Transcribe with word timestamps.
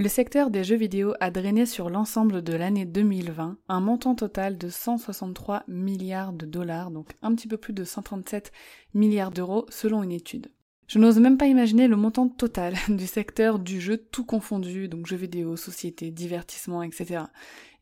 Le 0.00 0.08
secteur 0.08 0.50
des 0.50 0.62
jeux 0.62 0.76
vidéo 0.76 1.14
a 1.18 1.32
drainé 1.32 1.66
sur 1.66 1.90
l'ensemble 1.90 2.40
de 2.42 2.52
l'année 2.52 2.84
2020 2.84 3.56
un 3.68 3.80
montant 3.80 4.14
total 4.14 4.56
de 4.56 4.68
163 4.68 5.64
milliards 5.66 6.32
de 6.32 6.46
dollars, 6.46 6.92
donc 6.92 7.16
un 7.20 7.34
petit 7.34 7.48
peu 7.48 7.56
plus 7.56 7.72
de 7.72 7.82
137 7.82 8.52
milliards 8.94 9.32
d'euros 9.32 9.66
selon 9.70 10.04
une 10.04 10.12
étude. 10.12 10.52
Je 10.86 11.00
n'ose 11.00 11.18
même 11.18 11.36
pas 11.36 11.48
imaginer 11.48 11.88
le 11.88 11.96
montant 11.96 12.28
total 12.28 12.74
du 12.88 13.08
secteur 13.08 13.58
du 13.58 13.80
jeu 13.80 13.96
tout 13.96 14.24
confondu, 14.24 14.86
donc 14.86 15.08
jeux 15.08 15.16
vidéo, 15.16 15.56
société, 15.56 16.12
divertissement, 16.12 16.84
etc. 16.84 17.24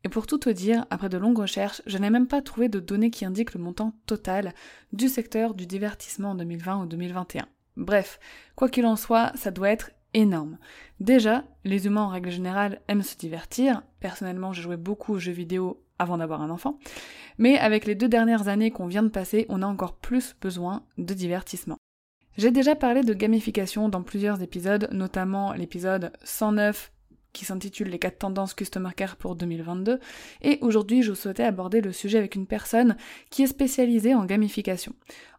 Et 0.03 0.09
pour 0.09 0.27
tout 0.27 0.39
te 0.39 0.49
dire, 0.49 0.87
après 0.89 1.11
de 1.11 1.19
longues 1.19 1.41
recherches, 1.41 1.83
je 1.85 1.99
n'ai 1.99 2.09
même 2.09 2.29
pas 2.29 2.41
trouvé 2.41 2.71
de 2.71 2.81
données 2.81 3.11
qui 3.11 3.27
indiquent 3.27 3.53
le 3.53 3.61
montant 3.61 3.93
total 4.07 4.55
du 4.95 5.11
secteur 5.11 5.53
du 5.53 5.67
divertissement 5.67 6.31
en 6.31 6.35
2020 6.37 6.85
ou 6.85 6.87
2021. 6.87 7.47
Bref, 7.77 8.19
quoi 8.55 8.71
qu'il 8.71 8.87
en 8.87 8.97
soit, 8.97 9.33
ça 9.37 9.51
doit 9.51 9.69
être 9.69 9.91
énorme. 10.17 10.59
Déjà, 10.99 11.45
les 11.65 11.87
humains 11.87 12.03
en 12.03 12.09
règle 12.09 12.31
générale 12.31 12.81
aiment 12.89 13.03
se 13.03 13.17
divertir. 13.17 13.83
Personnellement, 14.01 14.53
j'ai 14.53 14.63
joué 14.63 14.77
beaucoup 14.77 15.15
aux 15.15 15.19
jeux 15.19 15.33
vidéo 15.33 15.83
avant 15.99 16.19
d'avoir 16.19 16.43
un 16.43 16.51
enfant. 16.51 16.79
Mais 17.39 17.59
avec 17.59 17.87
les 17.87 17.95
deux 17.95 18.09
dernières 18.09 18.49
années 18.49 18.71
qu'on 18.71 18.87
vient 18.87 19.03
de 19.03 19.09
passer, 19.09 19.47
on 19.49 19.63
a 19.63 19.67
encore 19.67 19.97
plus 19.97 20.35
besoin 20.41 20.83
de 20.99 21.15
divertissement. 21.15 21.77
J'ai 22.39 22.51
déjà 22.51 22.75
parlé 22.75 23.03
de 23.03 23.15
gamification 23.15 23.89
dans 23.89 24.03
plusieurs 24.03 24.43
épisodes, 24.43 24.89
notamment 24.91 25.53
l'épisode 25.53 26.13
109 26.25 26.93
qui 27.37 27.45
s'intitule 27.45 27.89
Les 27.89 27.99
4 27.99 28.19
tendances 28.19 28.55
Customer 28.55 28.91
pour 29.19 29.37
2022. 29.37 30.01
Et 30.41 30.59
aujourd'hui, 30.63 31.03
je 31.03 31.13
souhaitais 31.13 31.45
aborder 31.45 31.83
le 31.83 31.93
sujet 31.93 32.17
avec 32.17 32.35
une 32.35 32.47
personne 32.47 32.97
qui 33.29 33.43
est 33.43 33.47
spécialisée 33.47 34.15
en 34.15 34.25
gamification. 34.25 34.95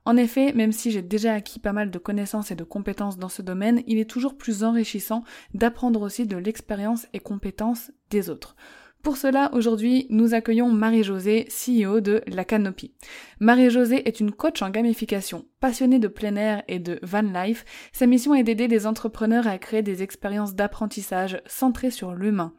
En 0.06 0.16
effet, 0.16 0.54
même 0.54 0.72
si 0.72 0.92
j'ai 0.92 1.02
déjà 1.02 1.34
acquis 1.34 1.60
pas 1.60 1.74
mal 1.74 1.90
de 1.90 1.98
connaissances 1.98 2.52
et 2.52 2.56
de 2.56 2.64
compétences 2.64 3.18
dans 3.18 3.30
ce 3.30 3.42
domaine, 3.42 3.82
il 3.88 3.98
est 3.98 4.10
toujours 4.10 4.38
plus 4.38 4.64
enrichissant 4.64 5.24
d'apprendre 5.56 6.02
aussi 6.02 6.28
de 6.28 6.38
l'expérience 6.38 7.08
et 7.14 7.20
compétences 7.20 7.92
des 8.12 8.30
autres. 8.30 8.56
Pour 9.04 9.16
cela, 9.16 9.50
aujourd'hui, 9.54 10.06
nous 10.10 10.34
accueillons 10.34 10.70
Marie-Josée, 10.70 11.48
CEO 11.48 12.02
de 12.02 12.22
La 12.28 12.44
Canopy. 12.44 12.92
Marie-Josée 13.40 14.08
est 14.08 14.20
une 14.20 14.32
coach 14.32 14.62
en 14.62 14.70
gamification, 14.70 15.46
passionnée 15.62 16.00
de 16.00 16.10
plein 16.10 16.36
air 16.36 16.64
et 16.68 16.80
de 16.80 17.00
van 17.04 17.22
life. 17.22 17.64
Sa 17.94 18.06
mission 18.06 18.36
est 18.36 18.44
d'aider 18.44 18.68
les 18.68 18.86
entrepreneurs 18.86 19.48
à 19.48 19.58
créer 19.58 19.82
des 19.82 20.04
expériences 20.04 20.56
d'apprentissage 20.56 21.42
centrées 21.46 21.92
sur 21.92 22.14
l'humain. 22.14 22.54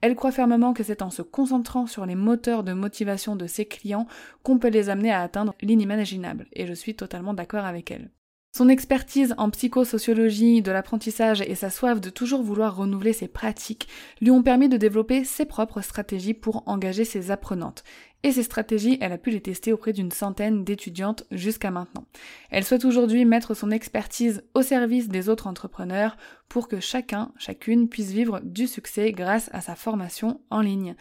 Elle 0.00 0.16
croit 0.16 0.32
fermement 0.32 0.72
que 0.72 0.82
c'est 0.82 1.02
en 1.02 1.10
se 1.10 1.22
concentrant 1.22 1.86
sur 1.86 2.04
les 2.04 2.16
moteurs 2.16 2.64
de 2.64 2.72
motivation 2.72 3.36
de 3.36 3.46
ses 3.46 3.66
clients 3.66 4.08
qu'on 4.42 4.58
peut 4.58 4.70
les 4.70 4.88
amener 4.88 5.12
à 5.12 5.22
atteindre 5.22 5.54
l'inimaginable, 5.62 6.48
et 6.52 6.66
je 6.66 6.74
suis 6.74 6.96
totalement 6.96 7.34
d'accord 7.34 7.64
avec 7.64 7.92
elle. 7.92 8.10
Son 8.54 8.68
expertise 8.68 9.34
en 9.38 9.48
psychosociologie 9.48 10.60
de 10.60 10.70
l'apprentissage 10.70 11.40
et 11.40 11.54
sa 11.54 11.70
soif 11.70 12.02
de 12.02 12.10
toujours 12.10 12.42
vouloir 12.42 12.76
renouveler 12.76 13.14
ses 13.14 13.26
pratiques 13.26 13.88
lui 14.20 14.30
ont 14.30 14.42
permis 14.42 14.68
de 14.68 14.76
développer 14.76 15.24
ses 15.24 15.46
propres 15.46 15.80
stratégies 15.80 16.34
pour 16.34 16.62
engager 16.66 17.06
ses 17.06 17.30
apprenantes. 17.30 17.82
Et 18.24 18.30
ces 18.30 18.42
stratégies, 18.42 18.98
elle 19.00 19.12
a 19.12 19.16
pu 19.16 19.30
les 19.30 19.40
tester 19.40 19.72
auprès 19.72 19.94
d'une 19.94 20.12
centaine 20.12 20.64
d'étudiantes 20.64 21.24
jusqu'à 21.30 21.70
maintenant. 21.70 22.04
Elle 22.50 22.64
souhaite 22.64 22.84
aujourd'hui 22.84 23.24
mettre 23.24 23.54
son 23.54 23.70
expertise 23.70 24.44
au 24.52 24.60
service 24.60 25.08
des 25.08 25.30
autres 25.30 25.46
entrepreneurs 25.46 26.18
pour 26.50 26.68
que 26.68 26.78
chacun, 26.78 27.32
chacune 27.38 27.88
puisse 27.88 28.10
vivre 28.10 28.40
du 28.44 28.66
succès 28.66 29.12
grâce 29.12 29.48
à 29.54 29.62
sa 29.62 29.76
formation 29.76 30.42
en 30.50 30.60
ligne. 30.60 30.94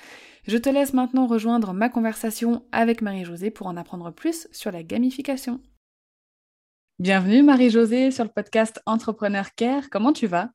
Je 0.48 0.58
te 0.58 0.70
laisse 0.70 0.94
maintenant 0.94 1.28
rejoindre 1.28 1.74
ma 1.74 1.90
conversation 1.90 2.64
avec 2.72 3.02
Marie-Josée 3.02 3.52
pour 3.52 3.68
en 3.68 3.76
apprendre 3.76 4.10
plus 4.10 4.48
sur 4.54 4.72
la 4.72 4.84
gamification. 4.84 5.60
Bienvenue 7.02 7.42
Marie-Josée 7.42 8.12
sur 8.12 8.24
le 8.24 8.30
podcast 8.30 8.80
Entrepreneur 8.86 9.56
Care. 9.56 9.90
Comment 9.90 10.14
tu 10.14 10.28
vas? 10.28 10.52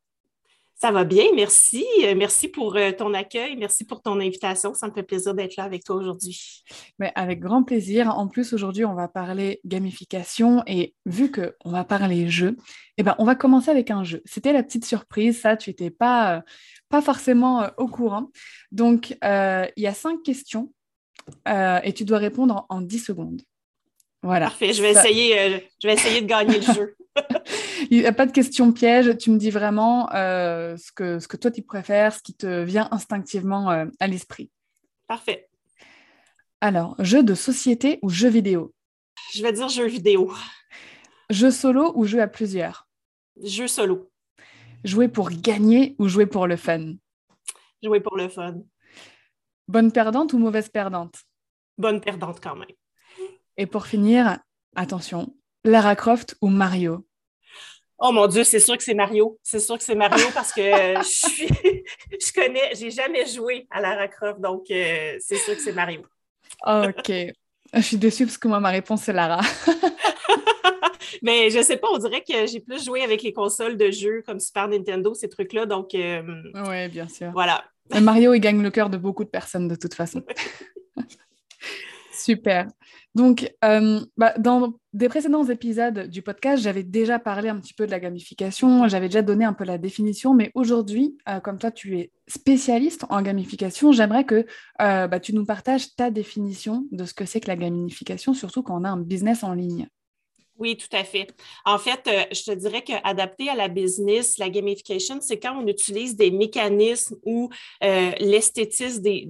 Ça 0.76 0.92
va 0.92 1.02
bien, 1.02 1.24
merci. 1.34 1.84
Euh, 2.04 2.14
merci 2.16 2.46
pour 2.46 2.76
euh, 2.76 2.92
ton 2.92 3.14
accueil, 3.14 3.56
merci 3.56 3.84
pour 3.84 4.00
ton 4.00 4.20
invitation. 4.20 4.72
Ça 4.72 4.86
me 4.86 4.92
fait 4.92 5.02
plaisir 5.02 5.34
d'être 5.34 5.56
là 5.56 5.64
avec 5.64 5.82
toi 5.82 5.96
aujourd'hui. 5.96 6.62
Mais 7.00 7.10
avec 7.16 7.40
grand 7.40 7.64
plaisir. 7.64 8.16
En 8.16 8.28
plus, 8.28 8.52
aujourd'hui, 8.52 8.84
on 8.84 8.94
va 8.94 9.08
parler 9.08 9.60
gamification 9.64 10.62
et 10.68 10.94
vu 11.04 11.32
qu'on 11.32 11.70
va 11.72 11.82
parler 11.82 12.28
jeu, 12.28 12.56
eh 12.96 13.02
ben, 13.02 13.16
on 13.18 13.24
va 13.24 13.34
commencer 13.34 13.72
avec 13.72 13.90
un 13.90 14.04
jeu. 14.04 14.22
C'était 14.24 14.52
la 14.52 14.62
petite 14.62 14.84
surprise, 14.84 15.40
ça, 15.40 15.56
tu 15.56 15.70
n'étais 15.70 15.90
pas, 15.90 16.36
euh, 16.36 16.40
pas 16.88 17.02
forcément 17.02 17.68
au 17.76 17.88
courant. 17.88 18.30
Donc, 18.70 19.18
il 19.20 19.82
y 19.82 19.86
a 19.88 19.94
cinq 19.94 20.22
questions 20.22 20.72
et 21.44 21.92
tu 21.92 22.04
dois 22.04 22.18
répondre 22.18 22.66
en 22.68 22.82
10 22.82 23.00
secondes. 23.00 23.42
Voilà. 24.22 24.46
Parfait, 24.46 24.72
je 24.72 24.82
vais, 24.82 24.92
essayer, 24.92 25.38
euh, 25.38 25.58
je 25.80 25.86
vais 25.86 25.94
essayer 25.94 26.20
de 26.20 26.26
gagner 26.26 26.58
le 26.58 26.74
jeu. 26.74 26.96
Il 27.90 28.00
n'y 28.00 28.06
a 28.06 28.12
pas 28.12 28.26
de 28.26 28.32
question 28.32 28.72
piège, 28.72 29.16
tu 29.18 29.30
me 29.30 29.38
dis 29.38 29.50
vraiment 29.50 30.12
euh, 30.14 30.76
ce, 30.76 30.90
que, 30.92 31.18
ce 31.18 31.28
que 31.28 31.36
toi 31.36 31.50
tu 31.50 31.62
préfères, 31.62 32.14
ce 32.14 32.22
qui 32.22 32.34
te 32.34 32.62
vient 32.62 32.88
instinctivement 32.90 33.70
euh, 33.70 33.86
à 34.00 34.06
l'esprit. 34.06 34.50
Parfait. 35.06 35.48
Alors, 36.60 36.96
jeu 36.98 37.22
de 37.22 37.34
société 37.34 37.98
ou 38.02 38.08
jeu 38.08 38.28
vidéo? 38.28 38.74
Je 39.32 39.42
vais 39.42 39.52
dire 39.52 39.68
jeu 39.68 39.86
vidéo. 39.86 40.32
Jeu 41.30 41.50
solo 41.50 41.92
ou 41.94 42.04
jeu 42.04 42.20
à 42.20 42.28
plusieurs? 42.28 42.88
Jeu 43.42 43.68
solo. 43.68 44.10
Jouer 44.84 45.08
pour 45.08 45.30
gagner 45.30 45.94
ou 45.98 46.08
jouer 46.08 46.26
pour 46.26 46.46
le 46.46 46.56
fun? 46.56 46.94
Jouer 47.82 48.00
pour 48.00 48.16
le 48.16 48.28
fun. 48.28 48.62
Bonne 49.68 49.92
perdante 49.92 50.32
ou 50.32 50.38
mauvaise 50.38 50.68
perdante? 50.68 51.22
Bonne 51.76 52.00
perdante 52.00 52.40
quand 52.40 52.56
même. 52.56 52.68
Et 53.58 53.66
pour 53.66 53.86
finir, 53.86 54.38
attention, 54.74 55.34
Lara 55.64 55.96
Croft 55.96 56.36
ou 56.40 56.48
Mario? 56.48 57.06
Oh 57.98 58.12
mon 58.12 58.26
Dieu, 58.26 58.44
c'est 58.44 58.60
sûr 58.60 58.76
que 58.76 58.82
c'est 58.82 58.94
Mario. 58.94 59.38
C'est 59.42 59.60
sûr 59.60 59.78
que 59.78 59.84
c'est 59.84 59.94
Mario 59.94 60.26
parce 60.34 60.52
que 60.52 60.60
je 60.98 61.02
suis, 61.02 61.48
je 61.48 62.32
connais, 62.32 62.74
j'ai 62.74 62.90
jamais 62.90 63.26
joué 63.26 63.66
à 63.70 63.80
Lara 63.80 64.08
Croft, 64.08 64.40
donc 64.40 64.70
euh, 64.70 65.16
c'est 65.20 65.38
sûr 65.38 65.54
que 65.54 65.62
c'est 65.62 65.72
Mario. 65.72 66.02
OK. 66.66 67.12
Je 67.74 67.80
suis 67.80 67.96
déçue 67.96 68.26
parce 68.26 68.38
que 68.38 68.48
moi, 68.48 68.60
ma 68.60 68.70
réponse, 68.70 69.02
c'est 69.02 69.12
Lara. 69.12 69.40
Mais 71.22 71.50
je 71.50 71.62
sais 71.62 71.76
pas, 71.76 71.88
on 71.92 71.98
dirait 71.98 72.22
que 72.22 72.46
j'ai 72.46 72.60
plus 72.60 72.84
joué 72.84 73.02
avec 73.02 73.22
les 73.22 73.32
consoles 73.32 73.76
de 73.76 73.90
jeux 73.90 74.22
comme 74.24 74.38
Super 74.38 74.68
Nintendo, 74.68 75.14
ces 75.14 75.28
trucs-là. 75.28 75.66
Donc, 75.66 75.94
euh, 75.94 76.22
oui, 76.68 76.88
bien 76.88 77.08
sûr. 77.08 77.30
Voilà. 77.32 77.64
Mario, 78.00 78.34
il 78.34 78.40
gagne 78.40 78.62
le 78.62 78.70
cœur 78.70 78.90
de 78.90 78.96
beaucoup 78.96 79.24
de 79.24 79.30
personnes 79.30 79.68
de 79.68 79.76
toute 79.76 79.94
façon. 79.94 80.22
Super. 82.26 82.66
Donc, 83.14 83.54
euh, 83.64 84.00
bah, 84.16 84.34
dans 84.36 84.72
des 84.92 85.08
précédents 85.08 85.44
épisodes 85.44 86.08
du 86.08 86.22
podcast, 86.22 86.60
j'avais 86.60 86.82
déjà 86.82 87.20
parlé 87.20 87.48
un 87.48 87.60
petit 87.60 87.72
peu 87.72 87.86
de 87.86 87.92
la 87.92 88.00
gamification, 88.00 88.88
j'avais 88.88 89.06
déjà 89.06 89.22
donné 89.22 89.44
un 89.44 89.52
peu 89.52 89.62
la 89.62 89.78
définition, 89.78 90.34
mais 90.34 90.50
aujourd'hui, 90.56 91.16
euh, 91.28 91.38
comme 91.38 91.56
toi, 91.56 91.70
tu 91.70 92.00
es 92.00 92.10
spécialiste 92.26 93.06
en 93.10 93.22
gamification, 93.22 93.92
j'aimerais 93.92 94.24
que 94.24 94.44
euh, 94.82 95.06
bah, 95.06 95.20
tu 95.20 95.36
nous 95.36 95.44
partages 95.44 95.94
ta 95.94 96.10
définition 96.10 96.88
de 96.90 97.04
ce 97.04 97.14
que 97.14 97.26
c'est 97.26 97.38
que 97.38 97.46
la 97.46 97.54
gamification, 97.54 98.34
surtout 98.34 98.64
quand 98.64 98.80
on 98.80 98.82
a 98.82 98.90
un 98.90 98.98
business 98.98 99.44
en 99.44 99.52
ligne. 99.52 99.86
Oui, 100.58 100.76
tout 100.76 100.88
à 100.92 101.04
fait. 101.04 101.34
En 101.66 101.78
fait, 101.78 102.00
euh, 102.06 102.22
je 102.32 102.42
te 102.44 102.50
dirais 102.52 102.82
qu'adapté 102.82 103.50
à 103.50 103.54
la 103.54 103.68
business, 103.68 104.38
la 104.38 104.48
gamification, 104.48 105.18
c'est 105.20 105.38
quand 105.38 105.54
on 105.62 105.66
utilise 105.66 106.16
des 106.16 106.30
mécanismes 106.30 107.16
ou 107.24 107.50
euh, 107.84 108.12
l'esthétisme 108.20 109.02
des, 109.02 109.28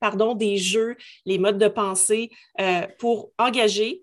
pardon, 0.00 0.34
des 0.34 0.58
jeux, 0.58 0.96
les 1.24 1.38
modes 1.38 1.58
de 1.58 1.68
pensée 1.68 2.30
euh, 2.60 2.86
pour 2.98 3.30
engager 3.38 4.02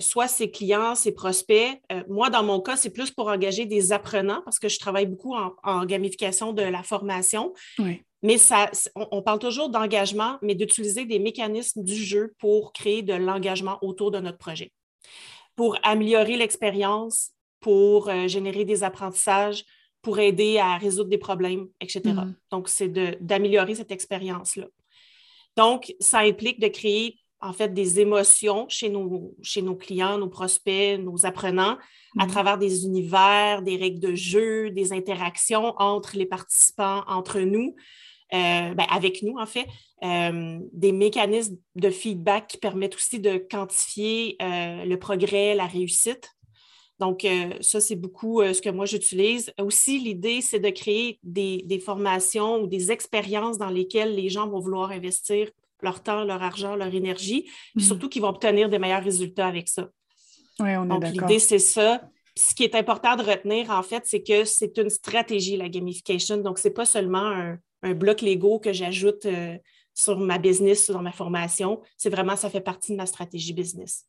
soit 0.00 0.26
ses 0.26 0.50
clients, 0.50 0.96
ses 0.96 1.12
prospects. 1.12 1.80
moi, 2.08 2.28
dans 2.28 2.42
mon 2.42 2.60
cas, 2.60 2.74
c'est 2.74 2.90
plus 2.90 3.12
pour 3.12 3.28
engager 3.28 3.66
des 3.66 3.92
apprenants 3.92 4.42
parce 4.44 4.58
que 4.58 4.68
je 4.68 4.80
travaille 4.80 5.06
beaucoup 5.06 5.36
en, 5.36 5.84
gamification 5.86 6.52
de 6.52 6.62
la 6.62 6.82
formation. 6.82 7.52
Mais 8.24 8.36
ça, 8.36 8.68
on 8.96 9.22
parle 9.22 9.38
toujours 9.38 9.68
d'engagement, 9.68 10.38
mais 10.42 10.56
d'utiliser 10.56 11.04
des 11.04 11.20
mécanismes 11.20 11.84
du 11.84 11.94
jeu 11.94 12.34
pour 12.40 12.72
créer 12.72 13.02
de 13.02 13.14
l'engagement 13.14 13.78
autour 13.80 14.10
de 14.10 14.18
notre 14.18 14.38
projet 14.38 14.72
pour 15.56 15.78
améliorer 15.82 16.36
l'expérience, 16.36 17.30
pour 17.60 18.08
euh, 18.08 18.28
générer 18.28 18.64
des 18.64 18.82
apprentissages, 18.82 19.64
pour 20.02 20.18
aider 20.18 20.58
à 20.58 20.76
résoudre 20.76 21.08
des 21.08 21.18
problèmes, 21.18 21.68
etc. 21.80 22.00
Mm-hmm. 22.04 22.34
Donc, 22.50 22.68
c'est 22.68 22.88
d'améliorer 23.24 23.74
cette 23.74 23.90
expérience-là. 23.90 24.66
Donc, 25.56 25.94
ça 26.00 26.18
implique 26.18 26.60
de 26.60 26.68
créer 26.68 27.18
en 27.44 27.52
fait 27.52 27.74
des 27.74 28.00
émotions 28.00 28.66
chez 28.68 28.88
nos, 28.88 29.34
chez 29.42 29.60
nos 29.60 29.76
clients, 29.76 30.18
nos 30.18 30.28
prospects, 30.28 30.98
nos 30.98 31.26
apprenants, 31.26 31.76
à 32.18 32.24
mhm. 32.24 32.30
travers 32.30 32.58
des 32.58 32.86
univers, 32.86 33.60
des 33.60 33.76
règles 33.76 34.00
de 34.00 34.14
jeu, 34.14 34.70
des 34.70 34.94
interactions 34.94 35.74
entre 35.76 36.16
les 36.16 36.24
participants, 36.24 37.04
entre 37.06 37.40
nous, 37.40 37.74
euh, 38.34 38.74
ben, 38.74 38.86
avec 38.90 39.22
nous 39.22 39.38
en 39.38 39.46
fait, 39.46 39.66
euh, 40.02 40.58
des 40.72 40.90
mécanismes 40.90 41.56
de 41.76 41.88
feedback 41.88 42.48
qui 42.48 42.58
permettent 42.58 42.96
aussi 42.96 43.20
de 43.20 43.36
quantifier 43.36 44.36
euh, 44.42 44.84
le 44.84 44.98
progrès, 44.98 45.54
la 45.54 45.66
réussite. 45.66 46.30
Donc, 47.00 47.26
ça, 47.60 47.80
c'est 47.80 47.96
beaucoup 47.96 48.40
ce 48.40 48.62
que 48.62 48.70
moi 48.70 48.86
j'utilise. 48.86 49.52
Aussi, 49.60 49.98
l'idée, 49.98 50.40
c'est 50.40 50.60
de 50.60 50.70
créer 50.70 51.18
des, 51.24 51.62
des, 51.66 51.80
formations 51.80 52.62
ou 52.62 52.68
des 52.68 52.92
expériences 52.92 53.58
dans 53.58 53.68
lesquelles 53.68 54.14
les 54.14 54.28
gens 54.28 54.48
vont 54.48 54.60
vouloir 54.60 54.92
investir 54.92 55.50
leur 55.82 56.04
temps, 56.04 56.22
leur 56.22 56.40
argent, 56.40 56.76
leur 56.76 56.94
énergie, 56.94 57.50
puis 57.74 57.84
mm. 57.84 57.88
surtout 57.88 58.08
qu'ils 58.08 58.22
vont 58.22 58.28
obtenir 58.28 58.68
des 58.68 58.78
meilleurs 58.78 59.02
résultats 59.02 59.48
avec 59.48 59.68
ça. 59.68 59.88
Oui, 60.60 60.76
on 60.76 60.84
est 60.84 60.88
Donc, 60.88 61.04
l'idée, 61.08 61.40
c'est 61.40 61.58
ça. 61.58 62.00
ce 62.36 62.54
qui 62.54 62.62
est 62.62 62.76
important 62.76 63.16
de 63.16 63.24
retenir, 63.24 63.70
en 63.70 63.82
fait, 63.82 64.04
c'est 64.06 64.22
que 64.22 64.44
c'est 64.44 64.78
une 64.78 64.88
stratégie, 64.88 65.56
la 65.56 65.68
gamification. 65.68 66.36
Donc, 66.38 66.58
ce 66.58 66.68
n'est 66.68 66.74
pas 66.74 66.86
seulement 66.86 67.26
un, 67.26 67.58
bloc 67.92 68.22
Lego 68.22 68.58
que 68.58 68.72
j'ajoute 68.72 69.26
euh, 69.26 69.58
sur 69.92 70.18
ma 70.18 70.38
business, 70.38 70.84
sur 70.84 71.02
ma 71.02 71.12
formation. 71.12 71.82
C'est 71.96 72.10
vraiment, 72.10 72.36
ça 72.36 72.48
fait 72.48 72.60
partie 72.60 72.92
de 72.92 72.96
ma 72.96 73.06
stratégie 73.06 73.52
business. 73.52 74.06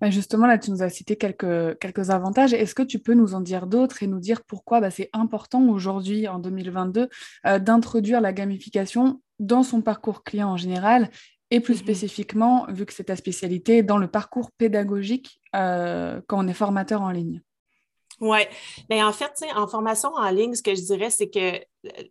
Ben, 0.00 0.10
justement, 0.10 0.46
là, 0.46 0.58
tu 0.58 0.70
nous 0.70 0.82
as 0.82 0.90
cité 0.90 1.16
quelques, 1.16 1.78
quelques 1.78 2.10
avantages. 2.10 2.52
Est-ce 2.52 2.74
que 2.74 2.82
tu 2.82 2.98
peux 2.98 3.14
nous 3.14 3.34
en 3.34 3.40
dire 3.40 3.66
d'autres 3.66 4.02
et 4.02 4.06
nous 4.06 4.20
dire 4.20 4.44
pourquoi 4.44 4.80
bah, 4.80 4.90
c'est 4.90 5.08
important 5.12 5.66
aujourd'hui, 5.68 6.28
en 6.28 6.38
2022, 6.38 7.08
euh, 7.46 7.58
d'introduire 7.58 8.20
la 8.20 8.32
gamification 8.32 9.22
dans 9.38 9.62
son 9.62 9.80
parcours 9.80 10.22
client 10.22 10.50
en 10.50 10.56
général 10.56 11.10
et 11.50 11.60
plus 11.60 11.74
mhm. 11.74 11.80
spécifiquement, 11.80 12.66
vu 12.68 12.84
que 12.84 12.92
c'est 12.92 13.04
ta 13.04 13.16
spécialité, 13.16 13.82
dans 13.82 13.98
le 13.98 14.08
parcours 14.08 14.50
pédagogique 14.52 15.40
euh, 15.54 16.20
quand 16.26 16.44
on 16.44 16.48
est 16.48 16.54
formateur 16.54 17.02
en 17.02 17.10
ligne? 17.10 17.40
Oui. 18.20 18.38
mais 18.88 19.00
ben, 19.00 19.06
en 19.06 19.12
fait, 19.12 19.32
en 19.54 19.66
formation 19.66 20.10
en 20.14 20.30
ligne, 20.30 20.54
ce 20.54 20.62
que 20.62 20.74
je 20.74 20.82
dirais, 20.82 21.10
c'est 21.10 21.28
que 21.28 21.60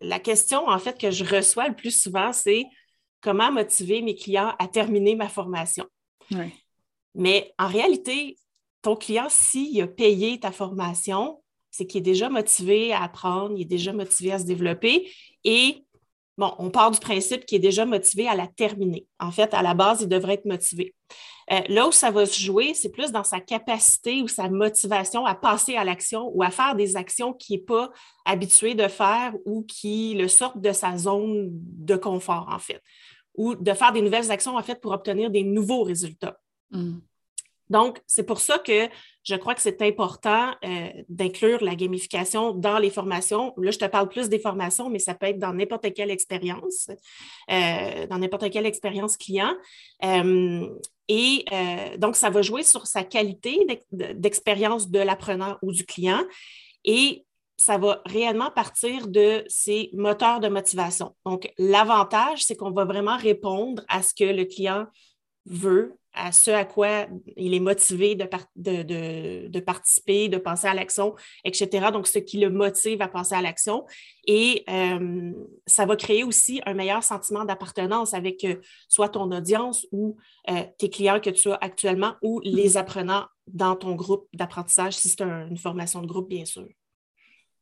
la 0.01 0.19
question, 0.19 0.67
en 0.67 0.77
fait, 0.77 0.99
que 0.99 1.09
je 1.09 1.23
reçois 1.23 1.67
le 1.67 1.75
plus 1.75 1.99
souvent, 1.99 2.31
c'est 2.31 2.65
comment 3.21 3.51
motiver 3.51 4.01
mes 4.01 4.15
clients 4.15 4.53
à 4.59 4.67
terminer 4.67 5.15
ma 5.15 5.29
formation? 5.29 5.85
Mais 7.15 7.53
en 7.57 7.67
réalité, 7.67 8.37
ton 8.81 8.95
client, 8.95 9.27
s'il 9.29 9.81
a 9.81 9.87
payé 9.87 10.39
ta 10.39 10.51
formation, 10.51 11.41
c'est 11.71 11.87
qu'il 11.87 11.99
est 11.99 12.01
déjà 12.01 12.29
motivé 12.29 12.93
à 12.93 13.03
apprendre, 13.03 13.55
il 13.55 13.63
est 13.63 13.65
déjà 13.65 13.91
motivé 13.91 14.31
à 14.31 14.39
se 14.39 14.45
développer 14.45 15.11
et 15.43 15.85
Bon, 16.37 16.53
on 16.59 16.69
part 16.69 16.91
du 16.91 16.99
principe 16.99 17.45
qu'il 17.45 17.57
est 17.57 17.59
déjà 17.59 17.85
motivé 17.85 18.27
à 18.27 18.35
la 18.35 18.47
terminer. 18.47 19.07
En 19.19 19.31
fait, 19.31 19.53
à 19.53 19.61
la 19.61 19.73
base, 19.73 20.01
il 20.01 20.09
devrait 20.09 20.33
être 20.33 20.45
motivé. 20.45 20.93
Euh, 21.51 21.61
là 21.67 21.87
où 21.87 21.91
ça 21.91 22.09
va 22.09 22.25
se 22.25 22.39
jouer, 22.39 22.73
c'est 22.73 22.89
plus 22.89 23.11
dans 23.11 23.23
sa 23.23 23.39
capacité 23.39 24.21
ou 24.21 24.27
sa 24.27 24.49
motivation 24.49 25.25
à 25.25 25.35
passer 25.35 25.75
à 25.75 25.83
l'action 25.83 26.31
ou 26.33 26.41
à 26.41 26.49
faire 26.49 26.75
des 26.75 26.95
actions 26.95 27.33
qu'il 27.33 27.59
n'est 27.59 27.65
pas 27.65 27.91
habitué 28.25 28.73
de 28.73 28.87
faire 28.87 29.33
ou 29.45 29.63
qui 29.63 30.15
le 30.15 30.27
sortent 30.27 30.61
de 30.61 30.71
sa 30.71 30.97
zone 30.97 31.49
de 31.51 31.95
confort, 31.95 32.47
en 32.51 32.59
fait, 32.59 32.81
ou 33.35 33.55
de 33.55 33.73
faire 33.73 33.91
des 33.91 34.01
nouvelles 34.01 34.31
actions, 34.31 34.57
en 34.57 34.63
fait, 34.63 34.81
pour 34.81 34.91
obtenir 34.91 35.29
des 35.29 35.43
nouveaux 35.43 35.83
résultats. 35.83 36.39
Mm. 36.71 36.97
Donc, 37.69 37.99
c'est 38.05 38.25
pour 38.25 38.39
ça 38.39 38.59
que 38.59 38.89
je 39.23 39.35
crois 39.35 39.55
que 39.55 39.61
c'est 39.61 39.81
important 39.81 40.53
euh, 40.63 40.89
d'inclure 41.09 41.63
la 41.63 41.75
gamification 41.75 42.53
dans 42.53 42.77
les 42.77 42.91
formations. 42.91 43.53
Là, 43.57 43.71
je 43.71 43.79
te 43.79 43.85
parle 43.85 44.07
plus 44.07 44.29
des 44.29 44.37
formations, 44.37 44.89
mais 44.89 44.99
ça 44.99 45.15
peut 45.15 45.25
être 45.25 45.39
dans 45.39 45.53
n'importe 45.53 45.91
quelle 45.93 46.11
expérience, 46.11 46.89
euh, 47.51 48.05
dans 48.07 48.19
n'importe 48.19 48.51
quelle 48.51 48.67
expérience 48.67 49.17
client. 49.17 49.53
Euh, 50.03 50.69
et 51.07 51.45
donc, 51.97 52.15
ça 52.15 52.29
va 52.29 52.41
jouer 52.41 52.63
sur 52.63 52.87
sa 52.87 53.03
qualité 53.03 53.65
d'expérience 53.91 54.89
de 54.89 54.99
l'apprenant 54.99 55.57
ou 55.61 55.71
du 55.71 55.85
client. 55.85 56.23
Et 56.83 57.25
ça 57.57 57.77
va 57.77 58.01
réellement 58.05 58.51
partir 58.51 59.07
de 59.07 59.43
ses 59.47 59.89
moteurs 59.93 60.39
de 60.39 60.47
motivation. 60.47 61.15
Donc, 61.25 61.51
l'avantage, 61.57 62.43
c'est 62.43 62.55
qu'on 62.55 62.71
va 62.71 62.85
vraiment 62.85 63.17
répondre 63.17 63.83
à 63.87 64.01
ce 64.01 64.13
que 64.13 64.25
le 64.25 64.45
client 64.45 64.87
veut, 65.45 65.97
à 66.15 66.31
ce 66.31 66.49
à 66.49 66.65
quoi 66.65 67.07
il 67.35 67.53
est 67.53 67.59
motivé 67.59 68.15
de, 68.15 68.27
de, 69.47 69.59
participer, 69.59 70.29
de 70.29 70.37
penser 70.37 70.67
à 70.67 70.73
l'action, 70.73 71.13
etc. 71.43 71.87
Donc, 71.91 72.07
ce 72.07 72.19
qui 72.19 72.39
le 72.39 72.49
motive 72.49 73.01
à 73.01 73.07
penser 73.07 73.35
à 73.35 73.41
l'action. 73.41 73.85
Et 74.25 74.63
euh, 74.69 75.31
ça 75.67 75.85
va 75.85 75.95
créer 75.95 76.23
aussi 76.23 76.61
un 76.65 76.73
meilleur 76.73 77.03
sentiment 77.03 77.45
d'appartenance 77.45 78.13
avec 78.13 78.43
euh, 78.45 78.55
soit 78.87 79.09
ton 79.09 79.29
audience 79.31 79.85
ou 79.91 80.15
euh, 80.49 80.63
tes 80.77 80.89
clients 80.89 81.19
que 81.19 81.29
tu 81.29 81.51
as 81.51 81.55
actuellement 81.55 82.13
ou 82.21 82.39
les 82.43 82.71
mm-hmm. 82.71 82.77
apprenants 82.77 83.25
dans 83.47 83.75
ton 83.75 83.93
groupe 83.93 84.27
d'apprentissage, 84.33 84.93
si 84.97 85.09
c'est 85.09 85.21
une 85.21 85.57
formation 85.57 86.01
de 86.01 86.07
groupe, 86.07 86.29
bien 86.29 86.45
sûr. 86.45 86.65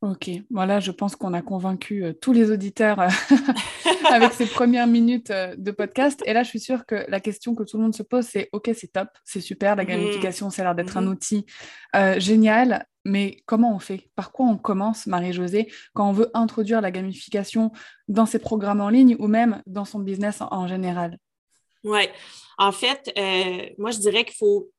Ok, 0.03 0.29
voilà, 0.49 0.81
je 0.81 0.91
pense 0.91 1.15
qu'on 1.15 1.33
a 1.33 1.41
convaincu 1.41 2.03
euh, 2.03 2.11
tous 2.11 2.33
les 2.33 2.51
auditeurs 2.51 2.99
euh, 2.99 3.07
avec 4.11 4.33
ces 4.33 4.45
premières 4.45 4.85
minutes 4.85 5.31
euh, 5.31 5.55
de 5.57 5.71
podcast. 5.71 6.21
Et 6.25 6.33
là, 6.33 6.43
je 6.43 6.49
suis 6.49 6.59
sûre 6.59 6.85
que 6.85 7.05
la 7.07 7.21
question 7.21 7.55
que 7.55 7.63
tout 7.63 7.77
le 7.77 7.83
monde 7.83 7.95
se 7.95 8.03
pose, 8.03 8.25
c'est 8.25 8.49
OK, 8.51 8.69
c'est 8.75 8.91
top, 8.91 9.07
c'est 9.23 9.39
super, 9.39 9.77
la 9.77 9.83
mhm. 9.83 9.89
gamification, 9.91 10.49
ça 10.49 10.63
a 10.63 10.65
l'air 10.65 10.75
d'être 10.75 10.97
un 10.97 11.03
mhm. 11.03 11.07
outil 11.07 11.45
génial, 12.17 12.85
mais 13.05 13.37
comment 13.45 13.73
on 13.73 13.79
fait? 13.79 14.09
Par 14.17 14.33
quoi 14.33 14.45
on 14.45 14.57
commence, 14.57 15.07
Marie-Josée, 15.07 15.71
quand 15.93 16.09
on 16.09 16.11
veut 16.11 16.29
introduire 16.33 16.81
la 16.81 16.91
gamification 16.91 17.71
dans 18.09 18.25
ses 18.25 18.39
programmes 18.39 18.81
en 18.81 18.89
ligne 18.89 19.15
ou 19.19 19.27
même 19.27 19.61
dans 19.67 19.85
son 19.85 19.99
business 19.99 20.39
en, 20.41 20.67
général? 20.67 21.17
Oui, 21.85 22.09
en 22.57 22.73
fait, 22.73 23.09
moi, 23.77 23.91
je 23.91 23.99
dirais 23.99 24.25
qu'il 24.25 24.35
faut 24.35 24.69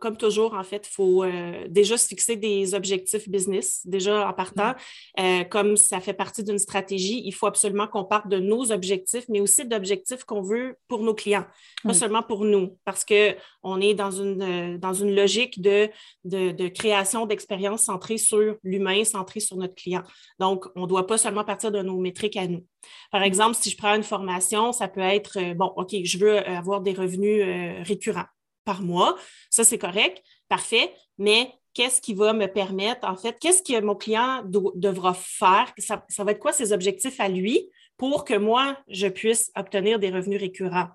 comme 0.00 0.16
toujours, 0.16 0.54
en 0.54 0.62
fait, 0.62 0.86
il 0.88 0.92
faut 0.92 1.24
euh, 1.24 1.66
déjà 1.68 1.96
se 1.96 2.06
fixer 2.06 2.36
des 2.36 2.74
objectifs 2.74 3.28
business, 3.28 3.80
déjà 3.84 4.28
en 4.28 4.32
partant. 4.32 4.70
Mm. 4.70 5.20
Euh, 5.20 5.44
comme 5.44 5.76
ça 5.76 6.00
fait 6.00 6.12
partie 6.12 6.44
d'une 6.44 6.58
stratégie, 6.58 7.22
il 7.24 7.32
faut 7.32 7.46
absolument 7.46 7.88
qu'on 7.88 8.04
parte 8.04 8.28
de 8.28 8.38
nos 8.38 8.70
objectifs, 8.70 9.24
mais 9.28 9.40
aussi 9.40 9.66
d'objectifs 9.66 10.24
qu'on 10.24 10.40
veut 10.40 10.76
pour 10.88 11.02
nos 11.02 11.14
clients, 11.14 11.46
pas 11.82 11.94
seulement 11.94 12.22
pour 12.22 12.44
nous, 12.44 12.78
parce 12.84 13.04
qu'on 13.04 13.80
est 13.80 13.94
dans 13.94 14.10
une, 14.10 14.42
euh, 14.42 14.78
dans 14.78 14.94
une 14.94 15.14
logique 15.14 15.60
de, 15.60 15.88
de, 16.24 16.52
de 16.52 16.68
création 16.68 17.26
d'expériences 17.26 17.84
centrées 17.84 18.18
sur 18.18 18.56
l'humain, 18.62 19.04
centrées 19.04 19.40
sur 19.40 19.56
notre 19.56 19.74
client. 19.74 20.02
Donc, 20.38 20.66
on 20.76 20.82
ne 20.82 20.86
doit 20.86 21.06
pas 21.06 21.18
seulement 21.18 21.44
partir 21.44 21.72
de 21.72 21.82
nos 21.82 21.98
métriques 21.98 22.36
à 22.36 22.46
nous. 22.46 22.64
Par 23.10 23.22
mm. 23.22 23.24
exemple, 23.24 23.56
si 23.56 23.70
je 23.70 23.76
prends 23.76 23.94
une 23.94 24.04
formation, 24.04 24.72
ça 24.72 24.86
peut 24.86 25.00
être, 25.00 25.54
bon, 25.54 25.72
OK, 25.76 25.94
je 26.04 26.18
veux 26.18 26.38
avoir 26.48 26.80
des 26.80 26.92
revenus 26.92 27.42
récurrents 27.84 28.26
par 28.64 28.82
mois. 28.82 29.16
Ça, 29.50 29.64
c'est 29.64 29.78
correct, 29.78 30.22
parfait. 30.48 30.92
Mais 31.18 31.52
qu'est-ce 31.74 32.00
qui 32.00 32.14
va 32.14 32.32
me 32.32 32.46
permettre, 32.46 33.08
en 33.08 33.16
fait, 33.16 33.38
qu'est-ce 33.40 33.62
que 33.62 33.80
mon 33.80 33.94
client 33.94 34.42
devra 34.44 35.14
faire? 35.14 35.72
Ça, 35.78 36.04
va 36.18 36.32
être 36.32 36.38
quoi 36.38 36.52
ses 36.52 36.72
objectifs 36.72 37.20
à 37.20 37.28
lui 37.28 37.68
pour 37.96 38.24
que 38.24 38.34
moi, 38.34 38.78
je 38.88 39.06
puisse 39.06 39.50
obtenir 39.56 39.98
des 39.98 40.10
revenus 40.10 40.40
récurrents? 40.40 40.88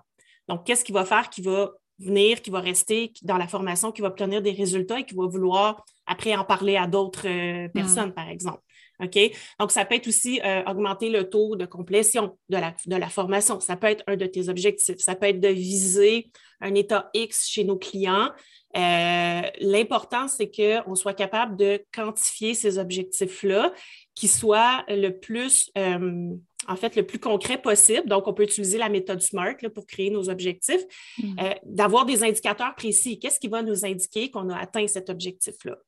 Donc, 0.48 0.64
qu'est-ce 0.64 0.84
qu'il 0.84 0.94
va 0.94 1.04
faire 1.04 1.30
qui 1.30 1.42
va 1.42 1.72
venir, 1.98 2.40
qui 2.42 2.50
va 2.50 2.60
rester 2.60 3.12
dans 3.22 3.38
la 3.38 3.48
formation, 3.48 3.90
qui 3.90 4.02
va 4.02 4.08
obtenir 4.08 4.40
des 4.40 4.52
résultats 4.52 5.00
et 5.00 5.04
qui 5.04 5.14
va 5.14 5.26
vouloir 5.26 5.84
après 6.06 6.34
en 6.36 6.44
parler 6.44 6.76
à 6.76 6.86
d'autres 6.86 7.26
euh, 7.26 7.66
hmm. 7.66 7.72
personnes, 7.72 8.14
par 8.14 8.28
exemple? 8.28 8.62
OK? 9.02 9.18
Donc, 9.60 9.70
ça 9.70 9.84
peut 9.84 9.94
être 9.94 10.08
aussi 10.08 10.40
euh, 10.44 10.62
augmenter 10.64 11.10
le 11.10 11.28
taux 11.28 11.56
de 11.56 11.66
complétion 11.66 12.36
de 12.48 12.56
la, 12.56 12.74
de 12.86 12.96
la 12.96 13.08
formation. 13.08 13.60
Ça 13.60 13.76
peut 13.76 13.86
être 13.86 14.04
un 14.06 14.16
de 14.16 14.26
tes 14.26 14.48
objectifs. 14.48 14.98
Ça 14.98 15.14
peut 15.14 15.26
être 15.26 15.40
de 15.40 15.48
viser 15.48 16.30
un 16.60 16.74
état 16.74 17.10
X 17.14 17.48
chez 17.48 17.64
nos 17.64 17.76
clients. 17.76 18.30
Euh, 18.76 19.42
l'important, 19.60 20.28
c'est 20.28 20.50
qu'on 20.50 20.94
soit 20.94 21.14
capable 21.14 21.56
de 21.56 21.82
quantifier 21.94 22.54
ces 22.54 22.78
objectifs-là, 22.78 23.72
qui 24.14 24.28
soient 24.28 24.84
le 24.88 25.10
plus, 25.10 25.70
euh, 25.78 26.34
en 26.66 26.76
fait, 26.76 26.96
le 26.96 27.06
plus 27.06 27.20
concret 27.20 27.56
possible. 27.62 28.08
Donc, 28.08 28.26
on 28.26 28.34
peut 28.34 28.42
utiliser 28.42 28.78
la 28.78 28.88
méthode 28.88 29.22
SMART 29.22 29.56
pour 29.74 29.86
créer 29.86 30.10
nos 30.10 30.28
objectifs, 30.28 30.82
mm. 31.18 31.36
d'avoir 31.64 32.04
des 32.04 32.24
indicateurs 32.24 32.74
précis. 32.74 33.18
Qu'est-ce 33.18 33.40
qui 33.40 33.48
va 33.48 33.62
nous 33.62 33.86
indiquer 33.86 34.30
qu'on 34.30 34.50
a 34.50 34.56
atteint 34.56 34.86
cet 34.86 35.08
objectif-là? 35.08 35.78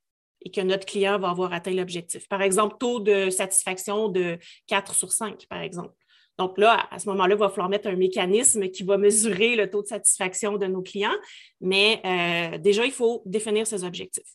Et 0.43 0.51
que 0.51 0.61
notre 0.61 0.87
client 0.87 1.19
va 1.19 1.31
avoir 1.31 1.53
atteint 1.53 1.73
l'objectif. 1.73 2.29
Par 2.29 2.43
exemple, 2.43 2.77
taux 2.79 3.01
de 3.01 3.31
satisfaction 3.31 4.09
de 4.09 4.39
4 4.67 4.95
sur 4.95 5.13
5, 5.13 5.47
par 5.49 5.61
exemple. 5.61 5.95
Donc 6.39 6.57
là, 6.57 6.89
à 6.91 6.99
ce 6.99 7.09
moment-là, 7.11 7.35
il 7.35 7.39
va 7.39 7.51
falloir 7.51 7.69
mettre 7.69 7.89
un 7.89 7.97
mécanisme 7.97 8.69
qui 8.69 8.83
va 8.83 8.97
mesurer 8.97 9.57
le 9.57 9.69
taux 9.69 9.83
de 9.83 9.87
satisfaction 9.87 10.57
de 10.57 10.67
nos 10.67 10.81
clients, 10.81 11.17
mais 11.61 12.01
euh, 12.05 12.59
déjà, 12.59 12.87
il 12.87 12.93
faut 12.93 13.23
définir 13.27 13.67
ses 13.67 13.85
objectifs 13.85 14.33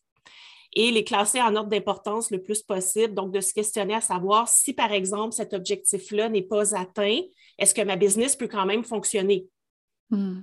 et 0.75 0.91
les 0.91 1.03
classer 1.03 1.41
en 1.41 1.55
ordre 1.55 1.69
d'importance 1.69 2.31
le 2.31 2.41
plus 2.41 2.61
possible. 2.61 3.13
Donc, 3.13 3.31
de 3.31 3.39
se 3.39 3.53
questionner 3.53 3.95
à 3.95 4.01
savoir 4.01 4.47
si, 4.47 4.73
par 4.73 4.91
exemple, 4.91 5.33
cet 5.33 5.53
objectif-là 5.53 6.29
n'est 6.29 6.41
pas 6.41 6.75
atteint, 6.75 7.21
est-ce 7.57 7.73
que 7.73 7.81
ma 7.81 7.95
business 7.95 8.35
peut 8.35 8.47
quand 8.47 8.65
même 8.65 8.83
fonctionner? 8.83 9.47
Hmm. 10.09 10.41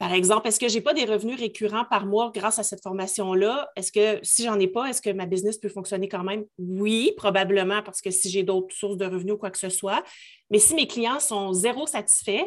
Par 0.00 0.14
exemple, 0.14 0.48
est-ce 0.48 0.58
que 0.58 0.66
je 0.66 0.76
n'ai 0.76 0.80
pas 0.80 0.94
des 0.94 1.04
revenus 1.04 1.38
récurrents 1.38 1.84
par 1.84 2.06
mois 2.06 2.32
grâce 2.34 2.58
à 2.58 2.62
cette 2.62 2.82
formation-là? 2.82 3.70
Est-ce 3.76 3.92
que 3.92 4.18
si 4.22 4.44
j'en 4.44 4.58
ai 4.58 4.66
pas, 4.66 4.86
est-ce 4.86 5.02
que 5.02 5.10
ma 5.10 5.26
business 5.26 5.58
peut 5.58 5.68
fonctionner 5.68 6.08
quand 6.08 6.24
même? 6.24 6.46
Oui, 6.56 7.12
probablement, 7.18 7.82
parce 7.82 8.00
que 8.00 8.10
si 8.10 8.30
j'ai 8.30 8.42
d'autres 8.42 8.74
sources 8.74 8.96
de 8.96 9.04
revenus 9.04 9.34
ou 9.34 9.36
quoi 9.36 9.50
que 9.50 9.58
ce 9.58 9.68
soit. 9.68 10.02
Mais 10.48 10.58
si 10.58 10.74
mes 10.74 10.86
clients 10.86 11.20
sont 11.20 11.52
zéro 11.52 11.86
satisfaits, 11.86 12.46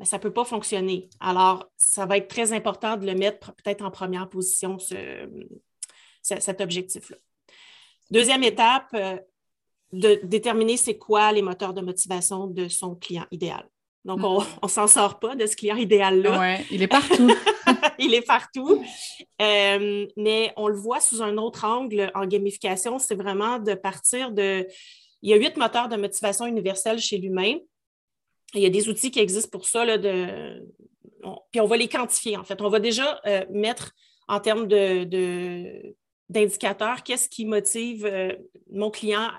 mais 0.00 0.06
ça 0.06 0.16
ne 0.16 0.22
peut 0.22 0.32
pas 0.32 0.46
fonctionner. 0.46 1.10
Alors, 1.20 1.70
ça 1.76 2.06
va 2.06 2.16
être 2.16 2.28
très 2.28 2.54
important 2.54 2.96
de 2.96 3.04
le 3.04 3.14
mettre 3.14 3.54
peut-être 3.56 3.84
en 3.84 3.90
première 3.90 4.30
position, 4.30 4.78
cet 6.22 6.60
objectif-là. 6.62 7.18
Deuxième 8.10 8.42
étape, 8.42 8.88
euh, 8.94 9.18
de 9.92 10.18
déterminer 10.24 10.78
c'est 10.78 10.96
quoi 10.96 11.30
les 11.30 11.42
moteurs 11.42 11.74
de 11.74 11.82
motivation 11.82 12.46
de 12.46 12.68
son 12.68 12.94
client 12.94 13.26
idéal. 13.30 13.68
Donc, 14.06 14.20
on 14.22 14.40
ne 14.62 14.68
s'en 14.68 14.86
sort 14.86 15.18
pas 15.18 15.34
de 15.34 15.46
ce 15.46 15.56
client 15.56 15.74
idéal-là. 15.74 16.38
Oui, 16.40 16.66
il 16.70 16.80
est 16.80 16.86
partout. 16.86 17.28
il 17.98 18.14
est 18.14 18.24
partout. 18.24 18.84
Euh, 19.42 20.06
mais 20.16 20.52
on 20.56 20.68
le 20.68 20.76
voit 20.76 21.00
sous 21.00 21.22
un 21.22 21.36
autre 21.38 21.64
angle 21.64 22.12
en 22.14 22.24
gamification, 22.24 23.00
c'est 23.00 23.16
vraiment 23.16 23.58
de 23.58 23.74
partir 23.74 24.30
de... 24.30 24.64
Il 25.22 25.30
y 25.30 25.32
a 25.32 25.36
huit 25.36 25.56
moteurs 25.56 25.88
de 25.88 25.96
motivation 25.96 26.46
universels 26.46 27.00
chez 27.00 27.18
l'humain. 27.18 27.56
Il 28.54 28.60
y 28.60 28.66
a 28.66 28.70
des 28.70 28.88
outils 28.88 29.10
qui 29.10 29.18
existent 29.18 29.50
pour 29.50 29.66
ça. 29.66 29.84
Là, 29.84 29.98
de... 29.98 30.64
Puis 31.50 31.60
on 31.60 31.66
va 31.66 31.76
les 31.76 31.88
quantifier, 31.88 32.36
en 32.36 32.44
fait. 32.44 32.62
On 32.62 32.68
va 32.68 32.78
déjà 32.78 33.20
euh, 33.26 33.44
mettre 33.50 33.90
en 34.28 34.38
termes 34.38 34.68
de, 34.68 35.96
d'indicateurs 36.28 37.02
qu'est-ce 37.02 37.28
qui 37.28 37.44
motive 37.44 38.06
euh, 38.06 38.32
mon 38.70 38.90
client 38.92 39.30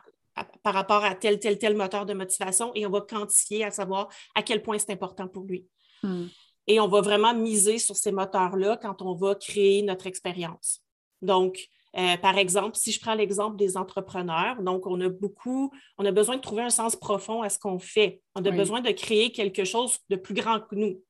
par 0.64 0.74
rapport 0.74 1.04
à 1.04 1.16
tel, 1.16 1.40
tel, 1.40 1.58
tel 1.58 1.76
moteur 1.76 2.06
de 2.06 2.14
motivation 2.14 2.72
et 2.76 2.86
on 2.86 2.90
va 2.90 3.02
quantifier 3.02 3.64
à 3.64 3.72
savoir 3.72 4.10
à 4.36 4.44
quel 4.44 4.62
point 4.62 4.78
c'est 4.78 4.92
important 4.92 5.28
pour 5.28 5.44
lui. 5.44 5.66
Hmm. 6.04 6.26
Et 6.68 6.80
on 6.80 6.88
va 6.88 7.02
vraiment 7.02 7.34
miser 7.34 7.78
sur 7.78 7.96
ces 7.96 8.12
moteurs-là 8.12 8.78
quand 8.82 9.02
on 9.02 9.14
va 9.14 9.36
créer 9.36 9.82
notre 9.82 10.06
expérience. 10.08 10.82
Donc, 11.22 11.70
euh, 11.98 12.18
par 12.18 12.38
exemple, 12.38 12.76
si 12.76 12.92
je 12.92 13.00
prends 13.00 13.16
l'exemple 13.16 13.56
des 13.58 13.78
entrepreneurs, 13.78 14.62
donc 14.62 14.86
on 14.86 15.00
a 15.02 15.10
beaucoup, 15.10 15.72
on 15.98 16.06
a 16.06 16.12
besoin 16.12 16.36
de 16.36 16.42
trouver 16.42 16.64
un 16.64 16.70
sens 16.70 16.96
profond 16.96 17.42
à 17.42 17.50
ce 17.50 17.58
qu'on 17.58 17.80
fait. 17.80 18.22
On 18.36 18.46
a 18.46 18.52
besoin 18.52 18.82
de 18.82 18.92
créer 18.92 19.32
quelque 19.32 19.64
chose 19.64 19.98
de 20.10 20.16
plus 20.16 20.34
grand 20.34 20.60
que 20.60 20.76
nous. 20.76 21.02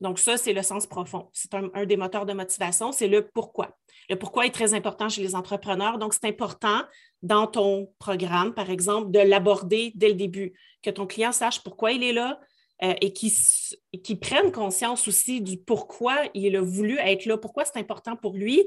Donc, 0.00 0.18
ça, 0.18 0.36
c'est 0.36 0.52
le 0.52 0.62
sens 0.62 0.86
profond. 0.86 1.28
C'est 1.32 1.54
un, 1.54 1.86
des 1.86 1.96
moteurs 1.96 2.26
de 2.26 2.32
motivation, 2.32 2.92
c'est 2.92 3.08
le 3.08 3.26
pourquoi. 3.26 3.76
Le 4.08 4.16
pourquoi 4.16 4.46
est 4.46 4.50
très 4.50 4.74
important 4.74 5.08
chez 5.08 5.22
les 5.22 5.34
entrepreneurs. 5.34 5.98
Donc, 5.98 6.14
c'est 6.14 6.26
important 6.26 6.82
dans 7.26 7.46
ton 7.46 7.92
programme, 7.98 8.54
par 8.54 8.70
exemple, 8.70 9.10
de 9.10 9.18
l'aborder 9.18 9.92
dès 9.94 10.08
le 10.08 10.14
début, 10.14 10.54
que 10.82 10.90
ton 10.90 11.06
client 11.06 11.32
sache 11.32 11.62
pourquoi 11.62 11.92
il 11.92 12.02
est 12.02 12.12
là 12.12 12.38
euh, 12.82 12.94
et 13.00 13.12
qu'il 13.12 14.20
prenne 14.20 14.52
conscience 14.52 15.08
aussi 15.08 15.40
du 15.40 15.56
pourquoi 15.56 16.16
il 16.34 16.54
a 16.56 16.60
voulu 16.60 16.98
être 16.98 17.26
là, 17.26 17.36
pourquoi 17.36 17.64
c'est 17.64 17.78
important 17.78 18.16
pour 18.16 18.34
lui, 18.34 18.64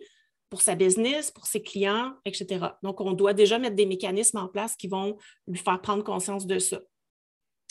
pour 0.49 0.61
sa 0.61 0.75
business, 0.75 1.31
pour 1.31 1.45
ses 1.45 1.61
clients, 1.61 2.13
etc. 2.25 2.65
Donc, 2.83 2.99
on 3.01 3.13
doit 3.13 3.33
déjà 3.33 3.59
mettre 3.59 3.75
des 3.75 3.85
mécanismes 3.85 4.39
en 4.39 4.47
place 4.47 4.75
qui 4.75 4.87
vont 4.87 5.17
lui 5.47 5.59
faire 5.59 5.79
prendre 5.79 6.03
conscience 6.03 6.45
de 6.45 6.59
ça. 6.59 6.79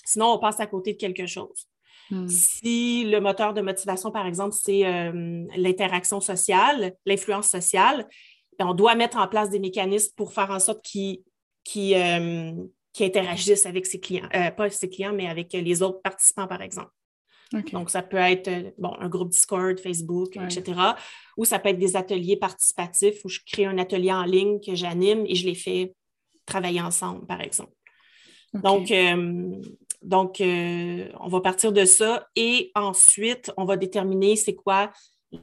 Sinon, 0.05 0.33
on 0.33 0.39
passe 0.39 0.61
à 0.61 0.67
côté 0.67 0.95
de 0.95 0.99
quelque 0.99 1.27
chose. 1.27 1.67
Hmm. 2.11 2.29
Si 2.29 3.05
le 3.05 3.21
moteur 3.21 3.53
de 3.53 3.61
motivation, 3.61 4.11
par 4.11 4.27
exemple, 4.27 4.55
c'est 4.59 4.87
euh, 4.87 5.45
l'interaction 5.57 6.21
sociale, 6.21 6.95
l'influence 7.05 7.49
sociale, 7.49 8.09
on 8.61 8.75
doit 8.75 8.95
mettre 8.95 9.17
en 9.19 9.29
place 9.29 9.51
des 9.51 9.59
mécanismes 9.59 10.13
pour 10.17 10.33
faire 10.33 10.51
en 10.51 10.59
sorte 10.59 10.83
qu'ils 10.83 11.23
euh, 11.95 12.53
interagissent 13.01 13.67
avec 13.67 13.87
ses 13.87 14.01
clients, 14.01 14.29
euh, 14.35 14.51
pas 14.51 14.71
ses 14.71 14.89
clients, 14.89 15.13
mais 15.13 15.29
avec 15.29 15.53
les 15.53 15.83
autres 15.83 16.01
participants, 16.03 16.47
par 16.47 16.63
exemple. 16.63 16.91
Donc, 17.73 17.89
ça 17.89 18.03
peut 18.03 18.19
être 18.19 18.75
bon, 18.77 18.93
un 18.99 19.09
groupe 19.09 19.31
Discord, 19.31 19.79
Facebook, 19.81 20.37
etc. 20.37 20.81
Ou 21.39 21.47
ça 21.47 21.59
peut 21.59 21.71
être 21.71 21.79
des 21.79 21.97
ateliers 21.97 22.37
participatifs 22.37 23.25
où 23.25 23.31
je 23.31 23.41
crée 23.47 23.65
un 23.65 23.79
atelier 23.79 24.13
en 24.13 24.25
ligne 24.25 24.61
que 24.61 24.75
j'anime 24.75 25.25
et 25.27 25.35
je 25.35 25.47
les 25.47 25.55
fais 25.55 25.95
travailler 26.45 26.83
ensemble, 26.83 27.27
par 27.27 27.41
exemple. 27.41 27.73
Donc, 28.53 28.93
donc, 30.03 30.41
euh, 30.41 31.09
on 31.19 31.29
va 31.29 31.41
partir 31.41 31.73
de 31.73 31.85
ça 31.85 32.29
et 32.37 32.71
ensuite, 32.75 33.53
on 33.57 33.65
va 33.65 33.77
déterminer 33.77 34.37
c'est 34.37 34.55
quoi 34.55 34.93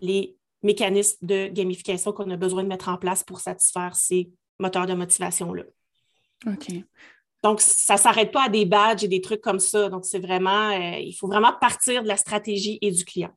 les 0.01 0.37
mécanismes 0.65 1.25
de 1.25 1.47
gamification 1.47 2.11
qu'on 2.11 2.29
a 2.31 2.37
besoin 2.37 2.63
de 2.63 2.67
mettre 2.67 2.89
en 2.89 2.97
place 2.97 3.23
pour 3.23 3.39
satisfaire 3.39 3.95
ces 3.95 4.29
moteurs 4.59 4.85
de 4.85 4.93
motivation-là. 4.93 5.63
OK. 6.47 6.67
Donc, 7.43 7.61
ça 7.61 7.93
ne 7.93 7.99
s'arrête 7.99 8.31
pas 8.31 8.45
à 8.45 8.49
des 8.49 8.65
badges 8.65 9.03
et 9.03 9.07
des 9.07 9.21
trucs 9.21 9.41
comme 9.41 9.59
ça. 9.59 9.89
Donc, 9.89 10.05
c'est 10.05 10.19
vraiment, 10.19 10.71
euh, 10.71 10.97
il 10.97 11.13
faut 11.13 11.27
vraiment 11.27 11.53
partir 11.61 12.01
de 12.01 12.07
la 12.07 12.17
stratégie 12.17 12.79
et 12.81 12.91
du 12.91 13.05
client. 13.05 13.31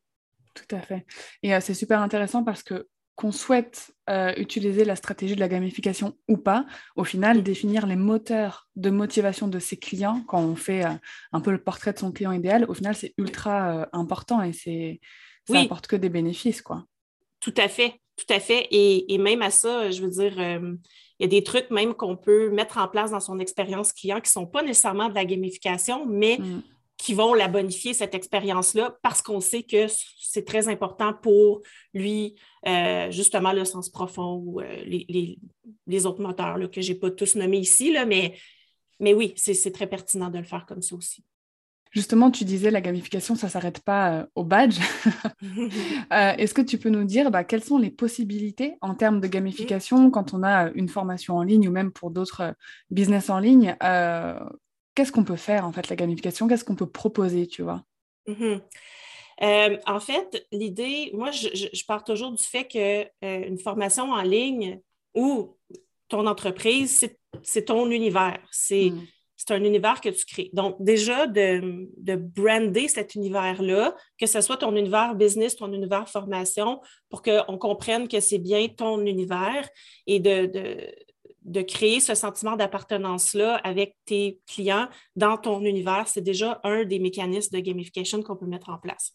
Tout 0.55 0.75
à 0.75 0.81
fait. 0.81 1.07
Et 1.43 1.55
euh, 1.55 1.61
c'est 1.61 1.75
super 1.75 2.01
intéressant 2.01 2.45
parce 2.45 2.63
que 2.63 2.89
qu'on 3.15 3.33
souhaite 3.33 3.91
euh, 4.09 4.33
utiliser 4.37 4.85
la 4.85 4.95
stratégie 4.95 5.35
de 5.35 5.41
la 5.41 5.49
gamification 5.49 6.17
ou 6.29 6.37
pas, 6.37 6.65
au 6.95 7.03
final, 7.03 7.43
définir 7.43 7.85
les 7.85 7.97
moteurs 7.97 8.69
de 8.77 8.91
motivation 8.91 9.49
de 9.49 9.59
ses 9.59 9.77
clients 9.77 10.23
quand 10.29 10.41
on 10.41 10.55
fait 10.55 10.87
euh, 10.87 10.95
un 11.33 11.41
peu 11.41 11.51
le 11.51 11.61
portrait 11.61 11.93
de 11.93 11.99
son 11.99 12.13
client 12.13 12.31
idéal, 12.31 12.65
au 12.69 12.75
final, 12.75 12.95
c'est 12.95 13.15
ultra 13.19 13.89
important 13.93 14.41
et 14.41 14.53
c'est 14.53 15.01
ça 15.49 15.55
n'apporte 15.55 15.89
que 15.89 15.97
des 15.97 16.11
bénéfices, 16.11 16.63
quoi. 16.63 16.85
Tout 17.41 17.55
à 17.57 17.69
fait, 17.69 18.01
tout 18.17 18.33
à 18.33 18.41
fait. 18.41 18.67
Et, 18.71 19.19
même 19.19 19.43
à 19.43 19.51
ça, 19.51 19.91
je 19.91 20.03
veux 20.03 20.09
dire, 20.09 20.39
il 20.39 20.79
y 21.21 21.25
a 21.25 21.29
des 21.29 21.43
trucs 21.43 21.71
même 21.71 21.95
qu'on 21.95 22.17
peut 22.17 22.51
mettre 22.51 22.79
en 22.79 22.89
place 22.89 23.11
dans 23.11 23.21
son 23.21 23.39
expérience 23.39 23.93
client 23.93 24.17
qui 24.17 24.29
ne 24.29 24.43
sont 24.43 24.47
pas 24.47 24.63
nécessairement 24.63 25.09
de 25.09 25.15
la 25.15 25.25
gamification, 25.25 26.07
mais 26.07 26.39
mm 26.39 26.63
qui 26.99 27.15
vont 27.15 27.33
la 27.33 27.47
bonifier, 27.47 27.95
cette 27.95 28.15
expérience-là, 28.15 28.99
parce 29.03 29.23
qu'on 29.23 29.41
sait 29.41 29.63
que 29.63 29.87
c'est 30.21 30.45
très 30.45 30.69
important 30.69 31.15
pour 31.15 31.63
lui, 31.95 32.35
euh, 32.67 33.11
justement, 33.13 33.53
le 33.53 33.65
sens 33.65 33.89
profond 33.89 34.43
ou 34.45 34.61
euh, 34.61 34.85
les, 35.87 36.07
autres 36.07 36.21
moteurs 36.21 36.59
là, 36.59 36.67
que 36.67 36.83
je 36.83 36.93
n'ai 36.93 36.99
pas 36.99 37.11
tous 37.13 37.37
nommés 37.37 37.59
ici, 37.59 37.93
là, 37.93 38.05
mais, 38.05 38.37
mais 38.99 39.15
oui, 39.15 39.33
c'est 39.37 39.73
très 39.73 39.87
pertinent 39.87 40.29
de 40.29 40.39
le 40.39 40.45
faire 40.45 40.67
comme 40.67 40.83
ça 40.83 40.97
aussi. 40.97 41.25
Justement, 41.91 42.31
tu 42.31 42.45
disais 42.45 42.71
la 42.71 42.81
gamification, 42.81 43.35
ça 43.35 43.47
ne 43.47 43.53
s'arrête 43.53 43.81
pas 43.81 44.13
euh, 44.13 44.27
au 44.35 44.45
badge. 44.45 44.79
Est-ce 46.11 46.55
que 46.55 46.63
tu 46.63 46.79
peux 46.79 46.91
nous 46.91 47.05
dire 47.05 47.31
bah, 47.31 47.45
quelles 47.45 47.65
sont 47.65 47.79
les 47.79 47.91
possibilités 47.91 48.77
en 48.81 48.95
termes 48.95 49.21
de 49.21 49.27
gamification 49.27 50.11
quand 50.11 50.35
on 50.35 50.43
a 50.43 50.71
une 50.75 50.89
formation 50.89 51.37
en 51.37 51.43
ligne 51.43 51.69
ou 51.69 51.73
même 51.73 51.93
pour 51.93 52.11
d'autres 52.11 52.55
business 52.91 53.31
en 53.31 53.39
ligne 53.39 53.77
qu'est-ce 54.99 55.13
qu'on 55.13 55.23
peut 55.23 55.37
faire, 55.37 55.65
en 55.65 55.71
fait, 55.71 55.89
la 55.91 55.95
gamification? 55.95 56.49
Qu'est-ce 56.49 56.65
qu'on 56.65 56.75
peut 56.75 56.91
proposer, 56.91 57.47
tu 57.47 57.63
vois? 57.63 57.85
Mm-hmm. 58.27 58.61
Euh, 59.43 59.79
en 59.87 60.01
fait, 60.01 60.45
l'idée, 60.51 61.13
moi, 61.15 61.31
je, 61.31 61.85
pars 61.87 62.03
toujours 62.03 62.33
du 62.33 62.43
fait 62.43 62.67
qu'une 62.67 63.07
euh, 63.25 63.57
formation 63.59 64.11
en 64.11 64.23
ligne 64.23 64.81
ou 65.15 65.57
ton 66.09 66.27
entreprise, 66.27 67.09
c'est 67.45 67.65
ton 67.67 67.89
univers. 67.93 68.41
Mm. 68.73 68.99
C'est 69.49 69.55
un 69.55 69.65
univers 69.65 70.03
que 70.03 70.11
tu 70.11 70.27
crées. 70.27 70.51
Donc, 70.53 70.77
déjà, 70.79 71.27
de, 71.27 71.89
de 71.97 72.17
brander 72.17 72.87
cet 72.87 73.15
univers-là, 73.15 73.97
que 74.21 74.27
ce 74.27 74.43
soit 74.43 74.59
ton 74.59 74.77
univers 74.77 75.15
business, 75.15 75.57
ton 75.57 75.73
univers 75.73 76.07
formation, 76.07 76.83
pour 77.09 77.23
qu'on 77.23 77.57
comprenne 77.57 78.09
que 78.09 78.21
c'est 78.21 78.37
bien 78.37 78.69
ton 78.69 79.07
univers 79.07 79.67
et 80.07 80.21
de 80.21 81.63
créer 81.63 82.01
ce 82.01 82.15
sentiment 82.15 82.57
d'appartenance-là 82.57 83.55
avec 83.65 83.97
tes 84.05 84.39
clients 84.47 84.89
dans 85.17 85.39
ton 85.39 85.63
univers, 85.63 86.09
c'est 86.09 86.21
déjà 86.21 86.61
un 86.63 86.85
des 86.85 86.99
mécanismes 86.99 87.57
de 87.57 87.63
gamification 87.63 88.23
qu'on 88.23 88.37
peut 88.37 88.45
mettre 88.45 88.69
en 88.69 88.77
place. 88.77 89.15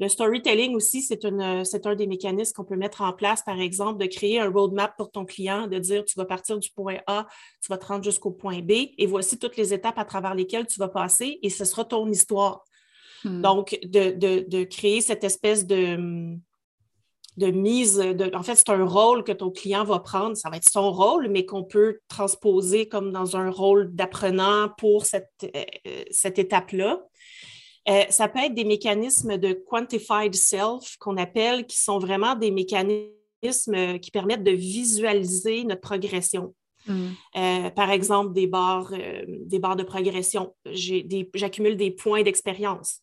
Le 0.00 0.08
storytelling 0.08 0.74
aussi, 0.74 1.02
c'est 1.02 1.26
un 1.26 1.94
des 1.94 2.06
mécanismes 2.06 2.54
qu'on 2.54 2.64
peut 2.64 2.76
mettre 2.76 3.02
en 3.02 3.12
place, 3.12 3.42
par 3.42 3.60
exemple, 3.60 4.00
de 4.00 4.06
créer 4.06 4.40
un 4.40 4.50
roadmap 4.50 4.96
pour 4.96 5.10
ton 5.10 5.26
client, 5.26 5.66
de 5.66 5.78
dire 5.78 6.06
tu 6.06 6.14
vas 6.16 6.24
partir 6.24 6.58
du 6.58 6.70
point 6.70 6.96
A, 7.06 7.26
tu 7.62 7.68
vas 7.68 7.76
te 7.76 7.84
rendre 7.84 8.02
jusqu'au 8.02 8.30
point 8.30 8.60
B, 8.60 8.70
et 8.96 9.06
voici 9.06 9.38
toutes 9.38 9.58
les 9.58 9.74
étapes 9.74 9.98
à 9.98 10.06
travers 10.06 10.34
lesquelles 10.34 10.66
tu 10.66 10.78
vas 10.80 10.88
passer, 10.88 11.38
et 11.42 11.50
ce 11.50 11.66
sera 11.66 11.84
ton 11.84 12.10
histoire. 12.10 12.64
Hmm. 13.24 13.42
Donc, 13.42 13.78
de, 13.82 14.64
créer 14.64 15.02
cette 15.02 15.22
espèce 15.22 15.66
de, 15.66 16.34
de 17.36 17.50
mise, 17.50 17.96
de, 17.96 18.34
en 18.34 18.42
fait, 18.42 18.54
c'est 18.54 18.70
un 18.70 18.86
rôle 18.86 19.22
que 19.22 19.32
ton 19.32 19.50
client 19.50 19.84
va 19.84 19.98
prendre, 19.98 20.34
ça 20.34 20.48
va 20.48 20.56
être 20.56 20.70
son 20.70 20.90
rôle, 20.92 21.28
mais 21.28 21.44
qu'on 21.44 21.64
peut 21.64 21.98
transposer 22.08 22.88
comme 22.88 23.12
dans 23.12 23.36
un 23.36 23.50
rôle 23.50 23.94
d'apprenant 23.94 24.70
pour 24.78 25.04
cette, 25.04 25.28
euh, 25.44 26.04
cette 26.10 26.38
étape-là. 26.38 27.02
Euh, 27.88 28.02
ça 28.10 28.28
peut 28.28 28.40
être 28.40 28.54
des 28.54 28.64
mécanismes 28.64 29.38
de 29.38 29.52
quantified 29.52 30.34
self 30.34 30.96
qu'on 30.98 31.16
appelle, 31.16 31.66
qui 31.66 31.78
sont 31.78 31.98
vraiment 31.98 32.34
des 32.34 32.50
mécanismes 32.50 33.98
qui 34.00 34.10
permettent 34.10 34.44
de 34.44 34.50
visualiser 34.50 35.64
notre 35.64 35.80
progression. 35.80 36.54
Mm. 36.86 37.08
Euh, 37.36 37.70
par 37.70 37.90
exemple, 37.90 38.32
des 38.34 38.46
barres, 38.46 38.92
des 39.26 39.58
barres 39.58 39.76
de 39.76 39.82
progression. 39.82 40.54
J'accumule 40.66 41.76
des, 41.76 41.90
points 41.90 42.22
d'expérience. 42.22 43.00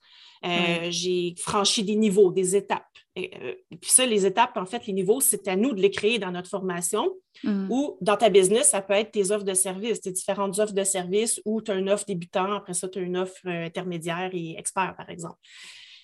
J'ai 0.90 1.34
franchi 1.38 1.84
des 1.84 1.96
niveaux, 1.96 2.32
des 2.32 2.56
étapes. 2.56 2.86
Euh, 3.18 3.54
et, 3.72 3.78
puis 3.78 3.90
ça, 3.90 4.06
les 4.06 4.26
étapes, 4.26 4.58
en 4.58 4.66
fait, 4.66 4.86
les 4.86 4.94
niveaux, 4.94 5.20
c'est 5.20 5.48
à 5.48 5.56
nous 5.56 5.74
de 5.74 5.82
les 5.82 5.92
créer 5.92 6.20
dans 6.20 6.32
notre 6.32 6.50
formation 6.50 7.12
mm. 7.44 7.68
ou 7.72 7.98
dans 8.02 8.18
ta 8.18 8.30
business, 8.30 8.70
ça 8.70 8.82
peut 8.82 8.94
être 8.94 9.12
tes 9.12 9.32
offres 9.32 9.46
de 9.46 9.54
services, 9.54 10.02
tes 10.02 10.12
différentes 10.12 10.60
offres 10.60 10.74
de 10.74 10.84
services 10.84 11.42
ou 11.46 11.62
tu 11.62 11.72
as 11.72 11.76
une 11.76 11.90
offre 11.90 12.06
débutant, 12.06 12.54
après 12.54 12.74
ça, 12.74 12.88
tu 12.88 13.00
as 13.00 13.02
une 13.02 13.18
offre 13.18 13.36
euh, 13.46 13.66
intermédiaire 13.66 14.30
et 14.34 14.56
expert, 14.58 14.96
par 14.96 15.10
exemple. 15.10 15.38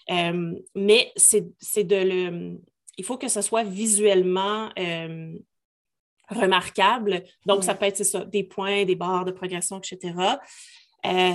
Euh, 0.09 0.53
mais 0.75 1.11
c'est 1.15 1.43
de 1.83 1.95
le. 1.95 2.59
Il 2.97 3.05
faut 3.05 3.17
que 3.17 3.27
ce 3.27 3.41
soit 3.41 3.63
visuellement 3.63 4.69
remarquable. 6.29 7.23
Donc, 7.47 7.63
ça 7.63 7.73
peut 7.73 7.85
être 7.85 8.03
ça, 8.03 8.23
des 8.23 8.43
points, 8.43 8.85
des 8.85 8.95
barres 8.95 9.25
de 9.25 9.31
progression, 9.31 9.79
etc. 9.79 10.13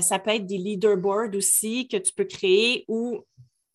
ça 0.01 0.19
peut 0.21 0.31
être 0.31 0.47
des 0.47 0.59
leaderboards 0.59 1.35
aussi 1.35 1.89
que 1.89 1.97
tu 1.97 2.13
peux 2.13 2.27
créer 2.27 2.85
ou 2.87 3.25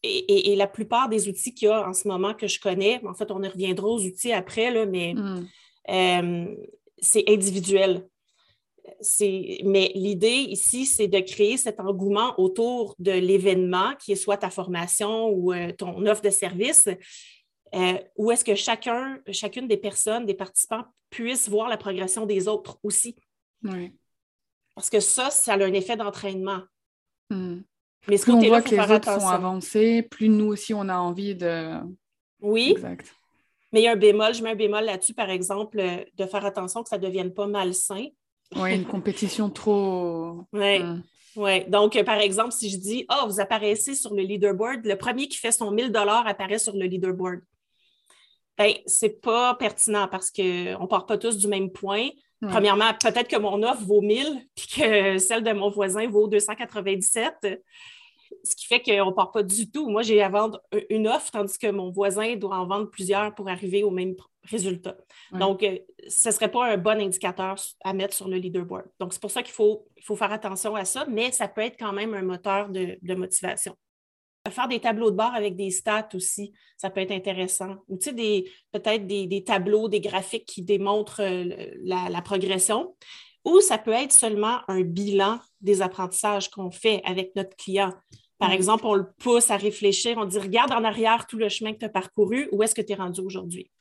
et, 0.04 0.56
la 0.56 0.68
plupart 0.68 1.10
des 1.10 1.30
outils 1.30 1.54
qu'il 1.54 1.70
y 1.70 1.72
a 1.72 1.88
en 1.88 1.94
ce 1.94 2.08
moment 2.08 2.34
que 2.34 2.48
je 2.48 2.60
connais, 2.60 3.02
en 3.06 3.14
fait, 3.14 3.32
on 3.32 3.42
y 3.42 3.48
reviendra 3.48 3.88
aux 3.88 4.04
outils 4.04 4.34
après, 4.34 4.72
là, 4.72 4.86
mais 4.86 5.14
hmm. 5.14 6.56
c'est 7.00 7.24
individuel. 7.30 8.08
Mais 9.64 9.92
l'idée 9.96 10.28
ici, 10.28 10.86
c'est 10.86 11.08
de 11.08 11.20
créer 11.20 11.58
cet 11.58 11.80
engouement 11.80 12.38
autour 12.38 12.96
de 13.00 13.12
l'événement, 13.12 13.96
qui 13.96 14.12
est 14.12 14.18
soit 14.18 14.38
ta 14.38 14.50
formation 14.50 15.30
ou 15.30 15.54
ton 15.78 16.06
offre 16.06 16.22
de 16.22 16.30
service, 16.30 16.90
euh, 17.76 17.98
où 18.18 18.32
est-ce 18.32 18.46
que 18.46 18.56
chacun, 18.56 19.20
chacune 19.32 19.68
des 19.68 19.78
personnes, 19.78 20.26
des 20.26 20.36
participants, 20.36 20.84
puissent 21.10 21.50
voir 21.50 21.70
la 21.70 21.78
progression 21.78 22.26
des 22.26 22.48
autres 22.48 22.78
aussi. 22.84 23.16
Oui. 23.64 23.94
Parce 24.76 24.90
que 24.90 25.00
ça, 25.00 25.30
ça 25.32 25.54
a 25.54 25.64
un 25.64 25.74
effet 25.74 25.96
d'entraînement. 25.96 26.62
Hmm. 27.30 27.62
Mais 28.08 28.18
ce 28.18 28.24
plus 28.24 28.34
on 28.34 28.42
voit 28.42 28.62
que 28.62 28.70
les 28.70 28.92
autres 28.92 29.20
sont 29.20 29.28
avancés, 29.28 30.02
plus 30.04 30.30
nous 30.30 30.48
aussi, 30.48 30.74
on 30.74 30.90
a 30.90 30.98
envie 30.98 31.36
de... 31.36 31.78
Oui. 32.42 32.72
Exact. 32.72 33.14
Mais 33.72 33.82
il 33.82 33.84
y 33.84 33.88
a 33.88 33.94
un 33.94 33.98
bémol, 33.98 34.34
je 34.34 34.44
mets 34.44 34.52
un 34.52 34.56
bémol 34.56 34.84
là-dessus, 34.84 35.14
par 35.14 35.30
exemple, 35.30 35.80
euh, 35.80 36.04
de 36.18 36.26
faire 36.26 36.46
attention 36.46 36.84
que 36.84 36.90
ça 36.90 36.98
ne 36.98 37.04
devienne 37.04 37.34
pas 37.34 37.48
malsain. 37.48 38.06
Oui, 38.56 38.76
une 38.76 38.86
compétition 38.86 39.50
trop... 39.50 40.46
Oui. 40.52 40.82
Oui, 41.36 41.66
donc 41.68 42.02
par 42.04 42.20
exemple, 42.20 42.52
si 42.52 42.70
je 42.70 42.78
dis, 42.78 43.06
oh, 43.10 43.28
vous 43.28 43.40
apparaissez 43.40 43.96
sur 43.96 44.14
le 44.14 44.22
leaderboard, 44.22 44.86
le 44.86 44.96
premier 44.96 45.28
qui 45.28 45.38
fait 45.38 45.52
son 45.52 45.72
1000 45.72 45.92
apparaît 45.96 46.60
sur 46.60 46.76
le 46.76 46.86
leaderboard. 46.86 47.42
Ben, 48.58 48.74
c'est 48.86 49.22
pas 49.22 49.56
pertinent 49.56 50.08
parce 50.08 50.30
qu'on 50.30 50.44
ne 50.44 50.88
part 50.88 51.08
pas 51.08 51.18
tous 51.18 51.38
du 51.38 51.48
même 51.48 51.72
point. 51.72 52.10
Premièrement, 52.50 52.94
peut-être 53.00 53.28
que 53.28 53.38
mon 53.38 53.62
offre 53.64 53.84
vaut 53.84 54.02
1000 54.02 54.48
puis 54.56 54.68
que 54.68 55.18
celle 55.18 55.44
de 55.44 55.52
mon 55.52 55.70
voisin 55.70 56.08
vaut 56.08 56.28
297, 56.28 57.62
ce 58.44 58.56
qui 58.56 58.66
fait 58.66 58.82
qu'on 58.82 59.08
ne 59.08 59.12
part 59.12 59.32
pas 59.32 59.44
du 59.44 59.70
tout. 59.70 59.90
Moi, 59.90 60.02
j'ai 60.02 60.22
à 60.22 60.30
vendre 60.30 60.62
une 60.90 61.08
offre 61.08 61.32
tandis 61.32 61.58
que 61.58 61.68
mon 61.68 61.92
voisin 61.92 62.36
doit 62.36 62.58
en 62.58 62.66
vendre 62.66 62.90
plusieurs 62.90 63.34
pour 63.36 63.50
arriver 63.50 63.84
au 63.84 63.92
même 63.92 64.16
résultat. 64.44 64.98
Donc, 65.32 65.64
euh, 65.64 65.78
ce 66.08 66.30
ne 66.30 66.34
serait 66.34 66.52
pas 66.52 66.66
un 66.66 66.78
bon 66.78 67.00
indicateur 67.00 67.56
à 67.84 67.94
mettre 67.94 68.14
sur 68.14 68.28
le 68.28 68.38
leaderboard. 68.38 68.86
Donc, 69.00 69.14
c'est 69.14 69.22
pour 69.22 69.32
ça 69.32 69.42
qu'il 69.42 69.54
faut, 69.54 69.88
faut 70.02 70.16
faire 70.16 70.32
attention 70.32 70.76
à 70.76 70.84
ça, 70.86 71.06
mais 71.08 71.32
ça 71.32 71.48
peut 71.48 71.62
être 71.62 71.78
quand 71.80 71.94
même 71.94 72.14
un 72.14 72.24
moteur 72.24 72.70
de 72.70 73.16
motivation. 73.16 73.76
Faire 74.50 74.68
des 74.68 74.80
tableaux 74.80 75.10
de 75.10 75.16
bord 75.16 75.34
avec 75.34 75.56
des 75.56 75.72
stats 75.72 76.10
aussi, 76.16 76.52
ça 76.76 76.90
peut 76.90 77.00
être 77.00 77.12
intéressant. 77.12 77.78
Ou 77.88 77.98
tu 77.98 78.10
sais, 78.10 78.44
peut-être 78.74 79.08
des, 79.08 79.44
tableaux, 79.46 79.88
des 79.88 80.02
graphiques 80.02 80.46
qui 80.46 80.62
démontrent 80.62 81.22
euh, 81.22 81.72
la, 81.82 82.22
progression. 82.22 82.94
Ou 83.46 83.62
ça 83.62 83.78
peut 83.78 83.92
être 83.92 84.12
seulement 84.12 84.60
un 84.68 84.82
bilan 84.82 85.40
des 85.62 85.82
apprentissages 85.82 86.50
qu'on 86.50 86.72
fait 86.72 87.02
avec 87.06 87.34
notre 87.38 87.56
client. 87.56 87.94
Par 88.38 88.50
mm. 88.50 88.54
exemple, 88.54 88.86
on 88.86 88.96
le 88.96 89.10
pousse 89.20 89.50
à 89.50 89.56
réfléchir, 89.56 90.18
on 90.18 90.26
dit 90.26 90.40
regarde 90.40 90.74
en 90.74 90.84
arrière 90.84 91.26
tout 91.26 91.38
le 91.38 91.48
chemin 91.48 91.72
que 91.72 91.80
tu 91.80 91.86
as 91.86 91.90
parcouru, 91.90 92.50
où 92.52 92.64
est-ce 92.64 92.76
que 92.76 92.82
tu 92.82 92.92
es 92.92 92.96
rendu 92.96 93.22
aujourd'hui? 93.22 93.72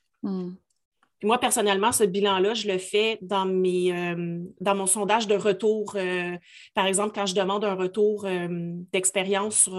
Moi, 1.23 1.39
personnellement, 1.39 1.91
ce 1.91 2.03
bilan-là, 2.03 2.53
je 2.53 2.67
le 2.67 2.77
fais 2.77 3.17
dans, 3.21 3.45
mes, 3.45 3.93
euh, 3.93 4.39
dans 4.59 4.75
mon 4.75 4.85
sondage 4.85 5.27
de 5.27 5.35
retour. 5.35 5.93
Euh, 5.95 6.37
par 6.73 6.85
exemple, 6.85 7.13
quand 7.15 7.25
je 7.25 7.35
demande 7.35 7.63
un 7.63 7.75
retour 7.75 8.25
euh, 8.25 8.47
d'expérience 8.91 9.69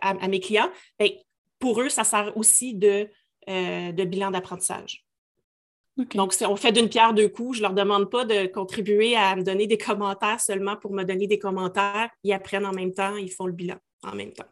à, 0.00 0.28
mes 0.28 0.40
clients, 0.40 0.70
ben, 0.98 1.10
pour 1.58 1.80
eux, 1.80 1.88
ça 1.88 2.04
sert 2.04 2.36
aussi 2.36 2.74
de, 2.74 3.08
de 3.46 4.04
bilan 4.04 4.30
d'apprentissage. 4.30 5.04
Donc, 6.14 6.32
on 6.42 6.56
fait 6.56 6.70
d'une 6.70 6.88
pierre 6.88 7.12
deux 7.12 7.28
coups. 7.28 7.56
Je 7.56 7.62
ne 7.62 7.66
leur 7.66 7.74
demande 7.74 8.08
pas 8.08 8.24
de 8.24 8.46
contribuer 8.46 9.16
à 9.16 9.34
me 9.34 9.42
donner 9.42 9.66
des 9.66 9.78
commentaires 9.78 10.40
seulement 10.40 10.76
pour 10.76 10.92
me 10.92 11.02
donner 11.02 11.26
des 11.26 11.40
commentaires. 11.40 12.08
Ils 12.22 12.32
apprennent 12.32 12.66
en 12.66 12.72
même 12.72 12.94
temps, 12.94 13.16
ils 13.16 13.32
font 13.32 13.46
le 13.46 13.52
bilan 13.52 13.76
en 14.04 14.14
même 14.14 14.32
temps. 14.32 14.46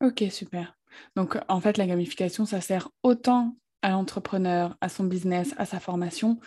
OK, 0.00 0.24
super. 0.30 0.76
Donc, 1.16 1.36
en 1.48 1.60
fait, 1.60 1.78
la 1.78 1.86
gamification, 1.86 2.46
ça 2.46 2.60
sert 2.60 2.88
autant 3.02 3.56
à 3.82 3.90
l'entrepreneur, 3.90 4.76
à 4.80 4.88
son 4.88 5.04
business, 5.04 5.54
à 5.58 5.66
sa 5.66 5.80
formation, 5.80 6.38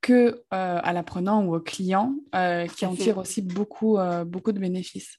que 0.00 0.12
euh, 0.12 0.80
à 0.82 0.92
l'apprenant 0.92 1.44
ou 1.44 1.54
au 1.54 1.60
client, 1.60 2.14
euh, 2.34 2.66
qui 2.66 2.84
en 2.84 2.94
tire 2.94 3.18
aussi 3.18 3.40
beaucoup, 3.40 3.98
euh, 3.98 4.24
beaucoup 4.24 4.52
de 4.52 4.58
bénéfices. 4.58 5.18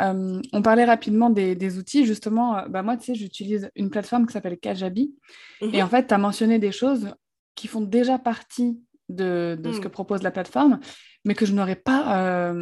on 0.00 0.62
parlait 0.62 0.84
rapidement 0.84 1.30
des, 1.30 1.78
outils. 1.78 2.04
Justement, 2.04 2.62
bah 2.68 2.82
moi, 2.82 2.96
tu 2.96 3.06
sais, 3.06 3.14
j'utilise 3.14 3.70
une 3.74 3.90
plateforme 3.90 4.26
qui 4.26 4.32
s'appelle 4.32 4.58
Kajabi. 4.58 5.14
Mhm. 5.62 5.74
Et 5.74 5.82
en 5.82 5.88
fait, 5.88 6.08
tu 6.08 6.14
as 6.14 6.18
mentionné 6.18 6.58
des 6.58 6.72
choses 6.72 7.14
qui 7.54 7.68
font 7.68 7.80
déjà 7.80 8.18
partie 8.18 8.78
de, 9.08 9.58
ce 9.64 9.68
hmm. 9.70 9.80
que 9.80 9.88
propose 9.88 10.22
la 10.22 10.30
plateforme, 10.30 10.78
mais 11.24 11.34
que 11.34 11.46
je 11.46 11.54
n'aurais 11.54 11.76
pas 11.76 12.52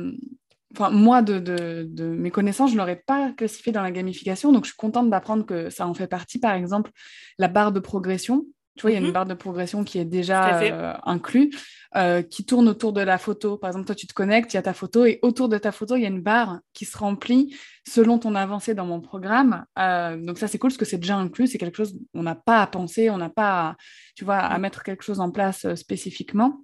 enfin, 0.75 0.91
moi, 0.91 1.23
de, 1.23 1.87
mes 2.01 2.31
connaissances, 2.31 2.71
je 2.71 2.75
ne 2.75 2.81
l'aurais 2.81 3.03
pas 3.07 3.33
classifié 3.33 3.73
dans 3.73 3.83
la 3.83 3.91
gamification. 3.91 4.53
Donc, 4.53 4.65
je 4.65 4.71
suis 4.71 4.77
contente 4.77 5.11
d'apprendre 5.11 5.47
que 5.47 5.71
ça 5.71 5.87
en 5.87 5.95
fait 5.95 6.07
partie. 6.07 6.39
Par 6.39 6.55
exemple, 6.55 6.91
la 7.39 7.49
barre 7.49 7.73
de 7.73 7.81
progression. 7.81 8.47
Tu 8.77 8.83
vois, 8.83 8.91
il 8.91 8.95
y 8.95 8.97
a 8.99 9.01
une 9.01 9.07
mhm. 9.07 9.13
barre 9.13 9.25
de 9.25 9.33
progression 9.33 9.85
qui 9.85 9.99
est 9.99 10.05
déjà 10.05 10.61
euh, 10.61 10.93
inclue, 11.05 11.51
euh, 11.97 12.21
qui 12.21 12.45
tourne 12.45 12.69
autour 12.69 12.93
de 12.93 13.01
la 13.01 13.17
photo. 13.17 13.57
Par 13.57 13.71
exemple, 13.71 13.87
toi, 13.87 13.95
tu 13.95 14.07
te 14.07 14.13
connectes, 14.13 14.53
il 14.53 14.57
y 14.57 14.59
a 14.59 14.63
ta 14.63 14.75
photo, 14.75 15.07
et 15.07 15.19
autour 15.23 15.49
de 15.49 15.57
ta 15.57 15.73
photo, 15.73 15.97
il 15.97 16.03
y 16.03 16.05
a 16.05 16.09
une 16.09 16.21
barre 16.21 16.61
qui 16.75 16.85
se 16.85 16.99
remplit 16.99 17.57
selon 17.89 18.19
ton 18.19 18.35
avancée 18.35 18.75
dans 18.75 18.85
mon 18.85 19.01
programme. 19.01 19.65
Euh, 19.79 20.19
donc 20.23 20.37
ça, 20.37 20.47
c'est 20.47 20.59
cool 20.59 20.69
parce 20.69 20.77
que 20.77 20.85
c'est 20.85 20.99
déjà 20.99 21.17
inclus. 21.17 21.47
C'est 21.47 21.57
quelque 21.57 21.79
chose, 21.79 21.97
on 22.13 22.23
n'a 22.23 22.35
pas 22.35 22.61
à 22.61 22.67
penser, 22.67 23.09
on 23.09 23.17
n'a 23.17 23.31
pas, 23.31 23.77
tu 24.15 24.27
vois, 24.27 24.37
à 24.37 24.59
mettre 24.59 24.83
quelque 24.83 25.05
chose 25.05 25.21
en 25.21 25.31
place 25.31 25.75
spécifiquement. 25.75 26.61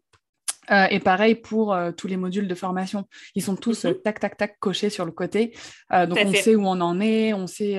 Euh, 0.71 0.87
et 0.91 1.01
pareil 1.01 1.35
pour 1.35 1.75
euh, 1.75 1.91
tous 1.91 2.07
les 2.07 2.17
modules 2.17 2.47
de 2.47 2.55
formation. 2.55 3.05
Ils 3.35 3.43
sont 3.43 3.57
tous 3.57 3.85
euh, 3.85 3.91
mhm. 3.91 4.03
tac, 4.03 4.21
tac, 4.21 4.37
tac, 4.37 4.59
cochés 4.61 4.91
sur 4.91 5.05
le 5.05 5.13
côté. 5.13 5.57
donc, 5.91 6.19
on 6.25 6.33
sait 6.35 6.55
où 6.55 6.65
on 6.65 6.81
en 6.81 7.01
est, 7.01 7.33
on 7.33 7.47
sait. 7.47 7.75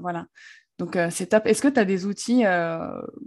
voilà. 0.00 0.26
Donc, 0.78 0.98
c'est 1.10 1.28
top. 1.28 1.46
Est-ce 1.46 1.62
que 1.62 1.68
tu 1.68 1.80
as 1.80 1.86
des 1.86 2.04
outils 2.04 2.44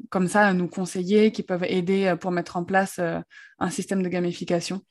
comme 0.10 0.28
ça 0.28 0.46
à 0.46 0.54
nous 0.54 0.68
conseiller 0.68 1.32
qui 1.32 1.42
peuvent 1.42 1.64
aider 1.64 2.14
pour 2.22 2.32
mettre 2.32 2.58
en 2.58 2.64
place 2.64 3.00
un 3.00 3.70
système 3.72 4.04
de 4.04 4.10
gamification? 4.10 4.82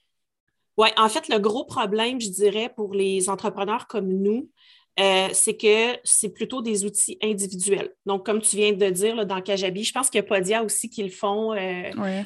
Oui, 0.77 0.89
en 0.97 1.09
fait, 1.09 1.29
le 1.29 1.39
gros 1.39 1.65
problème, 1.65 2.21
je 2.21 2.31
dirais, 2.31 2.73
pour 2.75 2.95
les 2.95 3.29
entrepreneurs 3.29 3.87
comme 3.87 4.09
nous, 4.09 4.51
c'est 4.97 5.57
que 5.57 5.97
c'est 6.03 6.31
plutôt 6.31 6.61
des 6.61 6.85
outils 6.85 7.17
individuels. 7.23 7.95
Donc, 8.07 8.27
comme 8.27 8.41
tu 8.41 8.57
viens 8.57 8.73
de 8.73 8.91
dire 8.91 9.15
là, 9.15 9.25
dans 9.25 9.41
Kajabi, 9.41 9.85
je 9.85 9.93
pense 9.93 10.11
qu'il 10.11 10.19
y 10.19 10.25
a 10.25 10.27
Podia 10.27 10.65
aussi 10.65 10.91
qui 10.91 11.05
le 11.05 11.11
font. 11.11 11.53
Oui. 11.53 12.25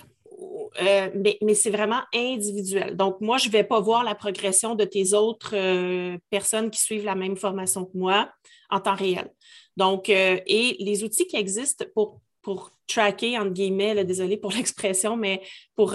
Euh, 0.80 1.10
mais, 1.42 1.54
c'est 1.54 1.70
vraiment 1.70 2.00
individuel. 2.14 2.96
Donc, 2.96 3.20
moi, 3.20 3.38
je 3.38 3.48
ne 3.48 3.52
vais 3.52 3.64
pas 3.64 3.80
voir 3.80 4.04
la 4.04 4.14
progression 4.14 4.74
de 4.74 4.84
tes 4.84 5.12
autres 5.12 5.54
euh, 5.54 6.16
personnes 6.30 6.70
qui 6.70 6.80
suivent 6.80 7.04
la 7.04 7.14
même 7.14 7.36
formation 7.36 7.84
que 7.84 7.96
moi 7.96 8.30
en 8.70 8.80
temps 8.80 8.94
réel. 8.94 9.30
Donc, 9.76 10.08
euh, 10.08 10.38
et 10.46 10.76
les 10.80 11.04
outils 11.04 11.26
qui 11.26 11.36
existent 11.36 11.84
pour, 11.94 12.20
pour 12.40 12.70
tracker, 12.86 13.38
entre 13.38 13.52
guillemets, 13.52 14.04
désolé 14.04 14.36
pour 14.36 14.52
l'expression, 14.56 15.16
mais 15.16 15.42
pour, 15.76 15.94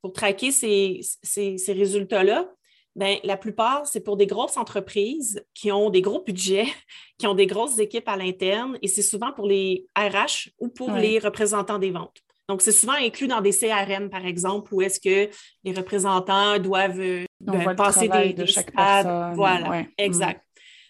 pour 0.00 0.12
traquer 0.12 0.50
ces, 0.50 1.00
ces, 1.22 1.72
résultats-là, 1.72 2.48
ben, 2.96 3.18
la 3.24 3.36
plupart, 3.36 3.86
c'est 3.86 4.00
pour 4.00 4.16
des 4.16 4.26
grosses 4.26 4.56
entreprises 4.56 5.44
qui 5.52 5.72
ont 5.72 5.90
des 5.90 6.00
gros 6.00 6.22
budgets, 6.22 6.68
qui 7.18 7.26
ont 7.26 7.34
des 7.34 7.46
grosses 7.46 7.78
équipes 7.78 8.08
à 8.08 8.16
l'interne, 8.16 8.78
et 8.82 8.88
c'est 8.88 9.02
souvent 9.02 9.32
pour 9.32 9.46
les 9.46 9.86
RH 9.96 10.50
ou 10.58 10.68
pour 10.68 10.92
les 10.92 11.18
représentants 11.18 11.78
des 11.78 11.90
ventes. 11.90 12.23
Donc, 12.48 12.60
c'est 12.60 12.72
souvent 12.72 12.94
inclus 12.94 13.26
dans 13.26 13.40
des 13.40 13.52
CRM, 13.52 14.10
par 14.10 14.26
exemple, 14.26 14.74
où 14.74 14.82
est-ce 14.82 15.00
que 15.00 15.30
les 15.64 15.72
représentants 15.72 16.58
doivent 16.58 17.00
euh, 17.00 17.24
ben, 17.40 17.74
passer 17.74 18.08
des, 18.08 18.34
de 18.34 18.44
chaque 18.44 18.70
stades. 18.70 19.34
Voilà, 19.34 19.84
exact. 19.96 20.42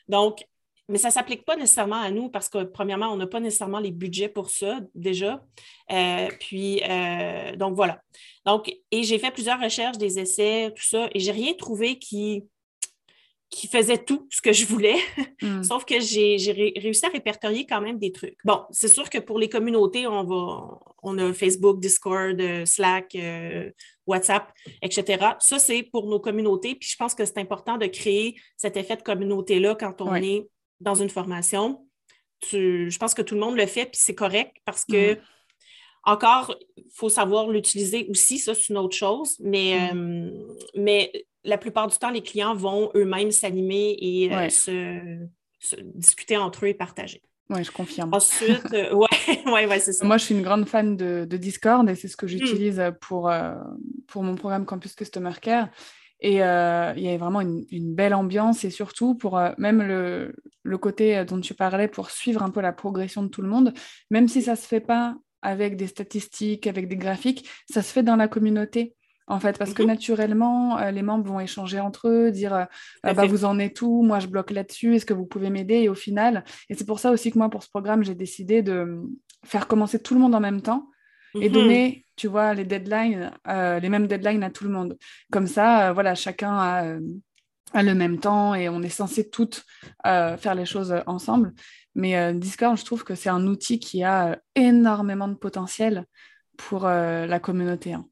Donc, 0.08 0.44
mais 0.88 0.98
ça 0.98 1.08
ne 1.08 1.12
s'applique 1.14 1.46
pas 1.46 1.56
nécessairement 1.56 2.00
à 2.00 2.10
nous 2.10 2.28
parce 2.28 2.48
que, 2.48 2.64
premièrement, 2.64 3.10
on 3.10 3.16
n'a 3.16 3.26
pas 3.26 3.40
nécessairement 3.40 3.78
les 3.78 3.90
budgets 3.90 4.28
pour 4.28 4.50
ça 4.50 4.80
déjà. 4.94 5.42
Euh, 5.90 6.28
puis, 6.40 6.82
euh, 6.88 7.56
donc 7.56 7.74
voilà. 7.74 8.02
Donc, 8.44 8.70
et 8.90 9.02
j'ai 9.02 9.18
fait 9.18 9.30
plusieurs 9.30 9.60
recherches, 9.60 9.96
des 9.96 10.18
essais, 10.18 10.72
tout 10.76 10.84
ça, 10.84 11.08
et 11.14 11.20
j'ai 11.20 11.32
rien 11.32 11.54
trouvé 11.54 11.98
qui, 11.98 12.44
qui 13.50 13.68
faisait 13.68 13.98
tout 13.98 14.26
ce 14.30 14.42
que 14.42 14.52
je 14.52 14.66
voulais, 14.66 14.96
hmm. 15.42 15.62
sauf 15.62 15.85
que 15.85 16.00
j'ai 16.00 16.37
réussi 16.76 17.07
à 17.07 17.09
répertorier 17.09 17.66
quand 17.66 17.80
même 17.80 17.98
des 17.98 18.12
trucs. 18.12 18.38
Bon, 18.44 18.62
c'est 18.70 18.88
sûr 18.88 19.09
que 19.09 19.18
pour 19.18 19.38
les 19.38 19.48
communautés, 19.48 20.07
on 20.07 20.24
va, 20.24 20.80
on 21.02 21.18
a 21.18 21.33
Facebook, 21.33 21.80
Discord, 21.80 22.40
euh, 22.40 22.64
Slack, 22.64 23.14
euh, 23.14 23.70
WhatsApp, 24.07 24.52
etc. 24.83 25.37
Ça, 25.38 25.59
c'est 25.59 25.83
pour 25.85 26.07
nos 26.09 26.20
communautés. 26.20 26.74
Puis 26.74 26.88
je 26.88 26.96
pense 26.96 27.14
que 27.14 27.24
c'est 27.24 27.38
important 27.38 27.78
de 27.78 27.87
créer 27.87 28.37
cet 28.57 28.76
effet 28.76 28.96
de 28.96 29.02
communauté-là 29.02 29.76
quand 29.76 30.00
on 30.00 30.14
est 30.16 30.48
dans 30.80 30.94
une 30.94 31.11
formation. 31.11 31.87
je 32.50 32.98
pense 32.98 33.14
que 33.14 33.22
tout 33.22 33.35
le 33.35 33.40
monde 33.40 33.57
le 33.57 33.66
fait, 33.66 33.87
puis 33.87 34.00
c'est 34.02 34.14
correct 34.14 34.57
parce 34.64 34.85
que, 34.85 35.14
hmm. 35.14 35.18
encore, 36.04 36.57
il 36.76 36.90
faut 36.92 37.09
savoir 37.09 37.48
l'utiliser 37.48 38.07
aussi, 38.11 38.38
ça, 38.38 38.54
c'est 38.54 38.70
une 38.70 38.78
autre 38.78 38.96
chose. 38.96 39.37
Mais, 39.40 39.92
hmm. 39.92 39.98
euh, 39.98 40.57
mais 40.74 41.12
la 41.44 41.59
plupart 41.59 41.88
du 41.88 41.96
temps, 41.96 42.11
les 42.11 42.22
clients 42.22 42.54
vont 42.54 42.90
eux-mêmes 42.94 43.30
s'animer 43.30 43.96
et 43.98 44.35
euh, 44.35 44.48
se, 44.48 45.76
discuter 45.94 46.37
entre 46.37 46.64
eux 46.64 46.68
et 46.68 46.74
partager. 46.74 47.22
Oui, 47.50 47.62
je 47.62 47.70
confirme. 47.70 48.12
Ensuite, 48.14 48.72
euh, 48.72 48.94
ouais, 49.46 49.66
ouais, 49.66 49.78
c'est 49.78 49.92
ça. 49.92 50.07
Moi, 50.07 50.16
je 50.16 50.24
suis 50.24 50.35
une 50.35 50.42
grande 50.42 50.66
fan 50.66 50.96
de, 50.96 51.24
Discord 51.37 51.88
et 51.88 51.94
c'est 51.94 52.09
ce 52.09 52.16
que 52.16 52.26
j'utilise 52.26 52.80
hmm. 52.80 52.96
pour, 53.00 53.30
euh, 53.30 53.54
pour 54.07 54.22
mon 54.22 54.35
programme 54.35 54.64
Campus 54.64 54.94
Customer 54.94 55.33
Care. 55.40 55.68
Et 56.20 56.37
il 56.37 56.38
y 56.38 56.40
avait 56.40 57.18
vraiment 57.18 57.42
une, 57.42 57.94
belle 57.94 58.14
ambiance 58.14 58.64
et 58.64 58.70
surtout 58.70 59.14
pour 59.14 59.38
même 59.59 59.83
le, 59.83 60.35
le, 60.62 60.78
côté 60.78 61.22
dont 61.26 61.38
tu 61.38 61.52
parlais, 61.52 61.87
pour 61.87 62.11
suivre 62.11 62.42
un 62.42 62.48
peu 62.48 62.62
la 62.62 62.72
progression 62.72 63.22
de 63.22 63.28
tout 63.28 63.42
le 63.42 63.48
monde, 63.48 63.74
même 64.11 64.26
si 64.26 64.40
ça 64.40 64.57
se 64.57 64.66
fait 64.66 64.80
pas 64.80 65.16
avec 65.42 65.76
des 65.76 65.87
statistiques, 65.87 66.66
avec 66.66 66.88
des 66.88 66.96
graphiques, 66.96 67.46
ça 67.70 67.83
se 67.83 67.92
fait 67.92 68.02
dans 68.02 68.16
la 68.16 68.26
communauté 68.26 68.94
en 69.26 69.40
fait, 69.40 69.56
parce 69.58 69.72
que 69.72 69.82
mhm. 69.82 69.88
naturellement, 69.88 70.78
euh, 70.78 70.90
les 70.90 71.02
membres 71.02 71.26
vont 71.26 71.40
échanger 71.40 71.80
entre 71.80 72.08
eux, 72.08 72.30
dire 72.30 72.54
euh, 72.54 72.64
bah, 73.02 73.26
vous 73.26 73.44
en 73.44 73.58
êtes 73.58 73.80
où, 73.80 74.02
moi 74.02 74.18
je 74.18 74.26
bloque 74.26 74.50
là-dessus, 74.50 74.96
est-ce 74.96 75.06
que 75.06 75.14
vous 75.14 75.24
pouvez 75.24 75.50
m'aider? 75.50 75.76
Et 75.76 75.88
au 75.88 75.94
final, 75.94 76.44
et 76.68 76.74
c'est 76.74 76.87
pour 76.87 76.98
ça 76.98 77.10
aussi 77.10 77.30
que 77.32 77.38
moi, 77.38 77.48
pour 77.48 77.62
ce 77.62 77.70
programme, 77.70 78.04
j'ai 78.04 78.14
décidé 78.14 78.62
de 78.62 79.00
faire 79.44 79.66
commencer 79.66 79.98
tout 79.98 80.14
le 80.14 80.20
monde 80.20 80.34
en 80.34 80.40
même 80.40 80.60
temps 80.60 80.90
et 81.40 81.48
mhm. 81.48 81.54
donner, 81.54 82.06
tu 82.16 82.28
vois, 82.28 82.54
les 82.54 82.64
deadlines, 82.64 83.32
euh, 83.48 83.80
les 83.80 83.88
mêmes 83.88 84.06
deadlines 84.06 84.42
à 84.42 84.50
tout 84.50 84.64
le 84.64 84.70
monde. 84.70 84.98
Comme 85.32 85.46
ça, 85.46 85.92
voilà, 85.92 86.14
chacun 86.14 86.52
a, 86.52 86.96
a, 87.72 87.82
le 87.82 87.94
même 87.94 88.18
temps 88.18 88.54
et 88.54 88.68
on 88.68 88.82
est 88.82 88.88
censé 88.88 89.28
toutes 89.30 89.64
faire 90.04 90.54
les 90.54 90.66
choses 90.66 90.94
ensemble. 91.06 91.54
Mais 91.96 92.34
Discord, 92.34 92.76
je 92.76 92.84
trouve 92.84 93.04
que 93.04 93.14
c'est 93.14 93.30
un 93.30 93.46
outil 93.46 93.80
qui 93.80 94.04
a 94.04 94.38
énormément 94.54 95.28
de 95.28 95.34
potentiel 95.34 96.04
pour 96.56 96.84
la 96.84 97.40
communauté. 97.40 97.94
Hein. 97.94 98.06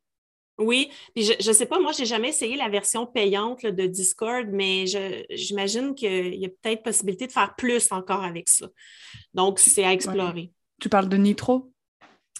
Oui, 0.59 0.91
je 1.17 1.49
ne 1.49 1.53
sais 1.53 1.67
pas, 1.67 1.81
moi, 1.81 1.93
je 1.93 2.01
n'ai 2.01 2.07
jamais 2.07 2.29
essayé 2.29 2.57
la 2.57 2.69
version 2.69 3.07
payante 3.07 3.65
de 3.65 3.87
Discord, 3.87 4.47
mais 4.51 4.85
j'imagine 5.31 5.95
qu'il 5.95 6.35
y 6.35 6.45
a 6.45 6.49
peut-être 6.49 6.83
possibilité 6.83 7.27
de 7.27 7.33
faire 7.33 7.55
plus 7.57 7.91
encore 7.91 8.23
avec 8.23 8.49
ça. 8.49 8.67
Donc, 9.35 9.59
c'est 9.59 9.85
à 9.85 9.93
explorer. 9.93 10.53
Tu 10.81 10.89
parles 10.89 11.09
de 11.09 11.17
Nitro? 11.17 11.73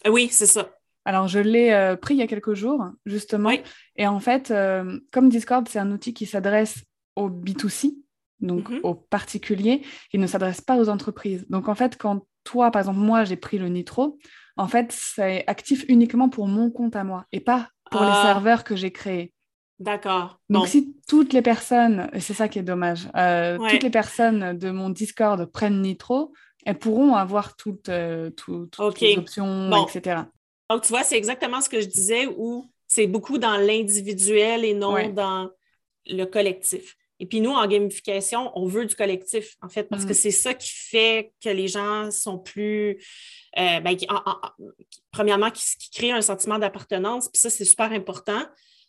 Euh, 0.07 0.11
oui, 0.11 0.29
c'est 0.31 0.47
ça. 0.47 0.71
Alors, 1.05 1.27
je 1.27 1.39
l'ai 1.39 1.73
euh, 1.73 1.97
pris 1.97 2.15
il 2.15 2.19
y 2.19 2.23
a 2.23 2.27
quelques 2.27 2.55
jours, 2.55 2.85
justement. 3.07 3.51
Et 3.97 4.07
en 4.07 4.21
fait, 4.21 4.51
euh, 4.51 5.01
comme 5.11 5.29
Discord, 5.29 5.67
c'est 5.69 5.79
un 5.79 5.91
outil 5.91 6.15
qui 6.15 6.27
s'adresse 6.27 6.85
aux 7.17 7.31
B2C, 7.31 7.97
donc 8.41 8.71
mm-hmm. 8.71 8.81
aux 8.83 8.95
particuliers, 8.95 9.83
il 10.13 10.21
ne 10.21 10.27
s'adresse 10.27 10.61
pas 10.61 10.77
aux 10.77 10.89
entreprises. 10.89 11.47
Donc, 11.49 11.69
en 11.69 11.75
fait, 11.75 11.97
quand 11.97 12.27
toi, 12.45 12.71
par 12.71 12.81
exemple, 12.81 12.99
moi, 12.99 13.25
j'ai 13.25 13.37
pris 13.37 13.59
le 13.59 13.69
Nitro, 13.69 14.19
en 14.57 14.69
fait, 14.69 14.93
c'est 14.93 15.45
actif 15.47 15.85
uniquement 15.89 16.29
pour 16.29 16.47
mon 16.47 16.71
compte 16.71 16.95
à 16.95 17.05
moi 17.05 17.27
et 17.33 17.41
pas 17.41 17.69
pour 17.93 18.03
les 18.03 18.11
ah. 18.11 18.23
serveurs 18.25 18.65
que 18.65 18.75
j'ai 18.75 18.91
créés. 18.91 19.33
D'accord. 19.79 20.39
Donc, 20.49 20.69
si 20.69 20.97
toutes 21.09 21.33
les 21.33 21.43
personnes, 21.43 22.09
et 22.13 22.21
c'est 22.21 22.35
ça 22.35 22.49
qui 22.49 22.59
est 22.59 22.63
dommage, 22.63 23.09
euh, 23.17 23.59
toutes 23.71 23.83
les 23.83 23.91
personnes 23.91 24.57
de 24.57 24.71
mon 24.71 24.91
Discord 24.91 25.45
prennent 25.47 25.83
Nitro, 25.83 26.33
elles 26.65 26.79
pourront 26.79 27.15
avoir 27.15 27.57
toutes, 27.57 27.89
euh, 27.89 28.31
toutes 28.31 29.01
les 29.01 29.19
options, 29.19 29.71
etc. 29.87 30.23
Donc, 30.71 30.83
tu 30.83 30.89
vois, 30.89 31.03
c'est 31.03 31.17
exactement 31.17 31.61
ce 31.61 31.69
que 31.69 31.81
je 31.81 31.87
disais 31.87 32.27
où 32.27 32.71
c'est 32.87 33.07
beaucoup 33.07 33.39
dans 33.39 33.57
l'individuel 33.57 34.65
et 34.65 34.75
non 34.75 35.09
dans 35.13 35.51
le 36.07 36.25
collectif. 36.25 36.97
Et 37.23 37.27
puis 37.27 37.41
nous, 37.41 37.53
en 37.53 37.65
gamification, 37.69 38.51
on 38.57 38.67
veut 38.67 38.85
du 38.85 38.97
collectif, 38.97 39.55
en 39.63 39.69
fait, 39.69 39.85
parce 39.85 40.05
que 40.05 40.11
mm. 40.11 40.15
c'est 40.15 40.33
ça 40.33 40.55
qui 40.55 40.73
fait 40.73 41.33
que 41.41 41.51
les 41.51 41.69
gens 41.69 42.11
sont 42.11 42.37
plus 42.37 42.99
euh, 43.57 43.79
ben, 43.79 43.97
premièrement, 45.13 45.53
qui, 45.53 45.63
qui, 45.79 45.91
crée 45.91 46.11
un 46.11 46.21
sentiment 46.21 46.59
d'appartenance. 46.59 47.29
Puis 47.29 47.41
ça, 47.41 47.49
c'est 47.49 47.65
super 47.65 47.93
important. 47.93 48.41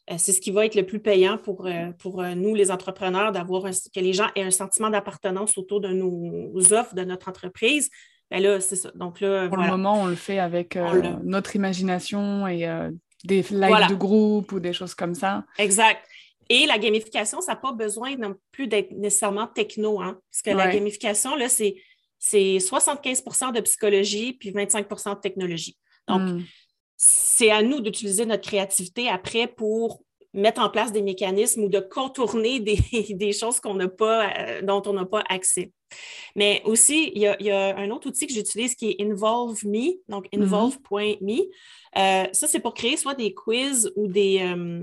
Euh, 0.09 0.15
c'est 0.17 0.31
ce 0.31 0.41
qui 0.41 0.49
va 0.49 0.65
être 0.65 0.73
le 0.73 0.83
plus 0.83 0.99
payant 0.99 1.37
pour, 1.37 1.67
euh, 1.67 1.91
pour 1.99 2.23
nous, 2.23 2.55
les 2.55 2.71
entrepreneurs, 2.71 3.33
d'avoir 3.33 3.65
que 3.65 3.99
les 3.99 4.13
gens 4.13 4.29
aient 4.35 4.41
un 4.41 4.49
sentiment 4.49 4.89
d'appartenance 4.89 5.55
autour 5.59 5.79
de 5.79 5.89
nos 5.89 6.73
offres, 6.73 6.95
de 6.95 7.03
notre 7.03 7.29
entreprise. 7.29 7.91
Ben 8.31 8.41
là, 8.41 8.59
c'est 8.59 8.77
ça. 8.77 8.89
Donc 8.95 9.21
là, 9.21 9.47
pour 9.47 9.57
le 9.57 9.67
moment, 9.67 10.01
on 10.01 10.07
le 10.07 10.15
fait 10.15 10.39
avec 10.39 10.75
notre 11.23 11.55
imagination 11.55 12.47
et 12.47 12.67
des 13.23 13.43
lives 13.43 13.89
de 13.89 13.95
groupe 13.95 14.51
ou 14.53 14.59
des 14.59 14.73
choses 14.73 14.95
comme 14.95 15.13
ça. 15.13 15.45
Exact. 15.59 15.99
Et 16.53 16.67
la 16.67 16.77
gamification, 16.77 17.41
ça 17.41 17.53
n'a 17.53 17.55
pas 17.55 17.71
besoin 17.71 18.15
non 18.15 18.35
plus 18.51 18.67
d'être 18.67 18.91
nécessairement 18.91 19.47
techno, 19.47 19.99
hein, 20.01 20.19
parce 20.29 20.43
que 20.43 20.51
la 20.51 20.71
gamification, 20.71 21.35
là, 21.35 21.49
c'est 21.49 21.75
c'est 22.19 22.57
75% 22.57 23.51
de 23.51 23.59
psychologie 23.59 24.31
puis 24.31 24.51
25% 24.51 25.15
de 25.15 25.19
technologie. 25.19 25.77
Donc, 26.07 26.21
hmm. 26.21 26.41
c'est 26.95 27.51
à 27.51 27.61
nous 27.61 27.81
d'utiliser 27.81 28.25
notre 28.25 28.47
créativité 28.47 29.09
après 29.09 29.45
pour 29.45 30.03
mettre 30.33 30.61
en 30.61 30.69
place 30.69 30.93
des 30.93 31.01
mécanismes 31.01 31.63
ou 31.63 31.69
de 31.69 31.79
contourner 31.79 32.61
des, 32.61 33.33
choses 33.33 33.59
qu'on 33.59 33.73
n'a 33.73 33.89
pas, 33.89 34.31
euh, 34.39 34.61
dont 34.61 34.81
on 34.85 34.93
n'a 34.93 35.05
pas 35.05 35.21
accès. 35.27 35.73
Mais 36.33 36.61
aussi, 36.63 37.11
il 37.13 37.21
y, 37.21 37.51
a, 37.51 37.75
un 37.75 37.89
autre 37.91 38.07
outil 38.07 38.25
que 38.25 38.33
j'utilise 38.33 38.73
qui 38.75 38.91
est 38.91 39.01
Involve 39.01 39.65
Me, 39.65 39.99
donc 40.07 40.27
hmm. 40.31 40.43
involve.me. 40.43 41.41
Euh, 41.97 42.27
ça, 42.31 42.47
c'est 42.47 42.61
pour 42.61 42.73
créer 42.73 42.95
soit 42.95 43.15
des 43.15 43.33
quiz 43.33 43.91
ou 43.97 44.07
des, 44.07 44.39
euh, 44.39 44.81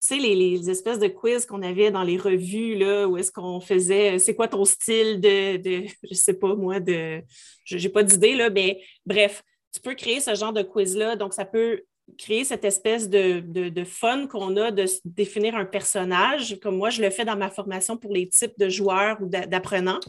tu 0.00 0.08
sais, 0.08 0.16
les, 0.16 0.70
espèces 0.70 0.98
de 0.98 1.08
quiz 1.08 1.44
qu'on 1.44 1.62
avait 1.62 1.90
dans 1.90 2.04
les 2.04 2.16
revues, 2.16 2.76
là, 2.76 3.08
où 3.08 3.16
est-ce 3.16 3.32
qu'on 3.32 3.60
faisait, 3.60 4.14
euh, 4.14 4.18
c'est 4.18 4.34
quoi 4.34 4.46
ton 4.46 4.64
style 4.64 5.20
de, 5.20 5.56
de 5.56 5.86
je 6.08 6.14
sais 6.14 6.34
pas 6.34 6.54
moi, 6.54 6.78
de, 6.80 7.22
j'ai 7.64 7.88
pas 7.88 8.02
d'idée, 8.02 8.34
là, 8.34 8.48
mais 8.50 8.80
bref, 9.06 9.42
tu 9.74 9.80
peux 9.80 9.94
créer 9.94 10.20
ce 10.20 10.34
genre 10.34 10.52
de 10.52 10.62
quiz-là. 10.62 11.16
Donc, 11.16 11.34
ça 11.34 11.44
peut 11.44 11.82
créer 12.16 12.44
cette 12.44 12.64
espèce 12.64 13.08
de, 13.08 13.40
de, 13.40 13.84
fun 13.84 14.26
qu'on 14.26 14.56
a 14.56 14.70
de 14.70 14.86
définir 15.04 15.56
un 15.56 15.64
personnage, 15.64 16.58
comme 16.60 16.76
moi, 16.76 16.90
je 16.90 17.02
le 17.02 17.10
fais 17.10 17.24
dans 17.24 17.36
ma 17.36 17.50
formation 17.50 17.96
pour 17.96 18.12
les 18.12 18.28
types 18.28 18.58
de 18.58 18.68
joueurs 18.68 19.18
ou 19.20 19.26
d'apprenants. 19.26 20.00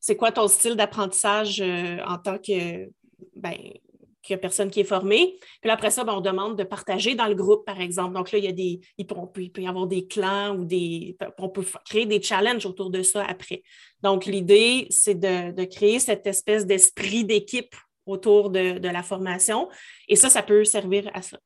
C'est 0.00 0.16
quoi 0.16 0.32
ton 0.32 0.48
style 0.48 0.76
d'apprentissage 0.76 1.60
euh, 1.62 1.98
en 2.06 2.18
tant 2.18 2.38
que, 2.38 2.90
ben, 3.34 3.56
qu'il 4.26 4.34
n'y 4.34 4.40
a 4.40 4.42
personne 4.42 4.70
qui 4.70 4.80
est 4.80 4.84
formé. 4.84 5.38
Puis 5.60 5.70
après 5.70 5.90
ça, 5.90 6.04
ben, 6.04 6.14
on 6.14 6.20
demande 6.20 6.58
de 6.58 6.64
partager 6.64 7.14
dans 7.14 7.26
le 7.26 7.34
groupe, 7.34 7.64
par 7.64 7.80
exemple. 7.80 8.14
Donc 8.14 8.32
là, 8.32 8.38
il 8.38 8.44
y 8.44 8.48
a 8.48 8.52
des, 8.52 8.80
il 8.98 9.06
peut, 9.06 9.40
y 9.58 9.68
avoir 9.68 9.86
des 9.86 10.06
clans 10.06 10.56
ou 10.56 10.64
des. 10.64 11.16
On 11.38 11.48
peut 11.48 11.64
créer 11.84 12.06
des 12.06 12.20
challenges 12.20 12.66
autour 12.66 12.90
de 12.90 13.02
ça 13.02 13.24
après. 13.24 13.62
Donc, 14.02 14.26
l'idée, 14.26 14.86
c'est 14.90 15.14
de, 15.14 15.64
créer 15.64 15.98
cette 15.98 16.26
espèce 16.26 16.66
d'esprit 16.66 17.24
d'équipe 17.24 17.74
autour 18.04 18.50
de, 18.50 18.80
la 18.80 19.02
formation. 19.02 19.68
Et 20.08 20.16
ça, 20.16 20.28
ça 20.28 20.42
peut 20.42 20.64
servir 20.64 21.10
à 21.14 21.22
ça. 21.22 21.38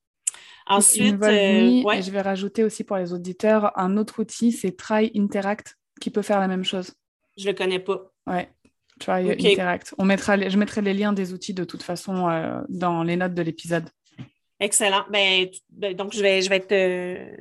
Ensuite, 0.67 1.21
euh, 1.23 1.91
et 1.93 2.03
je 2.03 2.11
vais 2.11 2.21
rajouter 2.21 2.63
aussi 2.63 2.85
pour 2.85 2.97
les 2.97 3.13
auditeurs 3.13 3.77
un 3.77 3.97
autre 3.97 4.21
outil, 4.21 4.53
c'est 4.53 4.77
Try 4.77 5.11
Interact, 5.17 5.77
qui 6.01 6.11
peut 6.11 6.23
faire 6.23 6.39
la 6.39 6.47
même 6.47 6.65
chose. 6.65 6.95
Je 7.37 7.47
ne 7.47 7.53
le 7.53 7.57
connais 7.57 7.81
pas. 7.81 8.13
Ouais. 8.27 8.49
Try 9.01 9.33
Interact. 9.33 9.95
On 9.99 10.05
mettra 10.05 10.37
je 10.49 10.57
mettrai 10.57 10.83
les 10.83 10.95
liens 10.95 11.13
des 11.13 11.33
outils 11.33 11.55
de 11.55 11.65
toute 11.65 11.83
façon 11.83 12.29
euh, 12.29 12.61
dans 12.69 13.03
les 13.03 13.17
notes 13.17 13.35
de 13.35 13.43
l'épisode. 13.43 13.89
Excellent. 14.63 15.05
Ben, 15.11 15.49
ben, 15.71 15.95
donc, 15.95 16.13
je 16.13 16.21
vais, 16.21 16.43
je 16.43 16.51
vais 16.51 16.57
être. 16.57 16.73
Euh, 16.73 17.35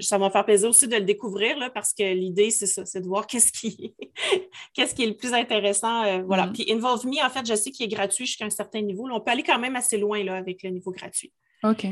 ça 0.00 0.16
va 0.16 0.26
me 0.26 0.30
faire 0.30 0.44
plaisir 0.44 0.70
aussi 0.70 0.86
de 0.86 0.94
le 0.94 1.02
découvrir 1.02 1.58
là, 1.58 1.70
parce 1.70 1.92
que 1.92 2.04
l'idée, 2.14 2.50
c'est 2.50 2.68
ça, 2.68 2.86
c'est 2.86 3.00
de 3.00 3.06
voir 3.06 3.26
qu'est-ce 3.26 3.50
qui, 3.50 3.96
qu'est-ce 4.74 4.94
qui 4.94 5.02
est 5.02 5.08
le 5.08 5.16
plus 5.16 5.34
intéressant. 5.34 6.04
Euh, 6.04 6.22
voilà. 6.22 6.46
Mm-hmm. 6.46 6.52
Puis 6.52 6.72
Involve 6.72 7.04
Me, 7.06 7.24
en 7.24 7.30
fait, 7.30 7.44
je 7.44 7.56
sais 7.56 7.72
qu'il 7.72 7.86
est 7.86 7.94
gratuit 7.94 8.26
jusqu'à 8.26 8.44
un 8.44 8.50
certain 8.50 8.80
niveau. 8.80 9.08
on 9.10 9.20
peut 9.20 9.32
aller 9.32 9.42
quand 9.42 9.58
même 9.58 9.74
assez 9.74 9.98
loin 9.98 10.22
là, 10.22 10.36
avec 10.36 10.62
le 10.62 10.70
niveau 10.70 10.92
gratuit. 10.92 11.32
OK. 11.64 11.86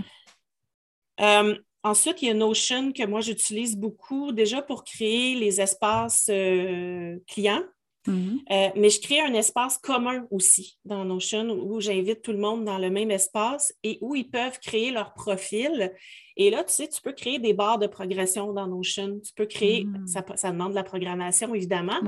ensuite, 1.82 2.22
il 2.22 2.28
y 2.28 2.30
a 2.30 2.34
Notion 2.34 2.92
que 2.92 3.04
moi, 3.06 3.22
j'utilise 3.22 3.76
beaucoup 3.76 4.30
déjà 4.30 4.62
pour 4.62 4.84
créer 4.84 5.34
les 5.34 5.60
espaces 5.60 6.30
clients. 7.26 7.64
Mm-hmm. 8.06 8.38
Euh, 8.50 8.68
mais 8.76 8.90
je 8.90 9.00
crée 9.00 9.20
un 9.20 9.34
espace 9.34 9.78
commun 9.78 10.26
aussi 10.30 10.78
dans 10.84 11.04
Notion 11.04 11.50
où 11.50 11.80
j'invite 11.80 12.22
tout 12.22 12.32
le 12.32 12.38
monde 12.38 12.64
dans 12.64 12.78
le 12.78 12.90
même 12.90 13.10
espace 13.10 13.74
et 13.82 13.98
où 14.00 14.14
ils 14.14 14.28
peuvent 14.28 14.58
créer 14.60 14.90
leur 14.90 15.12
profil. 15.12 15.92
Et 16.36 16.50
là, 16.50 16.64
tu 16.64 16.72
sais, 16.72 16.88
tu 16.88 17.02
peux 17.02 17.12
créer 17.12 17.38
des 17.38 17.52
barres 17.52 17.78
de 17.78 17.86
progression 17.86 18.52
dans 18.52 18.66
Notion. 18.66 19.20
Tu 19.24 19.32
peux 19.34 19.46
créer, 19.46 19.84
mm. 19.84 20.06
ça, 20.06 20.50
demande 20.50 20.70
de 20.70 20.76
la 20.76 20.84
programmation, 20.84 21.54
évidemment, 21.54 22.00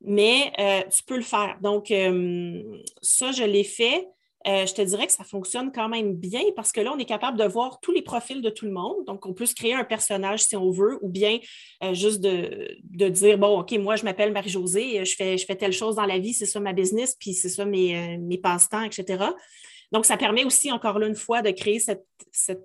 mais 0.00 0.52
euh, 0.58 0.88
tu 0.90 1.02
peux 1.02 1.16
le 1.16 1.22
faire. 1.22 1.58
Donc, 1.60 1.90
euh, 1.90 2.62
ça, 3.02 3.32
je 3.32 3.44
l'ai 3.44 3.64
fait. 3.64 4.06
Euh, 4.48 4.64
je 4.64 4.72
te 4.72 4.80
dirais 4.80 5.06
que 5.06 5.12
ça 5.12 5.24
fonctionne 5.24 5.70
quand 5.72 5.90
même 5.90 6.14
bien 6.14 6.40
parce 6.56 6.72
que 6.72 6.80
là, 6.80 6.92
on 6.94 6.98
est 6.98 7.04
capable 7.04 7.38
de 7.38 7.44
voir 7.44 7.80
tous 7.80 7.92
les 7.92 8.00
profils 8.00 8.40
de 8.40 8.48
tout 8.48 8.64
le 8.64 8.70
monde. 8.70 9.04
Donc, 9.06 9.26
on 9.26 9.34
peut 9.34 9.44
se 9.44 9.54
créer 9.54 9.74
un 9.74 9.84
personnage 9.84 10.40
si 10.40 10.56
on 10.56 10.70
veut, 10.70 10.98
ou 11.02 11.08
bien 11.08 11.38
euh, 11.84 11.92
juste 11.92 12.20
de, 12.20 13.08
dire, 13.08 13.36
bon, 13.36 13.60
OK, 13.60 13.72
moi, 13.72 13.96
je 13.96 14.04
m'appelle 14.04 14.32
Marie-Josée, 14.32 15.04
je 15.04 15.14
fais, 15.16 15.36
je 15.36 15.44
fais 15.44 15.56
telle 15.56 15.72
chose 15.72 15.96
dans 15.96 16.06
la 16.06 16.18
vie, 16.18 16.32
c'est 16.32 16.46
ça 16.46 16.60
ma 16.60 16.72
business, 16.72 17.14
puis 17.20 17.34
c'est 17.34 17.50
ça 17.50 17.66
mes, 17.66 17.96
euh, 17.96 18.16
mes 18.18 18.38
passe-temps, 18.38 18.82
etc. 18.82 19.24
Donc, 19.92 20.06
ça 20.06 20.16
permet 20.16 20.44
aussi, 20.44 20.72
encore 20.72 20.98
une 21.00 21.14
fois, 21.14 21.42
de 21.42 21.50
créer 21.50 21.78
cette, 21.78 22.06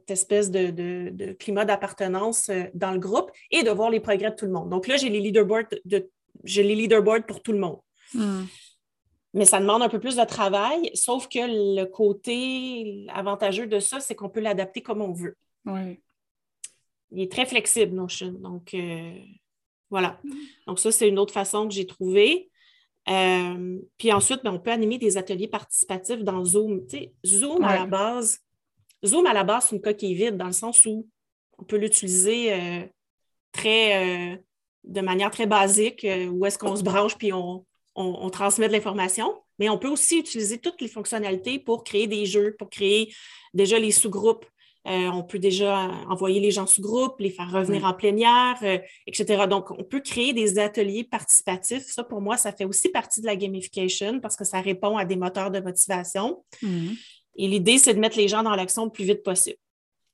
espèce 0.09 0.51
de, 0.51 1.33
climat 1.33 1.65
d'appartenance 1.65 2.49
dans 2.73 2.91
le 2.91 2.99
groupe 2.99 3.29
et 3.51 3.63
de 3.63 3.71
voir 3.71 3.89
les 3.89 3.99
progrès 3.99 4.29
de 4.29 4.35
tout 4.35 4.45
le 4.45 4.51
monde. 4.51 4.69
Donc 4.69 4.87
là, 4.87 4.95
j'ai 4.97 5.09
les 5.09 5.19
leaderboards, 5.19 5.69
de, 5.85 6.09
les 6.43 6.75
leaderboards 6.75 7.25
pour 7.25 7.41
tout 7.41 7.51
le 7.51 7.59
monde. 7.59 7.79
Hmm 8.13 8.43
mais 9.33 9.45
ça 9.45 9.59
demande 9.59 9.81
un 9.81 9.89
peu 9.89 9.99
plus 9.99 10.15
de 10.15 10.23
travail, 10.25 10.91
sauf 10.93 11.27
que 11.27 11.39
le 11.39 11.85
côté 11.85 13.07
avantageux 13.09 13.65
de 13.65 13.79
ça, 13.79 13.99
c'est 13.99 14.13
qu'on 14.13 14.29
peut 14.29 14.39
l'adapter 14.39 14.81
comme 14.81 15.01
on 15.01 15.11
veut. 15.11 15.35
Oui. 15.65 15.99
Il 17.11 17.21
est 17.21 17.31
très 17.31 17.45
flexible, 17.45 17.95
Notion. 17.95 18.31
Donc, 18.31 18.73
euh, 18.73 19.13
voilà. 19.89 20.19
Donc, 20.67 20.79
ça, 20.79 20.91
c'est 20.91 21.07
une 21.07 21.17
autre 21.17 21.33
façon 21.33 21.67
que 21.67 21.73
j'ai 21.73 21.87
trouvée. 21.87 22.49
Euh, 23.09 23.79
puis 23.97 24.13
ensuite, 24.13 24.43
ben, 24.43 24.53
on 24.53 24.59
peut 24.59 24.71
animer 24.71 24.97
des 24.99 25.17
ateliers 25.17 25.47
participatifs 25.47 26.23
dans 26.23 26.45
Zoom. 26.45 26.85
Tu 26.85 26.97
sais, 26.97 27.13
Zoom, 27.25 27.63
à 27.63 27.75
la 27.75 27.85
base, 27.85 28.39
Zoom, 29.03 29.25
à 29.25 29.33
la 29.33 29.43
base, 29.43 29.65
c'est 29.65 29.75
une 29.75 29.81
coquille 29.81 30.13
vide 30.13 30.37
dans 30.37 30.47
le 30.47 30.53
sens 30.53 30.85
où 30.85 31.07
on 31.57 31.63
peut 31.63 31.77
l'utiliser 31.77 32.53
euh, 32.53 32.85
très, 33.51 34.43
de 34.83 35.01
manière 35.01 35.31
très 35.31 35.47
basique, 35.47 36.05
où 36.31 36.45
est-ce 36.45 36.57
qu'on 36.57 36.75
se 36.75 36.83
branche 36.83 37.17
puis 37.17 37.33
on, 37.33 37.65
on, 37.95 38.29
transmet 38.29 38.67
de 38.67 38.73
l'information. 38.73 39.33
Mais 39.59 39.69
on 39.69 39.77
peut 39.77 39.89
aussi 39.89 40.19
utiliser 40.19 40.57
toutes 40.57 40.81
les 40.81 40.87
fonctionnalités 40.87 41.59
pour 41.59 41.83
créer 41.83 42.07
des 42.07 42.25
jeux, 42.25 42.55
pour 42.57 42.69
créer 42.69 43.13
déjà 43.53 43.77
les 43.77 43.91
sous-groupes. 43.91 44.45
on 44.85 45.23
peut 45.23 45.39
déjà 45.39 45.91
envoyer 46.09 46.39
les 46.39 46.51
gens 46.51 46.65
sous-groupe, 46.65 47.19
les 47.19 47.29
faire 47.29 47.51
revenir 47.51 47.85
en 47.85 47.93
plénière, 47.93 48.57
etc. 49.07 49.45
Donc, 49.47 49.71
on 49.71 49.83
peut 49.83 50.01
créer 50.01 50.33
des 50.33 50.57
ateliers 50.59 51.03
participatifs. 51.03 51.85
Ça, 51.85 52.03
pour 52.03 52.21
moi, 52.21 52.35
ça 52.37 52.51
fait 52.51 52.65
aussi 52.65 52.89
partie 52.89 53.21
de 53.21 53.27
la 53.27 53.35
gamification 53.35 54.19
parce 54.19 54.35
que 54.35 54.43
ça 54.43 54.59
répond 54.59 54.97
à 54.97 55.05
des 55.05 55.15
moteurs 55.15 55.51
de 55.51 55.59
motivation. 55.59 56.43
Mm-hmm. 56.63 56.97
Et 57.35 57.47
l'idée, 57.47 57.77
c'est 57.77 57.93
de 57.93 57.99
mettre 57.99 58.17
les 58.17 58.27
gens 58.27 58.43
dans 58.43 58.55
l'action 58.55 58.85
le 58.85 58.91
plus 58.91 59.05
vite 59.05 59.23
possible. 59.23 59.57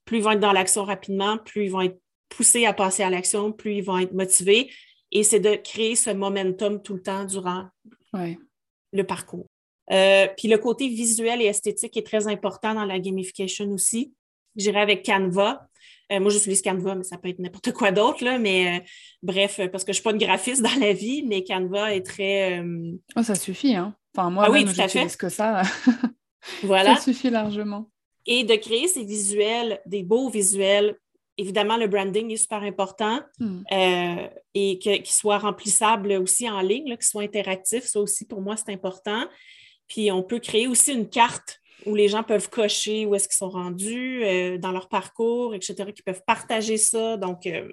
Plus 0.04 0.18
ils 0.18 0.22
vont 0.22 0.32
être 0.32 0.40
dans 0.40 0.52
l'action 0.52 0.84
rapidement, 0.84 1.38
plus 1.38 1.64
ils 1.64 1.70
vont 1.70 1.82
être 1.82 2.00
poussés 2.28 2.64
à 2.64 2.72
passer 2.72 3.02
à 3.02 3.10
l'action, 3.10 3.52
plus 3.52 3.76
ils 3.76 3.84
vont 3.84 3.98
être 3.98 4.12
motivés. 4.12 4.70
Et 5.12 5.22
c'est 5.22 5.40
de 5.40 5.56
créer 5.56 5.96
ce 5.96 6.10
momentum 6.10 6.82
tout 6.82 6.94
le 6.94 7.02
temps 7.02 7.24
durant 7.24 7.68
le 8.12 9.02
parcours. 9.04 9.46
Euh, 9.92 10.28
puis 10.36 10.48
le 10.48 10.58
côté 10.58 10.88
visuel 10.88 11.42
et 11.42 11.46
esthétique 11.46 11.96
est 11.96 12.06
très 12.06 12.28
important 12.28 12.74
dans 12.74 12.84
la 12.84 12.98
gamification 12.98 13.68
aussi. 13.70 14.12
J'irai 14.56 14.80
avec 14.80 15.04
Canva. 15.04 15.66
Euh, 16.12 16.20
moi, 16.20 16.30
j'utilise 16.30 16.62
Canva, 16.62 16.94
mais 16.94 17.04
ça 17.04 17.18
peut 17.18 17.28
être 17.28 17.38
n'importe 17.38 17.72
quoi 17.72 17.90
d'autre, 17.92 18.24
là. 18.24 18.38
Mais 18.38 18.78
euh, 18.78 18.84
bref, 19.22 19.60
parce 19.70 19.84
que 19.84 19.92
je 19.92 19.98
ne 19.98 20.00
suis 20.00 20.02
pas 20.02 20.12
une 20.12 20.18
graphiste 20.18 20.62
dans 20.62 20.80
la 20.80 20.92
vie, 20.92 21.24
mais 21.26 21.44
Canva 21.44 21.94
est 21.94 22.06
très. 22.06 22.62
Oh, 23.16 23.22
ça 23.22 23.34
suffit, 23.34 23.74
hein? 23.74 23.94
Enfin, 24.14 24.30
moi, 24.30 24.44
ah 24.46 24.50
oui, 24.50 24.64
j'utilise 24.66 25.16
que 25.16 25.28
ça. 25.28 25.62
Voilà. 26.62 26.96
Ça 26.96 27.02
suffit 27.02 27.28
largement. 27.28 27.90
Et 28.24 28.44
de 28.44 28.54
créer 28.54 28.88
ces 28.88 29.04
visuels, 29.04 29.78
des 29.84 30.02
beaux 30.02 30.30
visuels. 30.30 30.96
Évidemment, 31.36 31.76
le 31.76 31.86
branding 31.86 32.30
est 32.30 32.36
super 32.36 32.62
important 32.62 33.20
hmm. 33.38 33.62
euh, 33.72 34.28
et 34.54 34.78
qu'il 34.78 35.06
soit 35.06 35.38
remplissable 35.38 36.12
aussi 36.12 36.48
en 36.48 36.60
ligne, 36.60 36.96
qu'il 36.96 37.02
soit 37.02 37.22
interactif. 37.22 37.84
Ça 37.84 38.00
aussi, 38.00 38.26
pour 38.26 38.40
moi, 38.40 38.56
c'est 38.56 38.72
important. 38.72 39.26
Puis, 39.88 40.10
on 40.10 40.22
peut 40.22 40.38
créer 40.38 40.66
aussi 40.66 40.92
une 40.92 41.08
carte 41.08 41.60
où 41.86 41.94
les 41.94 42.08
gens 42.08 42.22
peuvent 42.22 42.50
cocher 42.50 43.06
où 43.06 43.14
est-ce 43.14 43.26
qu'ils 43.26 43.38
sont 43.38 43.48
rendus 43.48 44.22
euh, 44.22 44.58
dans 44.58 44.70
leur 44.70 44.88
parcours, 44.88 45.54
etc., 45.54 45.92
qui 45.94 46.02
peuvent 46.02 46.22
partager 46.26 46.76
ça. 46.76 47.16
Donc, 47.16 47.46
euh, 47.46 47.72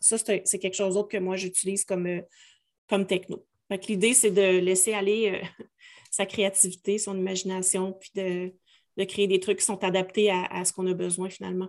ça, 0.00 0.16
c'est 0.18 0.58
quelque 0.58 0.74
chose 0.74 0.94
d'autre 0.94 1.08
que 1.08 1.18
moi, 1.18 1.36
j'utilise 1.36 1.84
comme, 1.84 2.22
comme 2.88 3.06
techno. 3.06 3.44
L'idée, 3.88 4.14
c'est 4.14 4.30
de 4.30 4.58
laisser 4.60 4.94
aller 4.94 5.42
sa 6.14 6.26
créativité, 6.26 6.98
son 6.98 7.18
imagination, 7.18 7.92
puis 7.92 8.10
de, 8.14 9.04
créer 9.04 9.26
des 9.26 9.40
trucs 9.40 9.58
qui 9.58 9.64
sont 9.64 9.82
adaptés 9.82 10.30
à, 10.30 10.64
ce 10.64 10.72
qu'on 10.72 10.86
a 10.86 10.94
besoin 10.94 11.28
finalement. 11.28 11.68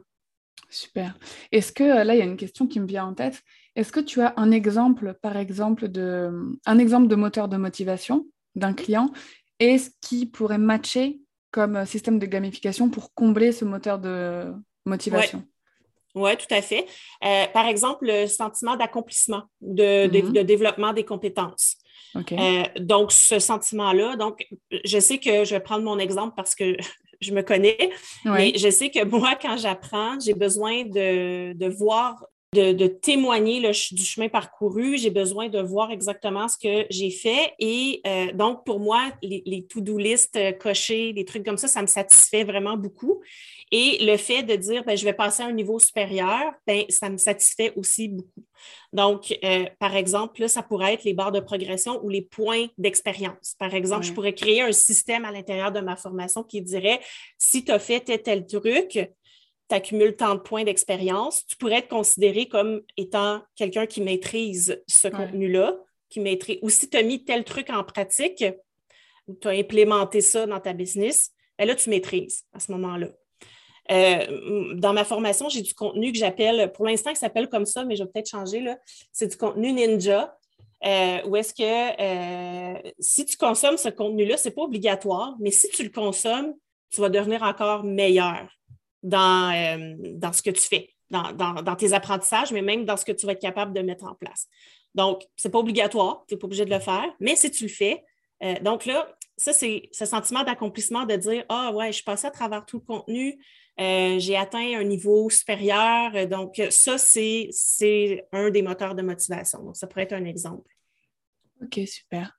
Super. 0.69 1.17
Est-ce 1.51 1.71
que 1.71 1.83
là, 1.83 2.15
il 2.15 2.17
y 2.17 2.21
a 2.21 2.25
une 2.25 2.37
question 2.37 2.67
qui 2.67 2.79
me 2.79 2.87
vient 2.87 3.05
en 3.05 3.13
tête. 3.13 3.41
Est-ce 3.75 3.91
que 3.91 3.99
tu 3.99 4.21
as 4.21 4.33
un 4.37 4.51
exemple, 4.51 5.17
par 5.21 5.37
exemple, 5.37 5.87
de, 5.87 6.31
un 6.65 6.77
exemple 6.79 7.07
de 7.07 7.15
moteur 7.15 7.47
de 7.47 7.57
motivation 7.57 8.25
d'un 8.55 8.73
client 8.73 9.11
et 9.59 9.77
ce 9.77 9.89
qui 10.01 10.25
pourrait 10.25 10.57
matcher 10.57 11.19
comme 11.51 11.85
système 11.85 12.19
de 12.19 12.25
gamification 12.25 12.89
pour 12.89 13.13
combler 13.13 13.51
ce 13.51 13.65
moteur 13.65 13.99
de 13.99 14.53
motivation? 14.85 15.43
Oui, 16.15 16.31
tout 16.37 16.53
à 16.53 16.61
fait. 16.61 16.85
Euh, 17.23 17.45
par 17.53 17.67
exemple, 17.67 18.05
le 18.07 18.27
sentiment 18.27 18.77
d'accomplissement, 18.77 19.43
de, 19.59 20.07
de, 20.07 20.19
mm-hmm. 20.19 20.43
développement 20.43 20.93
des 20.93 21.03
compétences. 21.03 21.77
Euh, 22.31 22.63
donc, 22.79 23.11
ce 23.11 23.39
sentiment-là, 23.39 24.15
donc, 24.15 24.47
je 24.85 24.99
sais 24.99 25.17
que 25.17 25.43
je 25.43 25.55
vais 25.55 25.59
prendre 25.59 25.83
mon 25.83 25.99
exemple 25.99 26.33
parce 26.35 26.55
que 26.55 26.77
je 27.25 27.33
me 27.33 27.41
connais, 27.41 27.89
mais 28.23 28.53
je 28.57 28.69
sais 28.69 28.89
que 28.89 29.03
moi, 29.03 29.35
quand 29.41 29.57
j'apprends, 29.57 30.19
j'ai 30.19 30.33
besoin 30.33 30.83
de, 30.85 31.67
voir 31.77 32.25
de, 32.55 32.87
témoigner 32.87 33.59
du 33.59 34.03
chemin 34.03 34.29
parcouru. 34.29 34.97
J'ai 34.97 35.09
besoin 35.09 35.49
de 35.49 35.59
voir 35.59 35.91
exactement 35.91 36.47
ce 36.47 36.57
que 36.57 36.85
j'ai 36.89 37.11
fait. 37.11 37.53
Et 37.59 38.01
euh, 38.07 38.31
donc, 38.33 38.65
pour 38.65 38.79
moi, 38.79 39.11
les, 39.21 39.43
les 39.45 39.65
to-do 39.65 39.97
list 39.97 40.35
euh, 40.35 40.51
cochées, 40.51 41.13
des 41.13 41.25
trucs 41.25 41.45
comme 41.45 41.57
ça, 41.57 41.67
ça 41.67 41.81
me 41.81 41.87
satisfait 41.87 42.43
vraiment 42.43 42.77
beaucoup. 42.77 43.21
Et 43.71 43.97
le 44.05 44.17
fait 44.17 44.43
de 44.43 44.55
dire, 44.55 44.83
ben, 44.83 44.95
je 44.95 45.03
vais 45.03 45.13
passer 45.13 45.43
à 45.43 45.47
un 45.47 45.51
niveau 45.51 45.79
supérieur, 45.79 46.53
ben, 46.67 46.83
ça 46.89 47.09
me 47.09 47.17
satisfait 47.17 47.73
aussi 47.75 48.09
beaucoup. 48.09 48.43
Donc, 48.93 49.37
euh, 49.43 49.65
par 49.79 49.95
exemple, 49.95 50.41
là, 50.41 50.47
ça 50.47 50.63
pourrait 50.63 50.93
être 50.93 51.03
les 51.03 51.13
barres 51.13 51.31
de 51.31 51.39
progression 51.39 52.03
ou 52.03 52.09
les 52.09 52.21
points 52.21 52.67
d'expérience. 52.77 53.55
Par 53.59 53.73
exemple, 53.73 54.05
je 54.05 54.13
pourrais 54.13 54.33
créer 54.33 54.61
un 54.61 54.71
système 54.71 55.25
à 55.25 55.31
l'intérieur 55.31 55.71
de 55.71 55.81
ma 55.81 55.95
formation 55.95 56.43
qui 56.43 56.61
dirait, 56.61 56.99
si 57.37 57.65
tu 57.65 57.71
as 57.71 57.79
fait 57.79 58.01
tel, 58.01 58.21
tel 58.21 58.45
truc, 58.45 59.09
tu 59.69 59.75
accumules 59.75 60.15
tant 60.15 60.35
de 60.35 60.39
points 60.39 60.63
d'expérience, 60.63 61.45
tu 61.47 61.55
pourrais 61.57 61.79
être 61.79 61.87
considéré 61.87 62.47
comme 62.47 62.81
étant 62.97 63.41
quelqu'un 63.55 63.85
qui 63.85 64.01
maîtrise 64.01 64.81
ce 64.87 65.07
contenu-là, 65.07 65.77
qui 66.09 66.19
maîtrise, 66.19 66.59
ou 66.61 66.69
si 66.69 66.89
tu 66.89 66.97
as 66.97 67.03
mis 67.03 67.23
tel 67.23 67.43
truc 67.43 67.69
en 67.69 67.83
pratique, 67.83 68.43
ou 69.27 69.33
tu 69.33 69.47
as 69.47 69.51
implémenté 69.51 70.21
ça 70.21 70.45
dans 70.45 70.59
ta 70.59 70.73
business, 70.73 71.31
ben 71.57 71.67
là, 71.67 71.75
tu 71.75 71.89
maîtrises 71.89 72.43
à 72.53 72.59
ce 72.59 72.71
moment-là. 72.73 73.07
Euh, 73.91 74.73
dans 74.75 74.93
ma 74.93 75.03
formation, 75.03 75.47
j'ai 75.49 75.61
du 75.61 75.73
contenu 75.73 76.11
que 76.11 76.17
j'appelle, 76.17 76.71
pour 76.73 76.85
l'instant, 76.85 77.11
il 77.11 77.15
s'appelle 77.15 77.49
comme 77.49 77.65
ça, 77.65 77.85
mais 77.85 77.95
je 77.95 78.03
vais 78.03 78.09
peut-être 78.09 78.29
changer. 78.29 78.63
C'est 79.11 79.27
du 79.27 79.37
contenu 79.37 79.71
ninja. 79.71 80.37
Euh, 80.85 81.21
où 81.25 81.35
est-ce 81.35 81.53
que 81.53 81.63
euh, 81.63 82.91
si 82.99 83.25
tu 83.25 83.37
consommes 83.37 83.77
ce 83.77 83.89
contenu-là, 83.89 84.37
ce 84.37 84.49
n'est 84.49 84.53
pas 84.53 84.63
obligatoire, 84.63 85.35
mais 85.39 85.49
si 85.49 85.69
tu 85.69 85.83
le 85.83 85.89
consommes, 85.89 86.53
tu 86.91 87.01
vas 87.01 87.09
devenir 87.09 87.41
encore 87.41 87.83
meilleur 87.83 88.47
dans, 89.05 89.97
dans 90.15 90.33
ce 90.33 90.41
que 90.41 90.49
tu 90.49 90.61
fais, 90.61 90.89
dans, 91.09 91.31
dans, 91.33 91.75
tes 91.75 91.93
apprentissages, 91.93 92.51
mais 92.51 92.61
même 92.61 92.85
dans 92.85 92.97
ce 92.97 93.05
que 93.05 93.11
tu 93.11 93.25
vas 93.25 93.33
être 93.33 93.41
capable 93.41 93.73
de 93.73 93.81
mettre 93.81 94.05
en 94.05 94.15
place. 94.15 94.47
Donc, 94.93 95.23
ce 95.35 95.47
n'est 95.47 95.51
pas 95.51 95.59
obligatoire, 95.59 96.23
tu 96.27 96.33
n'es 96.33 96.39
pas 96.39 96.45
obligé 96.45 96.65
de 96.65 96.73
le 96.73 96.79
faire, 96.79 97.05
mais 97.19 97.35
si 97.35 97.51
tu 97.51 97.63
le 97.63 97.69
fais, 97.69 98.03
donc 98.61 98.85
là, 98.85 99.07
ça, 99.37 99.53
c'est 99.53 99.89
ce 99.91 100.05
sentiment 100.05 100.43
d'accomplissement 100.43 101.05
de 101.05 101.15
dire 101.15 101.43
Ah, 101.49 101.71
ouais, 101.73 101.87
je 101.87 101.97
suis 101.97 102.03
passée 102.03 102.27
à 102.27 102.31
travers 102.31 102.65
tout 102.65 102.77
le 102.77 102.85
contenu, 102.85 103.37
euh, 103.79 104.17
j'ai 104.19 104.37
atteint 104.37 104.79
un 104.79 104.83
niveau 104.83 105.29
supérieur. 105.29 106.27
Donc, 106.27 106.61
ça, 106.69 106.97
c'est 106.97 108.27
un 108.31 108.49
des 108.49 108.61
moteurs 108.61 108.95
de 108.95 109.01
motivation. 109.01 109.63
Donc, 109.63 109.75
ça 109.75 109.87
pourrait 109.87 110.03
être 110.03 110.13
un 110.13 110.25
exemple. 110.25 110.69
OK, 111.61 111.79
super. 111.85 112.37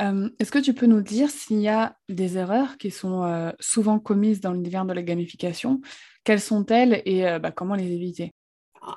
Euh, 0.00 0.28
est-ce 0.38 0.50
que 0.50 0.58
tu 0.58 0.74
peux 0.74 0.86
nous 0.86 1.02
dire 1.02 1.30
s'il 1.30 1.60
y 1.60 1.68
a 1.68 1.96
des 2.08 2.36
erreurs 2.36 2.76
qui 2.78 2.90
sont 2.90 3.24
euh, 3.24 3.52
souvent 3.60 3.98
commises 3.98 4.40
dans 4.40 4.52
l'univers 4.52 4.84
de 4.84 4.92
la 4.92 5.02
gamification? 5.02 5.80
Quelles 6.24 6.40
sont-elles 6.40 7.02
et 7.04 7.22
bah, 7.38 7.52
comment 7.52 7.74
les 7.74 7.92
éviter? 7.92 8.32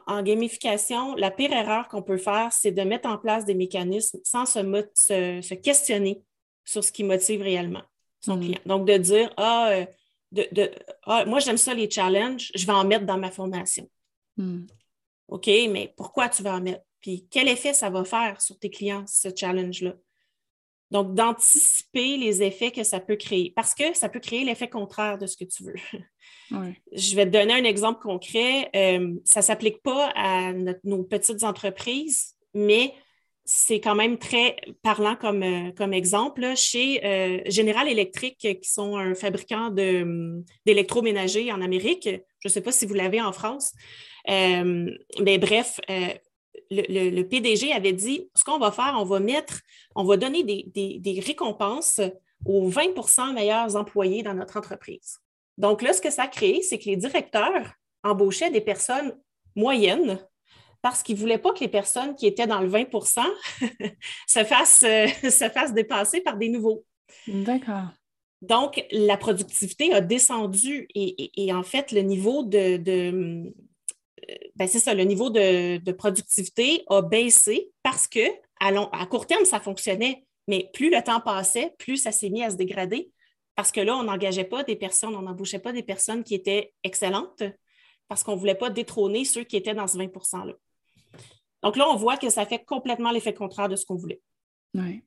En, 0.05 0.21
gamification, 0.21 1.15
la 1.15 1.29
pire 1.29 1.51
erreur 1.51 1.87
qu'on 1.87 2.01
peut 2.01 2.17
faire, 2.17 2.51
c'est 2.51 2.71
de 2.71 2.81
mettre 2.81 3.07
en 3.07 3.17
place 3.17 3.45
des 3.45 3.53
mécanismes 3.53 4.19
sans 4.23 4.45
se, 4.45 5.53
questionner 5.55 6.21
sur 6.65 6.83
ce 6.83 6.91
qui 6.91 7.03
motive 7.03 7.41
réellement 7.41 7.83
son 8.21 8.37
mmh. 8.37 8.41
client. 8.41 8.59
Donc, 8.65 8.87
de 8.87 8.97
dire, 8.97 9.33
ah, 9.37 9.85
de, 10.31 10.71
ah, 11.03 11.25
moi, 11.25 11.39
j'aime 11.39 11.57
ça, 11.57 11.73
les 11.73 11.89
challenges, 11.89 12.51
je 12.55 12.65
vais 12.65 12.73
en 12.73 12.85
mettre 12.85 13.05
dans 13.05 13.17
ma 13.17 13.31
formation. 13.31 13.89
Hmm. 14.35 14.65
OK, 15.27 15.47
mais 15.47 15.93
pourquoi 15.97 16.29
tu 16.29 16.43
vas 16.43 16.55
en 16.55 16.61
mettre? 16.61 16.83
Puis 17.01 17.27
quel 17.29 17.47
effet 17.47 17.73
ça 17.73 17.89
va 17.89 18.03
faire 18.03 18.41
sur 18.41 18.57
tes 18.57 18.69
clients, 18.69 19.05
ce 19.07 19.29
challenge-là? 19.35 19.93
Donc, 20.91 21.13
d'anticiper 21.13 22.17
les 22.17 22.43
effets 22.43 22.71
que 22.71 22.83
ça 22.83 22.99
peut 22.99 23.17
créer, 23.17 23.51
parce 23.55 23.75
que 23.75 23.93
ça 23.95 24.07
peut 24.07 24.19
créer 24.19 24.45
l'effet 24.45 24.69
contraire 24.69 25.17
de 25.17 25.27
ce 25.27 25.35
que 25.35 25.45
tu 25.45 25.63
veux. 25.63 25.75
Je 26.93 27.15
vais 27.15 27.25
te 27.25 27.31
donner 27.31 27.53
un 27.53 27.65
exemple 27.65 28.01
concret. 28.01 28.69
Euh, 28.75 29.15
ça 29.25 29.41
ne 29.41 29.45
s'applique 29.45 29.81
pas 29.83 30.11
à 30.15 30.53
nos 30.83 31.03
petites 31.03 31.43
entreprises, 31.43 32.35
mais 32.53 32.93
c'est 33.47 33.79
quand 33.79 33.95
même 33.95 34.17
très 34.17 34.57
parlant 34.83 35.15
comme, 35.15 35.41
euh, 35.41 35.71
comme 35.71 35.93
exemple. 35.93 36.45
Chez 36.55 37.03
euh, 37.05 37.41
General 37.49 37.87
Electric, 37.87 38.37
qui 38.37 38.69
sont 38.69 38.97
un 38.97 39.15
fabricant 39.15 39.71
d'électroménager 40.65 41.51
en 41.51 41.61
Amérique, 41.61 42.09
je 42.09 42.47
ne 42.47 42.49
sais 42.49 42.61
pas 42.61 42.73
si 42.73 42.85
vous 42.85 42.93
l'avez 42.93 43.21
en 43.21 43.31
France, 43.31 43.73
euh, 44.29 44.91
mais 45.21 45.37
bref, 45.37 45.79
le, 46.71 47.21
PDG 47.23 47.73
avait 47.73 47.93
dit 47.93 48.29
ce 48.35 48.43
qu'on 48.43 48.59
va 48.59 48.71
faire, 48.71 48.95
on 48.97 49.05
va 49.05 49.19
mettre, 49.19 49.61
on 49.95 50.03
va 50.03 50.17
donner 50.17 50.43
des, 50.43 50.99
des 50.99 51.19
récompenses 51.19 52.01
aux 52.45 52.69
20% 52.69 53.33
meilleurs 53.33 53.75
employés 53.75 54.23
dans 54.23 54.33
notre 54.33 54.57
entreprise. 54.57 55.19
Donc 55.57 55.81
là, 55.81 55.93
ce 55.93 56.01
que 56.01 56.11
ça 56.11 56.23
a 56.23 56.27
créé, 56.27 56.61
c'est 56.61 56.77
que 56.77 56.85
les 56.85 56.97
directeurs 56.97 57.73
embauchaient 58.03 58.51
des 58.51 58.61
personnes 58.61 59.17
moyennes 59.55 60.19
parce 60.81 61.03
qu'ils 61.03 61.15
ne 61.15 61.21
voulaient 61.21 61.37
pas 61.37 61.51
que 61.53 61.59
les 61.59 61.67
personnes 61.67 62.15
qui 62.15 62.27
étaient 62.27 62.47
dans 62.47 62.61
le 62.61 62.67
20 62.67 62.85
se, 64.27 64.43
fassent, 64.43 64.83
euh, 64.83 65.07
se 65.23 65.49
fassent 65.49 65.73
dépasser 65.73 66.21
par 66.21 66.37
des 66.37 66.49
nouveaux. 66.49 66.85
D'accord. 67.27 67.89
Donc, 68.41 68.85
la 68.91 69.17
productivité 69.17 69.91
a 69.93 70.01
descendu 70.01 70.87
et, 70.93 71.51
en 71.51 71.63
fait, 71.63 71.91
le 71.91 72.01
niveau 72.01 72.43
de, 72.43 73.51
ben, 74.55 74.67
c'est 74.67 74.79
ça, 74.79 74.93
le 74.93 75.03
niveau 75.03 75.29
de, 75.29 75.91
productivité 75.91 76.83
a 76.87 77.01
baissé 77.01 77.71
parce 77.83 78.07
que 78.07 78.27
à, 78.59 78.69
à 78.91 79.05
court 79.05 79.27
terme, 79.27 79.45
ça 79.45 79.59
fonctionnait, 79.59 80.25
mais 80.47 80.69
plus 80.73 80.89
le 80.89 81.01
temps 81.03 81.21
passait, 81.21 81.73
plus 81.77 81.97
ça 81.97 82.11
s'est 82.11 82.29
mis 82.29 82.43
à 82.43 82.49
se 82.49 82.55
dégrader 82.55 83.11
parce 83.55 83.71
que 83.71 83.81
là, 83.81 83.97
on 83.97 84.03
n'engageait 84.03 84.43
pas 84.43 84.63
des 84.63 84.75
personnes, 84.75 85.15
on 85.15 85.23
n'embauchait 85.23 85.59
pas 85.59 85.73
des 85.73 85.83
personnes 85.83 86.23
qui 86.23 86.35
étaient 86.35 86.73
excellentes 86.83 87.43
parce 88.07 88.23
qu'on 88.23 88.33
ne 88.33 88.39
voulait 88.39 88.55
pas 88.55 88.69
détrôner 88.69 89.25
ceux 89.25 89.43
qui 89.43 89.57
étaient 89.57 89.73
dans 89.73 89.87
ce 89.87 89.97
20 89.97 90.05
%-là. 90.05 90.53
Donc 91.63 91.75
là, 91.75 91.89
on 91.89 91.95
voit 91.95 92.17
que 92.17 92.29
ça 92.29 92.45
fait 92.45 92.63
complètement 92.63 93.11
l'effet 93.11 93.33
contraire 93.33 93.67
de 93.67 93.75
ce 93.75 93.85
qu'on 93.85 93.95
voulait. 93.95 94.21
Oui. 94.75 95.01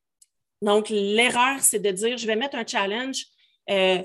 Donc, 0.62 0.88
l'erreur, 0.90 1.60
c'est 1.60 1.78
de 1.78 1.90
dire, 1.90 2.18
je 2.18 2.26
vais 2.26 2.36
mettre 2.36 2.56
un 2.56 2.66
challenge 2.66 3.24
euh, 3.70 4.02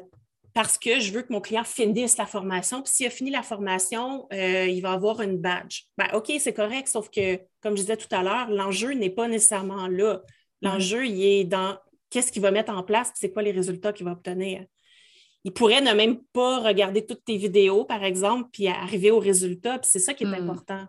parce 0.56 0.78
que 0.78 1.02
je 1.02 1.12
veux 1.12 1.22
que 1.22 1.34
mon 1.34 1.42
client 1.42 1.66
finisse 1.66 2.18
la 2.18 2.26
formation. 2.26 2.82
Puis 2.82 2.94
s'il 2.94 3.08
a 3.08 3.10
fini 3.10 3.30
la 3.30 3.44
formation, 3.44 4.26
euh, 4.32 4.66
il 4.66 4.80
va 4.80 4.94
avoir 4.94 5.22
une 5.22 5.38
badge. 5.38 5.82
Ben, 5.98 6.08
OK, 6.14 6.32
c'est 6.40 6.54
correct, 6.54 6.88
sauf 6.88 7.10
que, 7.10 7.42
comme 7.62 7.76
je 7.76 7.82
disais 7.82 7.98
tout 7.98 8.08
à 8.12 8.24
l'heure, 8.24 8.50
l'enjeu 8.50 8.94
n'est 8.94 9.10
pas 9.10 9.28
nécessairement 9.28 9.90
là. 9.90 10.22
L'enjeu, 10.62 11.06
il 11.06 11.22
est 11.22 11.44
dans 11.44 11.78
qu'est-ce 12.10 12.32
qu'il 12.32 12.42
va 12.42 12.52
mettre 12.52 12.72
en 12.72 12.84
place, 12.84 13.12
c'est 13.16 13.34
quoi 13.34 13.42
les 13.44 13.52
résultats 13.52 13.92
qu'il 13.92 14.06
va 14.06 14.14
obtenir. 14.14 14.64
Il 15.44 15.52
pourrait 15.52 15.82
ne 15.82 15.92
même 15.92 16.24
pas 16.32 16.62
regarder 16.62 17.06
toutes 17.06 17.26
tes 17.26 17.36
vidéos, 17.36 17.84
par 17.84 18.06
exemple, 18.06 18.48
puis 18.54 18.70
arriver 18.70 19.12
au 19.12 19.20
résultat, 19.20 19.78
puis 19.80 19.90
c'est 19.92 20.00
ça 20.00 20.14
qui 20.14 20.24
est 20.24 20.28
hmm. 20.28 20.36
important. 20.36 20.86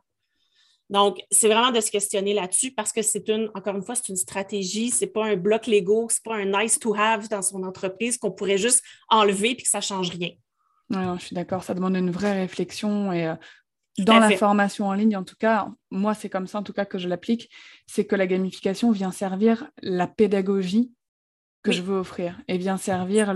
Donc, 0.88 1.18
c'est 1.30 1.48
vraiment 1.48 1.72
de 1.72 1.80
se 1.80 1.90
questionner 1.90 2.32
là-dessus 2.32 2.70
parce 2.70 2.92
que 2.92 3.02
c'est 3.02 3.28
une, 3.28 3.50
encore 3.54 3.74
une 3.74 3.82
fois, 3.82 3.96
c'est 3.96 4.08
une 4.08 4.16
stratégie, 4.16 4.90
c'est 4.90 5.08
pas 5.08 5.26
un 5.26 5.36
bloc 5.36 5.66
Lego, 5.66 6.06
c'est 6.08 6.22
pas 6.22 6.36
un 6.36 6.44
nice 6.44 6.78
to 6.78 6.94
have 6.94 7.28
dans 7.28 7.42
son 7.42 7.64
entreprise 7.64 8.18
qu'on 8.18 8.30
pourrait 8.30 8.58
juste 8.58 8.84
enlever 9.08 9.54
puis 9.54 9.64
que 9.64 9.68
ça 9.68 9.80
change 9.80 10.10
rien. 10.10 10.30
je 10.90 11.24
suis 11.24 11.34
d'accord, 11.34 11.64
ça 11.64 11.74
demande 11.74 11.96
une 11.96 12.10
vraie 12.10 12.38
réflexion 12.38 13.12
et 13.12 13.26
euh, 13.26 13.34
dans 13.98 14.18
la 14.18 14.36
formation 14.36 14.86
en 14.86 14.92
ligne, 14.92 15.16
en 15.16 15.24
tout 15.24 15.36
cas, 15.38 15.68
moi, 15.90 16.14
c'est 16.14 16.28
comme 16.28 16.46
ça 16.46 16.58
en 16.58 16.62
tout 16.62 16.72
cas 16.72 16.84
que 16.84 16.98
je 16.98 17.08
l'applique, 17.08 17.50
c'est 17.86 18.04
que 18.04 18.14
la 18.14 18.26
gamification 18.26 18.90
vient 18.90 19.10
servir 19.10 19.68
la 19.82 20.06
pédagogie 20.06 20.92
que 21.62 21.72
je 21.72 21.82
veux 21.82 21.96
offrir 21.96 22.40
et 22.46 22.58
vient 22.58 22.76
servir 22.76 23.34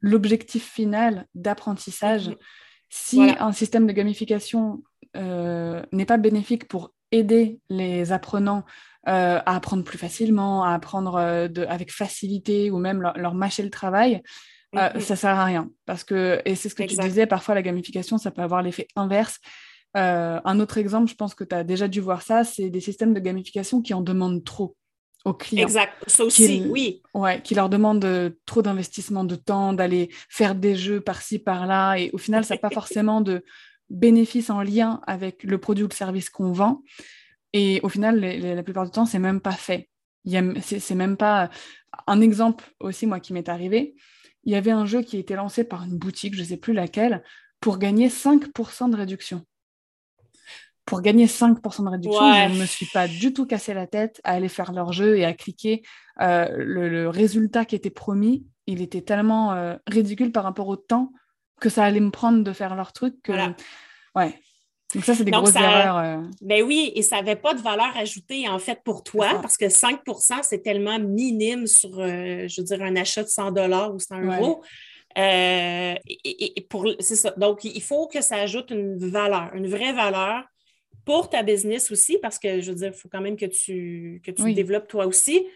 l'objectif 0.00 0.72
final 0.72 1.26
d'apprentissage. 1.34 2.36
Si 2.88 3.20
un 3.20 3.52
système 3.52 3.86
de 3.86 3.92
gamification 3.92 4.82
n'est 5.14 6.06
pas 6.06 6.16
bénéfique 6.16 6.68
pour 6.68 6.92
aider 7.12 7.60
les 7.68 8.12
apprenants 8.12 8.64
euh, 9.06 9.38
à 9.44 9.56
apprendre 9.56 9.84
plus 9.84 9.98
facilement, 9.98 10.64
à 10.64 10.72
apprendre 10.72 11.16
euh, 11.16 11.48
avec 11.68 11.92
facilité 11.92 12.70
ou 12.70 12.78
même 12.78 13.02
leur, 13.02 13.34
mâcher 13.34 13.62
le 13.62 13.68
travail, 13.68 14.22
ça 14.72 14.98
ça 14.98 15.14
sert 15.14 15.38
à 15.38 15.44
rien. 15.44 15.68
Parce 15.84 16.04
que, 16.04 16.40
et 16.46 16.54
c'est 16.54 16.70
ce 16.70 16.74
que 16.74 16.82
tu 16.84 16.96
disais, 16.96 17.26
parfois 17.26 17.54
la 17.54 17.62
gamification, 17.62 18.16
ça 18.16 18.30
peut 18.30 18.42
avoir 18.42 18.62
l'effet 18.62 18.88
inverse. 18.96 19.38
un 19.94 20.60
autre 20.60 20.78
exemple, 20.78 21.10
je 21.10 21.14
pense 21.14 21.34
que 21.34 21.44
tu 21.44 21.54
as 21.54 21.64
déjà 21.64 21.86
dû 21.86 22.00
voir 22.00 22.22
ça, 22.22 22.44
c'est 22.44 22.70
des 22.70 22.80
systèmes 22.80 23.12
de 23.12 23.20
gamification 23.20 23.82
qui 23.82 23.92
en 23.92 24.00
demandent 24.00 24.42
trop 24.42 24.74
aux 25.26 25.34
clients. 25.34 25.62
Exact, 25.62 25.92
ça 26.06 26.24
aussi, 26.24 26.66
oui. 26.68 27.02
Ouais, 27.12 27.40
qui 27.42 27.54
leur 27.54 27.68
demandent 27.68 28.34
trop 28.46 28.62
d'investissement 28.62 29.24
de 29.24 29.36
temps, 29.36 29.74
d'aller 29.74 30.08
faire 30.30 30.54
des 30.54 30.76
jeux 30.76 31.00
par-ci, 31.02 31.38
par-là, 31.38 31.96
et 31.96 32.10
au 32.14 32.18
final, 32.18 32.44
ça 32.44 32.54
n'a 32.54 32.58
pas 32.58 32.70
forcément 32.72 33.20
de, 33.20 33.44
bénéfices 33.90 34.50
en 34.50 34.62
lien 34.62 35.00
avec 35.06 35.42
le 35.42 35.58
produit 35.58 35.84
ou 35.84 35.88
le 35.88 35.94
service 35.94 36.30
qu'on 36.30 36.52
vend. 36.52 36.82
Et 37.52 37.80
au 37.82 37.88
final, 37.88 38.20
la 38.20 38.62
plupart 38.62 38.84
du 38.84 38.90
temps, 38.90 39.06
c'est 39.06 39.18
même 39.18 39.40
pas 39.40 39.52
fait. 39.52 39.88
C'est 40.60 40.94
même 40.94 41.16
pas 41.16 41.50
un 42.06 42.20
exemple 42.20 42.64
aussi, 42.80 43.06
moi, 43.06 43.20
qui 43.20 43.32
m'est 43.32 43.48
arrivé. 43.48 43.94
Il 44.44 44.52
y 44.52 44.56
avait 44.56 44.70
un 44.70 44.86
jeu 44.86 45.02
qui 45.02 45.16
a 45.16 45.20
été 45.20 45.34
lancé 45.34 45.64
par 45.64 45.84
une 45.84 45.96
boutique, 45.96 46.34
je 46.34 46.40
ne 46.40 46.46
sais 46.46 46.56
plus 46.56 46.72
laquelle, 46.72 47.22
pour 47.60 47.78
gagner 47.78 48.08
5% 48.08 48.90
de 48.90 48.96
réduction. 48.96 49.42
Pour 50.84 51.00
gagner 51.00 51.26
5% 51.26 51.84
de 51.84 51.88
réduction, 51.88 52.34
je 52.34 52.54
ne 52.54 52.60
me 52.60 52.66
suis 52.66 52.86
pas 52.86 53.08
du 53.08 53.32
tout 53.32 53.46
cassé 53.46 53.72
la 53.72 53.86
tête 53.86 54.20
à 54.22 54.32
aller 54.32 54.48
faire 54.48 54.72
leur 54.72 54.92
jeu 54.92 55.16
et 55.16 55.24
à 55.24 55.32
cliquer. 55.32 55.82
Euh, 56.20 56.48
le, 56.58 57.08
résultat 57.08 57.64
qui 57.64 57.74
était 57.74 57.88
promis, 57.88 58.46
il 58.66 58.82
était 58.82 59.00
tellement 59.00 59.52
euh, 59.52 59.76
ridicule 59.86 60.30
par 60.30 60.44
rapport 60.44 60.68
au 60.68 60.76
temps 60.76 61.12
que 61.60 61.68
ça 61.68 61.84
allait 61.84 62.00
me 62.00 62.10
prendre 62.10 62.42
de 62.42 62.52
faire 62.52 62.74
leur 62.74 62.92
truc. 62.92 63.14
Que... 63.22 63.32
Ouais. 64.14 64.38
Donc 64.94 65.04
ça, 65.04 65.14
c'est 65.14 65.24
des 65.24 65.30
grosses 65.30 65.56
erreurs. 65.56 65.98
Euh. 65.98 66.22
Ben 66.40 66.62
oui, 66.62 66.92
et 66.94 67.02
ça 67.02 67.16
n'avait 67.16 67.36
pas 67.36 67.54
de 67.54 67.60
valeur 67.60 67.96
ajoutée 67.96 68.48
en 68.48 68.58
fait 68.58 68.80
pour 68.84 69.02
toi 69.02 69.40
parce 69.40 69.56
que 69.56 69.64
5% 69.66 70.42
c'est 70.42 70.62
tellement 70.62 70.98
minime 70.98 71.66
sur, 71.66 71.98
euh, 71.98 72.46
je 72.46 72.60
veux 72.60 72.66
dire, 72.66 72.82
un 72.82 72.94
achat 72.96 73.22
de 73.22 73.28
100 73.28 73.52
ou 73.92 73.98
100 73.98 74.20
euros. 74.20 74.62
Euh, 75.16 75.94
et, 76.06 76.66
pour, 76.68 76.88
c'est 76.98 77.16
ça. 77.16 77.30
Donc, 77.36 77.64
il 77.64 77.82
faut 77.82 78.08
que 78.08 78.20
ça 78.20 78.36
ajoute 78.36 78.70
une 78.70 78.98
valeur, 78.98 79.54
une 79.54 79.68
vraie 79.68 79.92
valeur 79.92 80.44
pour 81.04 81.28
ta 81.28 81.42
business 81.42 81.90
aussi, 81.90 82.18
parce 82.18 82.38
que 82.38 82.60
je 82.60 82.70
veux 82.70 82.76
dire, 82.76 82.88
il 82.88 82.98
faut 82.98 83.08
quand 83.08 83.20
même 83.20 83.36
que 83.36 83.46
tu, 83.46 84.20
que 84.24 84.30
tu 84.30 84.54
développes 84.54 84.88
toi 84.88 85.06
aussi, 85.06 85.46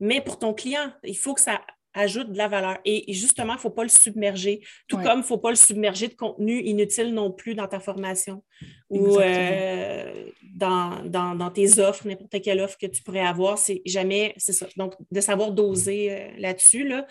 mais 0.00 0.20
pour 0.20 0.38
ton 0.38 0.54
client, 0.54 0.92
il 1.02 1.16
faut 1.16 1.34
que 1.34 1.40
ça 1.40 1.60
ajoute 1.94 2.32
de 2.32 2.38
la 2.38 2.48
valeur. 2.48 2.78
Et, 2.84 3.12
justement, 3.12 3.52
il 3.52 3.56
ne 3.56 3.60
faut 3.60 3.70
pas 3.70 3.82
le 3.82 3.88
submerger. 3.88 4.60
Tout 4.88 4.96
comme 4.96 5.18
il 5.18 5.18
ne 5.18 5.22
faut 5.22 5.38
pas 5.38 5.50
le 5.50 5.56
submerger 5.56 6.08
de 6.08 6.14
contenu 6.14 6.60
inutile 6.60 7.12
non 7.12 7.30
plus 7.30 7.54
dans 7.54 7.68
ta 7.68 7.80
formation 7.80 8.42
ou 8.88 9.18
euh, 9.18 10.30
dans, 10.54 11.50
tes 11.54 11.78
offres, 11.78 12.06
n'importe 12.06 12.40
quelle 12.42 12.60
offre 12.60 12.76
que 12.78 12.86
tu 12.86 13.02
pourrais 13.02 13.26
avoir. 13.26 13.58
C'est 13.58 13.82
jamais, 13.84 14.34
c'est 14.36 14.52
ça. 14.52 14.66
Donc, 14.76 14.94
de 15.10 15.20
savoir 15.20 15.52
doser 15.52 16.12
euh, 16.12 16.28
là-dessus 16.38 16.86
là, 16.86 17.06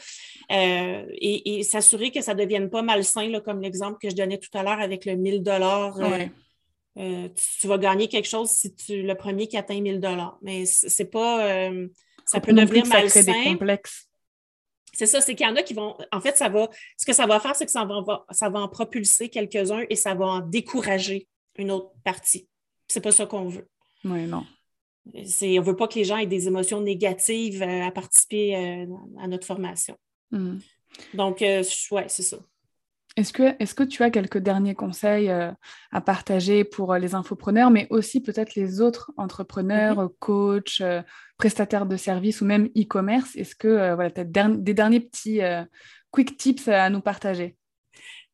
euh, 0.51 1.05
et, 1.13 1.63
s'assurer 1.63 2.11
que 2.11 2.21
ça 2.21 2.33
ne 2.33 2.39
devienne 2.39 2.69
pas 2.69 2.81
malsain, 2.81 3.27
là, 3.29 3.41
comme 3.41 3.61
l'exemple 3.61 3.97
que 4.01 4.09
je 4.09 4.15
donnais 4.15 4.37
tout 4.37 4.55
à 4.57 4.63
l'heure 4.63 4.79
avec 4.79 5.05
le 5.05 5.15
1000 5.15 5.43
dollars. 5.43 5.99
Tu, 6.95 7.67
vas 7.67 7.77
gagner 7.77 8.07
quelque 8.07 8.27
chose 8.27 8.49
si 8.49 8.75
tu 8.75 9.01
le 9.03 9.15
premier 9.15 9.47
qui 9.47 9.57
atteint 9.57 9.79
1000 9.79 9.99
dollars. 9.99 10.37
Mais 10.41 10.65
c'est 10.65 11.09
pas... 11.09 11.69
ça 12.25 12.39
peut 12.39 12.53
devenir 12.53 12.85
malsain. 12.87 13.57
C'est 14.93 15.05
ça, 15.05 15.21
c'est 15.21 15.35
qu'il 15.35 15.47
y 15.47 15.49
en 15.49 15.55
a 15.55 15.63
qui 15.63 15.73
vont. 15.73 15.97
En 16.11 16.19
fait, 16.19 16.37
ça 16.37 16.49
va. 16.49 16.69
Ce 16.97 17.05
que 17.05 17.13
ça 17.13 17.25
va 17.25 17.39
faire, 17.39 17.55
c'est 17.55 17.65
que 17.65 17.71
ça 17.71 17.85
va, 17.85 18.25
ça 18.31 18.49
va 18.49 18.59
en 18.59 18.67
propulser 18.67 19.29
quelques-uns 19.29 19.85
et 19.89 19.95
ça 19.95 20.13
va 20.13 20.25
en 20.25 20.39
décourager 20.41 21.27
une 21.57 21.71
autre 21.71 21.91
partie. 22.03 22.47
C'est 22.87 23.01
pas 23.01 23.11
ça 23.11 23.25
qu'on 23.25 23.47
veut. 23.47 23.67
Oui, 24.03 24.25
non. 24.25 24.45
on 25.05 25.19
ne 25.19 25.61
veut 25.61 25.75
pas 25.75 25.87
que 25.87 25.95
les 25.95 26.03
gens 26.03 26.17
aient 26.17 26.25
des 26.25 26.47
émotions 26.47 26.81
négatives 26.81 27.61
euh, 27.63 27.83
à 27.83 27.91
participer 27.91 28.55
euh, 28.55 28.85
à 29.19 29.27
notre 29.27 29.47
formation. 29.47 29.97
Hmm. 30.31 30.57
Donc, 31.13 31.41
euh, 31.41 31.63
oui, 31.91 32.01
c'est 32.07 32.23
ça. 32.23 32.37
Est-ce 33.17 33.33
que, 33.33 33.43
est 33.43 33.73
que, 33.75 33.83
tu 33.83 34.03
as 34.03 34.09
quelques 34.09 34.37
derniers 34.37 34.73
conseils 34.73 35.29
à 35.29 36.01
partager 36.01 36.63
pour 36.63 36.95
les 36.95 37.13
infopreneurs, 37.13 37.69
mais 37.69 37.87
aussi 37.89 38.21
peut-être 38.21 38.55
les 38.55 38.79
autres 38.79 39.11
entrepreneurs, 39.17 40.05
mm-hmm. 40.05 40.15
coachs, 40.19 40.81
prestataires 41.41 41.87
de 41.87 41.97
services 41.97 42.41
ou 42.41 42.45
même 42.45 42.69
e-commerce? 42.77 43.35
Est-ce 43.35 43.55
que 43.55 43.67
euh, 43.67 43.95
voilà, 43.95 44.11
tu 44.11 44.21
as 44.21 44.23
des 44.23 44.73
derniers 44.75 44.99
petits 44.99 45.41
euh, 45.41 45.63
quick 46.11 46.37
tips 46.37 46.67
à 46.67 46.89
nous 46.91 47.01
partager? 47.01 47.57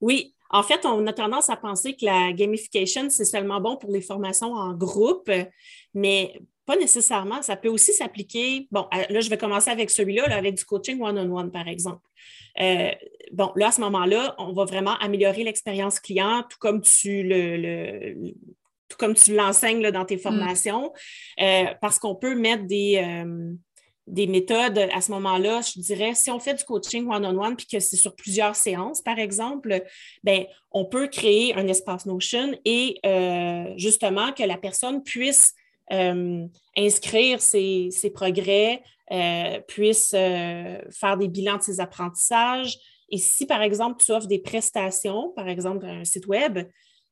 Oui, 0.01 0.35
en 0.49 0.61
fait, 0.61 0.85
on 0.85 1.07
a 1.07 1.13
tendance 1.13 1.49
à 1.49 1.55
penser 1.55 1.95
que 1.95 2.05
la 2.05 2.33
gamification, 2.33 3.09
c'est 3.09 3.25
seulement 3.25 3.61
bon 3.61 3.77
pour 3.77 3.91
les 3.91 4.01
formations 4.01 4.53
en 4.53 4.73
groupe, 4.73 5.31
mais 5.93 6.39
pas 6.67 6.75
nécessairement. 6.75 7.41
Ça 7.41 7.56
peut 7.56 7.69
aussi 7.69 7.93
s'appliquer. 7.93 8.67
Bon, 8.71 8.88
là, 8.91 9.21
je 9.21 9.30
vais 9.30 9.38
commencer 9.38 9.71
avec 9.71 9.89
celui-là, 9.89 10.25
avec 10.36 10.56
du 10.56 10.65
coaching 10.65 11.01
one-on-one, 11.01 11.49
par 11.49 11.67
exemple. 11.67 12.06
Euh, 12.60 12.91
bon, 13.32 13.51
là, 13.56 13.67
à 13.67 13.71
ce 13.71 13.80
moment-là, 13.82 14.36
on 14.38 14.51
va 14.51 14.65
vraiment 14.65 14.97
améliorer 14.99 15.45
l'expérience 15.45 15.99
client, 16.01 16.43
tout 16.49 16.58
comme 16.60 16.82
tu 16.82 17.23
le, 17.23 18.13
tout 18.89 18.97
comme 18.97 19.15
tu 19.15 19.34
l'enseignes 19.34 19.89
dans 19.91 20.03
tes 20.03 20.17
mm. 20.17 20.19
formations, 20.19 20.91
euh, 21.41 21.65
parce 21.82 21.99
qu'on 21.99 22.15
peut 22.15 22.36
mettre 22.36 22.65
des, 22.65 23.01
euh, 23.01 23.53
des 24.08 24.27
méthodes 24.27 24.77
à 24.93 24.99
ce 24.99 25.12
moment-là. 25.12 25.62
Je 25.62 25.80
dirais, 25.80 26.15
si 26.15 26.30
on 26.32 26.39
fait 26.39 26.56
du 26.56 26.65
coaching 26.65 27.08
one-on-one, 27.10 27.56
puis 27.56 27.67
que 27.67 27.80
c'est 27.80 27.95
sur 27.95 28.13
plusieurs 28.13 28.58
séances, 28.58 29.01
par 29.01 29.19
exemple, 29.19 29.84
ben, 30.23 30.45
on 30.71 30.84
peut 30.84 31.08
créer 31.08 31.56
un 31.56 31.67
espace 31.67 32.06
Notion 32.06 32.58
et 32.65 32.99
euh, 33.06 33.73
justement 33.77 34.34
que 34.34 34.43
la 34.43 34.58
personne 34.58 35.01
puisse 35.01 35.53
inscrire 35.89 37.41
ses, 37.41 37.89
ses 37.91 38.10
progrès, 38.10 38.82
puisse 39.67 40.10
faire 40.10 41.17
des 41.17 41.28
bilans 41.28 41.58
de 41.58 41.63
ses 41.63 41.80
apprentissages. 41.80 42.78
Et 43.10 43.17
si, 43.17 43.45
par 43.45 43.62
exemple, 43.62 44.04
tu 44.04 44.12
offres 44.12 44.28
des 44.28 44.39
prestations, 44.39 45.32
par 45.36 45.47
exemple, 45.47 45.86
un 45.86 46.04
site 46.04 46.28
web, 46.28 46.60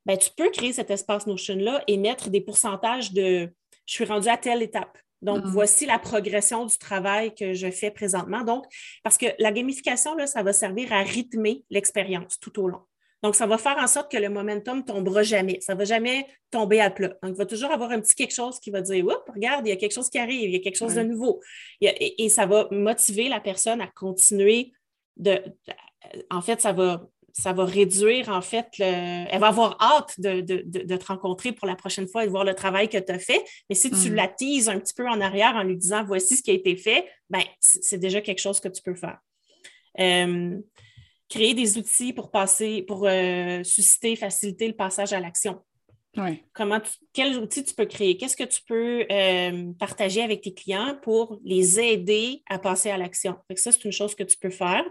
ben, 0.06 0.18
tu 0.18 0.30
peux 0.36 0.50
créer 0.50 0.74
cet 0.74 0.92
espace 0.92 1.26
Notion-là 1.26 1.84
et 1.88 1.98
mettre 1.98 2.30
des 2.30 2.42
pourcentages 2.42 3.12
de 3.14 3.50
je 3.86 3.94
suis 3.94 4.06
rendu 4.06 4.28
à 4.28 4.38
telle 4.38 4.62
étape. 4.62 4.98
Donc, 5.22 5.44
mm-hmm. 5.44 5.52
voici 5.52 5.86
la 5.86 6.00
progression 6.00 6.66
du 6.66 6.78
travail 6.78 7.34
que 7.34 7.54
je 7.54 7.72
fais 7.72 7.92
présentement. 7.92 8.44
Donc, 8.44 8.66
parce 9.04 9.18
que 9.18 9.28
la 9.40 9.52
gamification, 9.52 10.16
là, 10.16 10.28
ça 10.28 10.44
va 10.44 10.54
servir 10.54 10.92
à 10.92 11.02
rythmer 11.02 11.64
l'expérience 11.70 12.40
tout 12.40 12.60
au 12.62 12.68
long. 12.68 12.82
Donc, 13.26 13.34
ça 13.34 13.48
va 13.48 13.58
faire 13.58 13.78
en 13.80 13.88
sorte 13.88 14.12
que 14.12 14.18
le 14.18 14.30
momentum 14.30 14.78
ne 14.78 14.84
tombera 14.84 15.24
jamais. 15.24 15.60
Ça 15.60 15.74
ne 15.74 15.80
va 15.80 15.86
jamais 15.86 16.28
tomber 16.52 16.80
à 16.80 16.92
plat. 16.92 17.08
Donc, 17.24 17.32
il 17.34 17.38
va 17.38 17.48
toujours 17.48 17.72
avoir 17.72 17.90
un 17.90 18.00
petit 18.00 18.14
quelque 18.14 18.36
chose 18.36 18.60
qui 18.60 18.70
va 18.70 18.82
dire 18.82 19.04
Oups, 19.04 19.16
regarde, 19.34 19.66
il 19.66 19.72
y 19.72 19.74
a 19.74 19.78
quelque 19.78 19.96
chose 19.96 20.12
qui 20.12 20.20
arrive, 20.20 20.44
il 20.44 20.52
y 20.52 20.56
a 20.58 20.60
quelque 20.60 20.78
chose 20.78 20.94
de 20.94 21.02
nouveau. 21.02 21.42
Et, 21.82 22.24
et, 22.24 22.30
ça 22.30 22.46
va 22.46 22.68
motiver 22.70 23.28
la 23.28 23.40
personne 23.40 23.82
à 23.82 23.88
continuer 23.88 24.74
de. 25.18 25.42
En 26.30 26.44
fait, 26.44 26.62
ça 26.62 26.72
va 26.72 27.02
ça 27.34 27.52
va 27.52 27.66
réduire, 27.66 28.30
en 28.30 28.42
fait, 28.44 28.68
elle 28.78 29.40
va 29.40 29.48
avoir 29.48 29.76
hâte 29.82 30.20
de, 30.20 30.96
te 30.96 31.06
rencontrer 31.06 31.52
pour 31.52 31.68
la 31.68 31.76
prochaine 31.76 32.08
fois 32.08 32.24
et 32.24 32.28
de 32.28 32.32
voir 32.32 32.44
le 32.44 32.54
travail 32.54 32.90
que 32.90 33.00
tu 33.00 33.12
as 33.12 33.18
fait. 33.18 33.44
Mais 33.70 33.76
si 33.76 33.90
tu 33.90 34.12
mm. 34.12 34.14
l'attises 34.14 34.70
un 34.70 34.80
petit 34.80 34.94
peu 34.94 35.08
en 35.08 35.20
arrière 35.20 35.56
en 35.56 35.64
lui 35.64 35.76
disant 35.76 36.06
voici 36.06 36.38
ce 36.38 36.44
qui 36.44 36.52
a 36.52 36.54
été 36.54 36.78
fait, 36.78 37.10
ben, 37.32 37.42
c'est 37.60 37.98
déjà 37.98 38.22
quelque 38.22 38.40
chose 38.40 38.60
que 38.60 38.70
tu 38.70 38.84
peux 38.84 38.94
faire. 38.94 39.18
Euh, 40.00 40.58
créer 41.30 41.54
des 41.54 41.78
outils 41.78 42.14
pour 42.14 42.32
passer, 42.32 42.84
pour 42.84 43.08
euh, 43.08 43.64
susciter, 43.64 44.16
faciliter 44.16 44.68
le 44.68 44.76
passage 44.76 45.14
à 45.14 45.20
l'action. 45.20 45.62
Comment 46.54 46.80
quels 47.14 47.38
outils 47.38 47.64
tu 47.64 47.74
peux 47.74 47.86
créer? 47.86 48.18
Qu'est-ce 48.18 48.38
que 48.38 48.44
tu 48.44 48.62
peux 48.68 49.06
euh, 49.12 49.74
partager 49.78 50.22
avec 50.22 50.42
tes 50.42 50.54
clients 50.54 50.98
pour 51.02 51.40
les 51.44 51.80
aider 51.80 52.42
à 52.50 52.58
passer 52.58 52.90
à 52.90 52.98
l'action? 52.98 53.36
Ça, 53.56 53.72
c'est 53.72 53.84
une 53.84 53.92
chose 53.92 54.16
que 54.16 54.24
tu 54.24 54.38
peux 54.38 54.50
faire. 54.50 54.84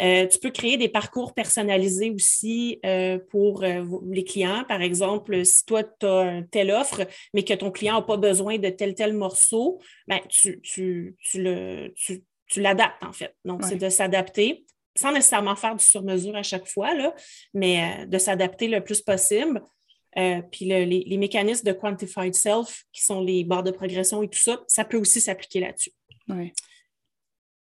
Euh, 0.00 0.26
tu 0.26 0.38
peux 0.38 0.50
créer 0.50 0.76
des 0.76 0.88
parcours 0.88 1.34
personnalisés 1.34 2.10
aussi 2.10 2.78
euh, 2.86 3.18
pour 3.30 3.62
les 3.62 4.24
clients. 4.24 4.64
Par 4.66 4.80
exemple, 4.80 5.44
si 5.44 5.66
toi, 5.66 5.82
tu 5.82 6.06
as 6.06 6.42
telle 6.50 6.70
offre, 6.70 7.06
mais 7.34 7.42
que 7.42 7.54
ton 7.54 7.70
client 7.70 7.96
n'a 7.96 8.02
pas 8.02 8.16
besoin 8.16 8.58
de 8.58 8.70
tel 8.70 8.94
tel 8.94 9.14
morceau, 9.14 9.80
ben, 10.06 10.20
tu, 10.28 10.60
tu, 10.62 11.16
tu 11.24 12.60
l'adaptes 12.60 13.02
en 13.04 13.12
fait. 13.12 13.34
Donc, 13.44 13.64
c'est 13.64 13.76
de 13.76 13.88
s'adapter 13.88 14.64
sans 14.98 15.12
nécessairement 15.12 15.56
faire 15.56 15.76
du 15.76 15.84
sur-mesure 15.84 16.36
à 16.36 16.42
chaque 16.42 16.66
fois, 16.66 16.94
là, 16.94 17.14
mais 17.54 18.06
de 18.06 18.18
s'adapter 18.18 18.68
le 18.68 18.82
plus 18.82 19.00
possible. 19.00 19.62
Euh, 20.16 20.42
puis 20.50 20.64
les, 20.64 21.16
mécanismes 21.16 21.66
de 21.66 21.72
quantified 21.72 22.34
self, 22.34 22.84
qui 22.92 23.04
sont 23.04 23.20
les 23.20 23.44
barres 23.44 23.62
de 23.62 23.70
progression 23.70 24.22
et 24.22 24.28
tout 24.28 24.38
ça, 24.38 24.60
ça 24.66 24.84
peut 24.84 24.96
aussi 24.96 25.20
s'appliquer 25.20 25.60
là-dessus. 25.60 25.92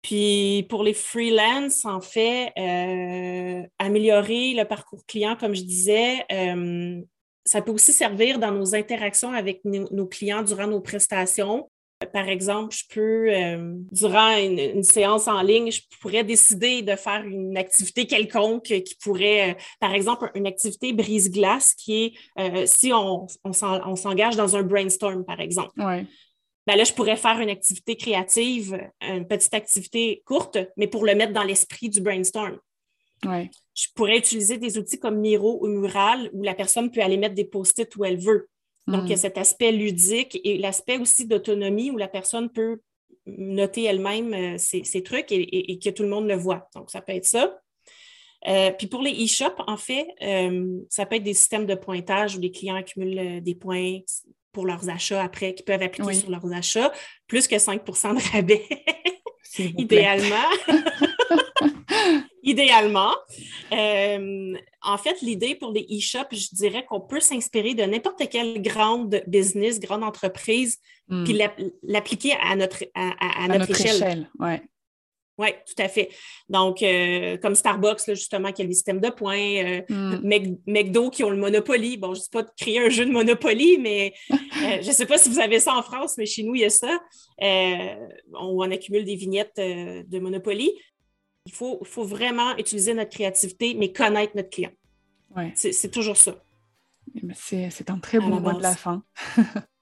Puis 0.01 0.65
pour 0.69 0.83
les 0.83 0.93
freelance, 0.93 1.85
en 1.85 2.01
fait, 2.01 2.51
euh, 2.57 3.67
améliorer 3.79 4.53
le 4.53 4.63
parcours 4.65 5.03
client, 5.07 5.35
comme 5.35 5.55
je 5.55 5.63
disais, 5.63 6.23
euh, 6.31 7.01
ça 7.45 7.61
peut 7.61 7.71
aussi 7.71 7.93
servir 7.93 8.37
dans 8.37 8.51
nos 8.51 8.75
interactions 8.75 9.31
avec 9.31 9.61
nos 9.65 10.05
clients 10.05 10.43
durant 10.43 10.67
nos 10.67 10.81
prestations 10.81 11.69
par 12.05 12.27
exemple, 12.27 12.75
je 12.75 12.83
peux, 12.93 13.29
euh, 13.29 13.73
durant 13.91 14.37
une, 14.37 14.83
séance 14.83 15.27
en 15.27 15.41
ligne, 15.41 15.71
je 15.71 15.81
pourrais 16.01 16.23
décider 16.23 16.81
de 16.81 16.95
faire 16.95 17.23
une 17.23 17.57
activité 17.57 18.05
quelconque 18.07 18.63
qui 18.63 18.95
pourrait, 19.01 19.51
euh, 19.51 19.53
par 19.79 19.93
exemple, 19.93 20.31
une 20.35 20.47
activité 20.47 20.93
brise-glace 20.93 21.73
qui 21.73 22.03
est 22.03 22.13
euh, 22.39 22.65
si 22.65 22.91
on, 22.93 23.27
on 23.43 23.95
s'engage 23.95 24.35
dans 24.35 24.55
un 24.55 24.63
brainstorm, 24.63 25.23
par 25.25 25.39
exemple. 25.39 25.73
Ben 26.67 26.75
là, 26.75 26.83
je 26.83 26.93
pourrais 26.93 27.15
faire 27.15 27.39
une 27.39 27.49
activité 27.49 27.95
créative, 27.95 28.79
une 29.01 29.27
petite 29.27 29.53
activité 29.53 30.23
courte, 30.25 30.57
mais 30.77 30.87
pour 30.87 31.05
le 31.05 31.13
mettre 31.13 31.31
dans 31.31 31.43
l'esprit 31.43 31.89
du 31.89 32.01
brainstorm. 32.01 32.57
Je 33.73 33.87
pourrais 33.95 34.17
utiliser 34.17 34.57
des 34.57 34.77
outils 34.77 34.99
comme 34.99 35.19
Miro 35.19 35.63
ou 35.63 35.67
Mural 35.67 36.29
où 36.33 36.43
la 36.43 36.55
personne 36.55 36.91
peut 36.91 37.01
aller 37.01 37.17
mettre 37.17 37.35
des 37.35 37.45
post-it 37.45 37.95
où 37.95 38.05
elle 38.05 38.17
veut. 38.17 38.47
Donc, 38.87 39.03
il 39.05 39.09
y 39.09 39.13
a 39.13 39.15
mm. 39.15 39.19
cet 39.19 39.37
aspect 39.37 39.71
ludique 39.71 40.39
et 40.43 40.57
l'aspect 40.57 40.97
aussi 40.97 41.25
d'autonomie 41.25 41.91
où 41.91 41.97
la 41.97 42.07
personne 42.07 42.49
peut 42.49 42.79
noter 43.25 43.83
elle-même 43.85 44.33
euh, 44.33 44.57
ses, 44.57 45.03
trucs 45.03 45.31
et, 45.31 45.79
que 45.79 45.89
tout 45.89 46.03
le 46.03 46.09
monde 46.09 46.27
le 46.27 46.35
voit. 46.35 46.69
Donc, 46.75 46.91
ça 46.91 47.01
peut 47.01 47.13
être 47.13 47.25
ça. 47.25 47.59
Euh, 48.47 48.71
puis 48.71 48.85
pour 48.85 49.01
les 49.01 49.11
e-shops, 49.11 49.59
en 49.65 49.77
fait, 49.77 50.07
euh, 50.21 50.79
ça 50.89 51.07
peut 51.07 51.15
être 51.15 51.23
des 51.23 51.33
systèmes 51.33 51.65
de 51.65 51.73
pointage 51.73 52.35
où 52.37 52.39
les 52.39 52.51
clients 52.51 52.75
accumulent 52.75 53.41
des 53.41 53.55
points 53.55 53.99
pour 54.51 54.67
leurs 54.67 54.87
achats 54.89 55.21
après, 55.21 55.55
qu'ils 55.55 55.65
peuvent 55.65 55.81
appliquer 55.81 56.13
sur 56.13 56.29
leurs 56.29 56.53
achats, 56.53 56.93
plus 57.27 57.47
que 57.47 57.55
5% 57.55 58.15
de 58.15 58.31
rabais, 58.31 58.65
idéalement. 59.77 60.35
idéalement. 62.43 63.13
Euh, 63.73 64.53
en 64.81 64.97
fait, 64.97 65.21
l'idée 65.21 65.55
pour 65.55 65.71
les 65.71 65.85
e-shops, 65.91 66.33
je 66.33 66.55
dirais 66.55 66.85
qu'on 66.85 67.01
peut 67.01 67.19
s'inspirer 67.19 67.73
de 67.73 67.83
n'importe 67.83 68.29
quelle 68.29 68.61
grande 68.61 69.21
business, 69.27 69.79
grande 69.79 70.03
entreprise, 70.03 70.77
hmm. 71.09 71.23
puis 71.23 71.39
l'appliquer 71.83 72.33
à 72.41 72.55
notre, 72.55 72.83
à, 72.93 73.47
notre, 73.47 73.71
échelle. 73.71 74.29
Oui, 75.37 75.49
tout 75.67 75.83
à 75.83 75.89
fait. 75.89 76.11
Donc, 76.47 76.81
euh, 76.81 77.35
comme 77.35 77.55
Starbucks, 77.55 78.05
justement, 78.07 78.53
qui 78.53 78.61
a 78.61 78.65
le 78.65 78.71
système 78.71 79.01
de 79.01 79.09
points, 79.09 79.37
euh, 79.37 79.81
hmm. 79.89 80.53
McDo 80.65 81.09
qui 81.09 81.25
ont 81.25 81.29
le 81.29 81.35
Monopoly. 81.35 81.97
Bon, 81.97 82.13
je 82.13 82.19
ne 82.19 82.23
sais 82.23 82.29
pas 82.31 82.43
de 82.43 82.51
créer 82.57 82.79
un 82.79 82.87
jeu 82.87 83.05
de 83.05 83.11
Monopoly, 83.11 83.77
mais 83.79 84.13
je 84.29 84.87
ne 84.87 84.93
sais 84.93 85.05
pas 85.05 85.17
si 85.17 85.27
vous 85.27 85.39
avez 85.39 85.59
ça 85.59 85.75
en 85.75 85.81
France, 85.81 86.13
mais 86.17 86.25
chez 86.25 86.43
nous, 86.43 86.55
il 86.55 86.61
y 86.61 86.65
a 86.65 86.69
ça. 86.69 86.99
on, 87.41 88.07
on 88.33 88.71
accumule 88.71 89.03
des 89.03 89.17
vignettes 89.17 89.57
de 89.57 90.19
Monopoly. 90.19 90.71
Il 91.45 91.53
faut, 91.53 91.79
vraiment 91.97 92.57
utiliser 92.57 92.93
notre 92.93 93.11
créativité, 93.11 93.75
mais 93.77 93.91
connaître 93.91 94.33
notre 94.35 94.49
client. 94.49 94.71
Ouais. 95.35 95.51
C'est 95.55 95.91
toujours 95.91 96.17
ça. 96.17 96.35
Eh 97.15 97.21
ben, 97.23 97.35
c'est 97.35 97.89
un 97.89 97.99
très 97.99 98.19
bon 98.19 98.39
mot 98.39 98.53
de 98.53 98.63
la 98.63 98.75
fin. 98.75 99.03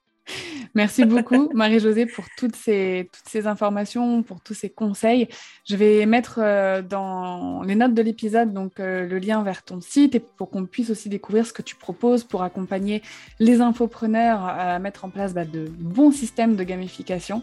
Merci 0.74 1.04
beaucoup, 1.04 1.50
Marie-Josée, 1.54 2.06
pour 2.06 2.24
toutes 2.36 2.56
ces, 2.56 3.08
toutes 3.12 3.28
ces 3.28 3.46
informations, 3.46 4.22
pour 4.22 4.40
tous 4.40 4.54
ces 4.54 4.70
conseils. 4.70 5.28
Je 5.64 5.76
vais 5.76 6.04
mettre 6.06 6.40
euh, 6.42 6.82
dans 6.82 7.62
les 7.62 7.74
notes 7.74 7.94
de 7.94 8.02
l'épisode 8.02 8.52
donc 8.52 8.80
euh, 8.80 9.06
le 9.06 9.18
lien 9.18 9.42
vers 9.42 9.62
ton 9.62 9.80
site 9.80 10.14
et 10.14 10.20
pour 10.20 10.50
qu'on 10.50 10.66
puisse 10.66 10.90
aussi 10.90 11.08
découvrir 11.08 11.46
ce 11.46 11.52
que 11.52 11.62
tu 11.62 11.76
proposes 11.76 12.24
pour 12.24 12.42
accompagner 12.42 13.02
les 13.38 13.60
infopreneurs 13.60 14.42
à 14.44 14.78
mettre 14.78 15.04
en 15.04 15.10
place 15.10 15.32
bah, 15.34 15.44
de 15.44 15.66
bons 15.68 16.10
systèmes 16.10 16.56
de 16.56 16.64
gamification. 16.64 17.42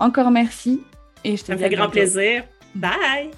Encore 0.00 0.30
merci 0.30 0.80
et 1.22 1.36
je 1.36 1.42
te 1.42 1.46
Ça 1.48 1.54
me 1.54 1.58
fait 1.58 1.70
grand 1.70 1.90
plaisir. 1.90 2.44
Bye! 2.74 3.30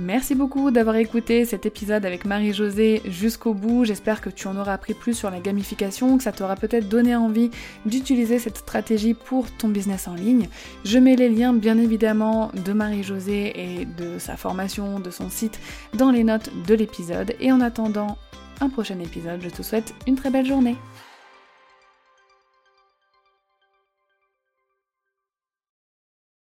Merci 0.00 0.36
beaucoup 0.36 0.70
d'avoir 0.70 0.94
écouté 0.94 1.44
cet 1.44 1.66
épisode 1.66 2.06
avec 2.06 2.24
Marie-Josée 2.24 3.02
jusqu'au 3.06 3.52
bout. 3.52 3.84
J'espère 3.84 4.20
que 4.20 4.30
tu 4.30 4.46
en 4.46 4.56
auras 4.56 4.74
appris 4.74 4.94
plus 4.94 5.12
sur 5.12 5.28
la 5.28 5.40
gamification, 5.40 6.16
que 6.16 6.22
ça 6.22 6.30
t'aura 6.30 6.54
peut-être 6.54 6.88
donné 6.88 7.16
envie 7.16 7.50
d'utiliser 7.84 8.38
cette 8.38 8.58
stratégie 8.58 9.14
pour 9.14 9.50
ton 9.50 9.66
business 9.68 10.06
en 10.06 10.14
ligne. 10.14 10.46
Je 10.84 11.00
mets 11.00 11.16
les 11.16 11.28
liens 11.28 11.52
bien 11.52 11.76
évidemment 11.78 12.52
de 12.64 12.72
Marie-Josée 12.72 13.52
et 13.56 13.86
de 13.86 14.20
sa 14.20 14.36
formation, 14.36 15.00
de 15.00 15.10
son 15.10 15.28
site 15.30 15.58
dans 15.94 16.12
les 16.12 16.22
notes 16.22 16.50
de 16.68 16.74
l'épisode. 16.74 17.34
Et 17.40 17.50
en 17.50 17.60
attendant 17.60 18.18
un 18.60 18.68
prochain 18.68 19.00
épisode, 19.00 19.40
je 19.42 19.48
te 19.48 19.62
souhaite 19.62 19.94
une 20.06 20.14
très 20.14 20.30
belle 20.30 20.46
journée. 20.46 20.76